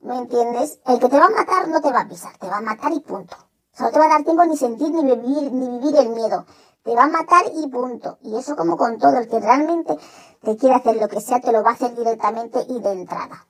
¿Me 0.00 0.16
entiendes? 0.16 0.80
El 0.86 1.00
que 1.00 1.08
te 1.08 1.18
va 1.18 1.26
a 1.26 1.30
matar 1.30 1.68
no 1.68 1.80
te 1.80 1.90
va 1.90 2.02
a 2.02 2.08
pisar, 2.08 2.36
te 2.38 2.48
va 2.48 2.58
a 2.58 2.62
matar 2.62 2.92
y 2.92 3.00
punto. 3.00 3.36
No 3.80 3.90
te 3.90 3.98
va 3.98 4.06
a 4.06 4.08
dar 4.08 4.24
tiempo 4.24 4.44
ni 4.44 4.56
sentir 4.56 4.90
ni 4.90 5.02
vivir, 5.02 5.52
ni 5.52 5.78
vivir 5.78 5.96
el 5.96 6.08
miedo. 6.10 6.44
Te 6.82 6.94
va 6.94 7.04
a 7.04 7.08
matar 7.08 7.44
y 7.54 7.68
punto. 7.68 8.18
Y 8.22 8.36
eso 8.36 8.56
como 8.56 8.76
con 8.76 8.98
todo, 8.98 9.18
el 9.18 9.28
que 9.28 9.38
realmente 9.38 9.96
te 10.42 10.56
quiere 10.56 10.74
hacer 10.74 10.96
lo 10.96 11.08
que 11.08 11.20
sea, 11.20 11.40
te 11.40 11.52
lo 11.52 11.62
va 11.62 11.70
a 11.70 11.74
hacer 11.74 11.94
directamente 11.94 12.64
y 12.68 12.80
de 12.80 12.92
entrada. 12.92 13.46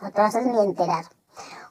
No 0.00 0.10
te 0.10 0.20
vas 0.20 0.34
a 0.34 0.40
ni 0.40 0.58
enterar. 0.58 1.04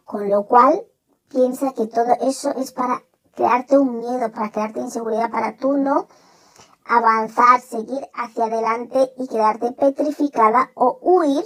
Con 0.06 0.30
lo 0.30 0.46
cual, 0.46 0.86
piensa 1.30 1.74
que 1.74 1.88
todo 1.88 2.14
eso 2.22 2.52
es 2.52 2.72
para 2.72 3.04
crearte 3.36 3.78
un 3.78 4.00
miedo, 4.00 4.32
para 4.32 4.52
crearte 4.52 4.80
inseguridad, 4.80 5.30
para 5.30 5.58
tú 5.58 5.78
no 5.78 6.08
avanzar, 6.86 7.62
seguir 7.62 8.10
hacia 8.14 8.46
adelante 8.46 9.14
y 9.18 9.28
quedarte 9.28 9.72
petrificada 9.74 10.72
o 10.76 10.98
huir, 11.02 11.46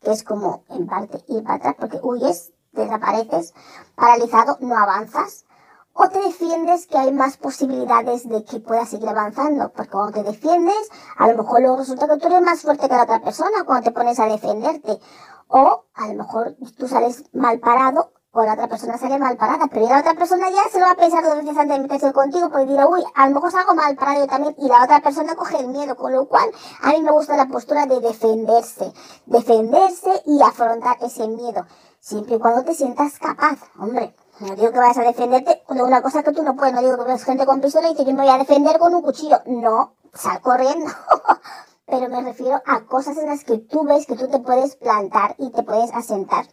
que 0.00 0.12
es 0.12 0.22
como 0.22 0.64
en 0.68 0.86
parte 0.86 1.24
ir 1.28 1.42
para 1.42 1.56
atrás, 1.56 1.76
porque 1.78 1.98
huyes 2.02 2.52
desapareces 2.82 3.54
paralizado, 3.94 4.58
no 4.60 4.76
avanzas. 4.76 5.44
O 5.92 6.08
te 6.10 6.20
defiendes 6.20 6.86
que 6.86 6.98
hay 6.98 7.10
más 7.10 7.38
posibilidades 7.38 8.28
de 8.28 8.44
que 8.44 8.60
puedas 8.60 8.90
seguir 8.90 9.08
avanzando. 9.08 9.72
Porque 9.72 9.90
cuando 9.90 10.12
te 10.12 10.22
defiendes, 10.24 10.90
a 11.16 11.28
lo 11.28 11.38
mejor 11.42 11.62
luego 11.62 11.78
resulta 11.78 12.06
que 12.06 12.18
tú 12.18 12.26
eres 12.26 12.42
más 12.42 12.60
fuerte 12.60 12.86
que 12.86 12.94
la 12.94 13.04
otra 13.04 13.22
persona 13.22 13.64
cuando 13.64 13.84
te 13.84 13.92
pones 13.92 14.20
a 14.20 14.26
defenderte. 14.26 15.00
O 15.48 15.84
a 15.94 16.08
lo 16.08 16.14
mejor 16.14 16.54
tú 16.76 16.86
sales 16.86 17.24
mal 17.32 17.60
parado 17.60 18.10
o 18.36 18.42
la 18.44 18.52
otra 18.52 18.68
persona 18.68 18.98
sale 18.98 19.18
mal 19.18 19.38
parada, 19.38 19.66
pero 19.72 19.88
la 19.88 20.00
otra 20.00 20.14
persona 20.14 20.50
ya 20.50 20.68
se 20.70 20.78
lo 20.78 20.84
va 20.84 20.92
a 20.92 20.96
pensar 20.96 21.24
dos 21.24 21.36
veces 21.36 21.56
antes 21.56 21.76
de 21.76 21.82
meterse 21.82 22.12
contigo 22.12 22.50
porque 22.50 22.66
dirá, 22.66 22.86
uy, 22.86 23.02
a 23.14 23.28
lo 23.28 23.34
mejor 23.36 23.50
salgo 23.50 23.74
mal 23.74 23.96
parado 23.96 24.20
yo 24.20 24.26
también 24.26 24.54
y 24.58 24.68
la 24.68 24.84
otra 24.84 25.00
persona 25.00 25.34
coge 25.34 25.58
el 25.58 25.68
miedo, 25.68 25.96
con 25.96 26.12
lo 26.12 26.28
cual 26.28 26.50
a 26.82 26.90
mí 26.90 27.00
me 27.00 27.12
gusta 27.12 27.36
la 27.36 27.46
postura 27.46 27.86
de 27.86 28.00
defenderse, 28.00 28.92
defenderse 29.24 30.22
y 30.26 30.42
afrontar 30.42 30.98
ese 31.00 31.26
miedo 31.28 31.64
siempre 32.06 32.36
y 32.36 32.38
cuando 32.38 32.62
te 32.62 32.72
sientas 32.72 33.18
capaz, 33.18 33.58
hombre. 33.78 34.14
No 34.38 34.54
digo 34.54 34.70
que 34.70 34.78
vayas 34.78 34.98
a 34.98 35.02
defenderte 35.02 35.62
de 35.68 35.82
una 35.82 36.02
cosa 36.02 36.22
que 36.22 36.30
tú 36.30 36.42
no 36.42 36.54
puedes, 36.54 36.72
no 36.72 36.82
digo 36.82 36.96
que 36.98 37.04
veas 37.04 37.24
gente 37.24 37.46
con 37.46 37.60
pistola 37.60 37.90
y 37.90 37.96
que 37.96 38.04
yo 38.04 38.12
me 38.12 38.22
voy 38.22 38.28
a 38.28 38.38
defender 38.38 38.78
con 38.78 38.94
un 38.94 39.02
cuchillo. 39.02 39.40
No, 39.46 39.96
sal 40.14 40.40
corriendo. 40.40 40.86
Pero 41.86 42.08
me 42.08 42.22
refiero 42.22 42.62
a 42.64 42.84
cosas 42.84 43.16
en 43.16 43.26
las 43.26 43.44
que 43.44 43.58
tú 43.58 43.84
ves 43.84 44.06
que 44.06 44.14
tú 44.14 44.28
te 44.28 44.38
puedes 44.38 44.76
plantar 44.76 45.34
y 45.38 45.50
te 45.50 45.62
puedes 45.62 45.92
asentar. 45.92 46.46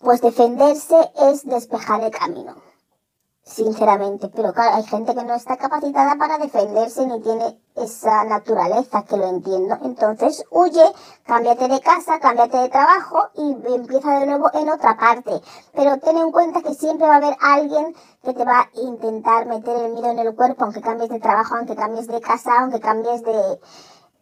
Pues 0.00 0.20
defenderse 0.20 0.96
es 1.16 1.46
despejar 1.46 2.02
el 2.02 2.10
camino 2.10 2.67
sinceramente. 3.48 4.28
Pero 4.28 4.52
claro, 4.52 4.76
hay 4.76 4.84
gente 4.84 5.14
que 5.14 5.24
no 5.24 5.34
está 5.34 5.56
capacitada 5.56 6.16
para 6.16 6.38
defenderse 6.38 7.06
ni 7.06 7.20
tiene 7.20 7.58
esa 7.74 8.24
naturaleza, 8.24 9.04
que 9.04 9.16
lo 9.16 9.28
entiendo. 9.28 9.76
Entonces 9.82 10.44
huye, 10.50 10.84
cámbiate 11.24 11.68
de 11.68 11.80
casa, 11.80 12.18
cámbiate 12.20 12.58
de 12.58 12.68
trabajo 12.68 13.28
y 13.34 13.56
empieza 13.74 14.18
de 14.20 14.26
nuevo 14.26 14.50
en 14.54 14.68
otra 14.68 14.96
parte. 14.96 15.40
Pero 15.74 15.98
ten 15.98 16.16
en 16.18 16.32
cuenta 16.32 16.62
que 16.62 16.74
siempre 16.74 17.06
va 17.06 17.14
a 17.14 17.18
haber 17.18 17.36
alguien 17.40 17.94
que 18.22 18.34
te 18.34 18.44
va 18.44 18.60
a 18.60 18.68
intentar 18.74 19.46
meter 19.46 19.76
el 19.76 19.92
miedo 19.92 20.10
en 20.10 20.18
el 20.18 20.34
cuerpo, 20.34 20.64
aunque 20.64 20.80
cambies 20.80 21.10
de 21.10 21.20
trabajo, 21.20 21.56
aunque 21.56 21.76
cambies 21.76 22.06
de 22.08 22.20
casa, 22.20 22.60
aunque 22.60 22.80
cambies 22.80 23.22
de, 23.22 23.60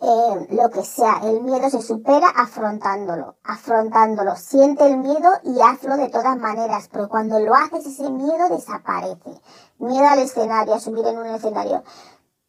eh, 0.00 0.46
lo 0.50 0.68
que 0.70 0.84
sea, 0.84 1.20
el 1.24 1.42
miedo 1.42 1.70
se 1.70 1.80
supera 1.80 2.28
afrontándolo, 2.28 3.36
afrontándolo. 3.44 4.36
Siente 4.36 4.86
el 4.86 4.98
miedo 4.98 5.30
y 5.42 5.60
hazlo 5.60 5.96
de 5.96 6.08
todas 6.10 6.36
maneras, 6.38 6.88
pero 6.92 7.08
cuando 7.08 7.38
lo 7.38 7.54
haces 7.54 7.86
ese 7.86 8.10
miedo 8.10 8.48
desaparece. 8.50 9.40
Miedo 9.78 10.06
al 10.06 10.18
escenario, 10.18 10.74
a 10.74 10.80
subir 10.80 11.06
en 11.06 11.18
un 11.18 11.26
escenario. 11.26 11.82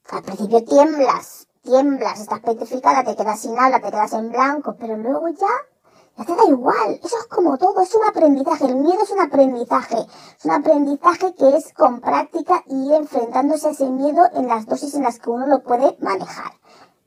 Al 0.10 0.24
principio 0.24 0.64
tiemblas, 0.64 1.48
tiemblas, 1.62 2.20
estás 2.20 2.39
petrificada, 2.41 3.04
te 3.04 3.16
quedas 3.16 3.39
sin 3.39 3.58
habla, 3.58 3.80
te 3.80 3.91
quedas 3.91 4.14
en 4.14 4.30
blanco, 4.30 4.76
pero 4.80 4.98
luego 4.98 5.30
ya 5.30 5.48
Ya 6.18 6.26
te 6.26 6.36
da 6.36 6.45
igual, 6.48 7.00
eso 7.04 7.16
es 7.16 7.28
como 7.28 7.60
todo, 7.60 7.80
es 7.82 7.93
un 7.93 8.04
aprendizaje, 8.04 8.66
el 8.66 8.78
miedo 8.78 9.04
es 9.04 9.12
un 9.12 9.20
aprendizaje, 9.20 9.98
es 10.00 10.45
un 10.45 10.52
aprendizaje 10.52 11.36
que 11.36 11.56
es 11.56 11.72
con 11.74 12.02
práctica 12.02 12.64
y 12.66 12.88
ir 12.88 12.93
enfrentándose 12.95 13.68
a 13.68 13.72
ese 13.72 13.88
miedo 13.88 14.24
en 14.34 14.48
las 14.48 14.66
dosis 14.66 14.95
en 14.95 15.04
las 15.04 15.20
que 15.20 15.30
uno 15.30 15.45
lo 15.45 15.62
puede 15.62 15.95
manejar. 16.00 16.54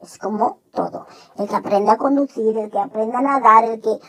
Es 0.01 0.19
como 0.19 0.61
todo, 0.73 1.07
el 1.37 1.49
que 1.49 1.57
aprenda 1.57 1.93
a 1.93 1.99
conducir, 1.99 2.57
el 2.57 2.71
que 2.71 2.79
aprenda 2.79 3.19
a 3.19 3.23
nadar, 3.23 3.65
el 3.65 3.81
que 3.81 4.01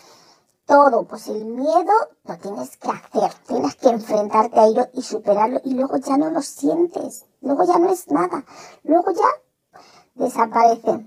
todo, 0.65 1.03
pues 1.03 1.27
el 1.27 1.43
miedo 1.43 1.91
lo 2.23 2.37
tienes 2.37 2.77
que 2.77 2.89
hacer, 2.89 3.33
tienes 3.45 3.75
que 3.75 3.89
enfrentarte 3.89 4.59
a 4.59 4.67
ello 4.67 4.87
y 4.93 5.01
superarlo 5.01 5.59
y 5.65 5.73
luego 5.73 5.97
ya 5.97 6.15
no 6.17 6.29
lo 6.29 6.41
sientes, 6.41 7.25
luego 7.41 7.65
ya 7.65 7.77
no 7.77 7.89
es 7.89 8.09
nada, 8.09 8.45
luego 8.83 9.11
ya 9.11 9.27
desaparece. 10.15 11.05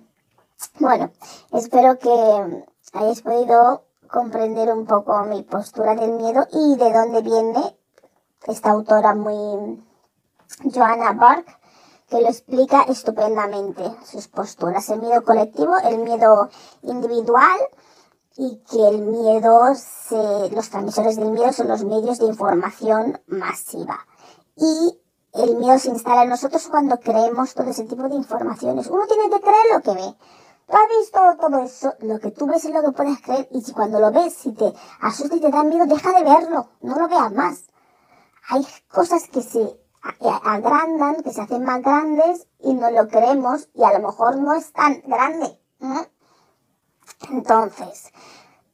Bueno, 0.79 1.11
espero 1.53 1.99
que 1.99 2.65
hayáis 2.93 3.23
podido 3.23 3.85
comprender 4.11 4.71
un 4.71 4.87
poco 4.87 5.25
mi 5.25 5.43
postura 5.43 5.95
del 5.95 6.13
miedo 6.13 6.47
y 6.53 6.77
de 6.77 6.93
dónde 6.93 7.23
viene 7.23 7.79
esta 8.47 8.71
autora 8.71 9.15
muy 9.15 9.83
Joanna 10.75 11.13
Bark, 11.13 11.47
que 12.09 12.21
lo 12.21 12.29
explica 12.29 12.83
estupendamente 12.83 13.83
sus 14.05 14.29
posturas, 14.29 14.89
el 14.91 15.01
miedo 15.01 15.23
colectivo, 15.25 15.77
el 15.79 15.99
miedo 15.99 16.49
individual 16.83 17.59
y 18.37 18.63
que 18.71 18.89
el 18.89 18.99
miedo, 18.99 19.75
se, 19.75 20.51
los 20.51 20.71
transmisores 20.71 21.17
del 21.17 21.31
miedo 21.31 21.53
son 21.53 21.69
los 21.69 21.85
medios 21.85 22.19
de 22.19 22.27
información 22.27 23.21
masiva. 23.27 24.07
Y 24.57 25.01
el 25.33 25.57
miedo 25.57 25.79
se 25.79 25.89
instala 25.89 26.25
en 26.25 26.31
nosotros 26.31 26.67
cuando 26.69 26.99
creemos 26.99 27.55
todo 27.55 27.69
ese 27.69 27.85
tipo 27.85 28.09
de 28.09 28.15
informaciones. 28.15 28.89
Uno 28.89 29.07
tiene 29.07 29.31
que 29.31 29.41
creer 29.41 29.67
lo 29.73 29.81
que 29.81 29.95
ve. 29.95 30.15
Tú 30.67 30.77
has 30.77 30.89
visto 30.99 31.21
todo 31.41 31.59
eso, 31.59 31.95
lo 32.01 32.19
que 32.19 32.31
tú 32.31 32.47
ves 32.47 32.65
es 32.65 32.73
lo 32.73 32.83
que 32.83 32.93
puedes 32.93 33.21
creer 33.21 33.49
y 33.51 33.61
si 33.61 33.73
cuando 33.73 34.01
lo 34.01 34.11
ves, 34.11 34.35
si 34.35 34.53
te 34.53 34.73
asusta 35.01 35.37
y 35.37 35.41
te 35.41 35.51
da 35.51 35.63
miedo, 35.63 35.85
deja 35.87 36.13
de 36.13 36.25
verlo, 36.25 36.71
no 36.81 36.99
lo 36.99 37.09
veas 37.09 37.33
más. 37.33 37.65
Hay 38.49 38.67
cosas 38.89 39.29
que 39.29 39.43
se 39.43 39.84
agrandan, 40.45 41.23
que 41.23 41.33
se 41.33 41.41
hacen 41.41 41.65
más 41.65 41.83
grandes 41.83 42.47
y 42.61 42.75
no 42.75 42.91
lo 42.91 43.09
creemos 43.09 43.69
y 43.75 43.83
a 43.83 43.99
lo 43.99 44.07
mejor 44.07 44.37
no 44.37 44.55
es 44.55 44.73
tan 44.73 45.03
grande. 45.07 45.59
Entonces, 47.31 48.13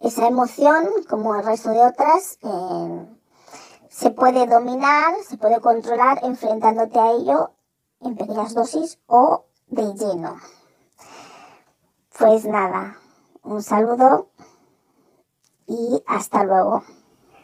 esa 0.00 0.26
emoción, 0.26 0.88
como 1.08 1.34
el 1.34 1.44
resto 1.44 1.70
de 1.70 1.84
otras, 1.84 2.38
eh, 2.42 3.16
se 3.88 4.10
puede 4.10 4.46
dominar, 4.46 5.14
se 5.28 5.36
puede 5.36 5.60
controlar 5.60 6.20
enfrentándote 6.22 6.98
a 6.98 7.12
ello 7.12 7.50
en 8.00 8.16
pequeñas 8.16 8.54
dosis 8.54 8.98
o 9.06 9.44
de 9.66 9.94
lleno. 9.94 10.36
Pues 12.18 12.44
nada, 12.44 12.96
un 13.42 13.62
saludo 13.62 14.30
y 15.66 16.02
hasta 16.06 16.44
luego. 16.44 16.82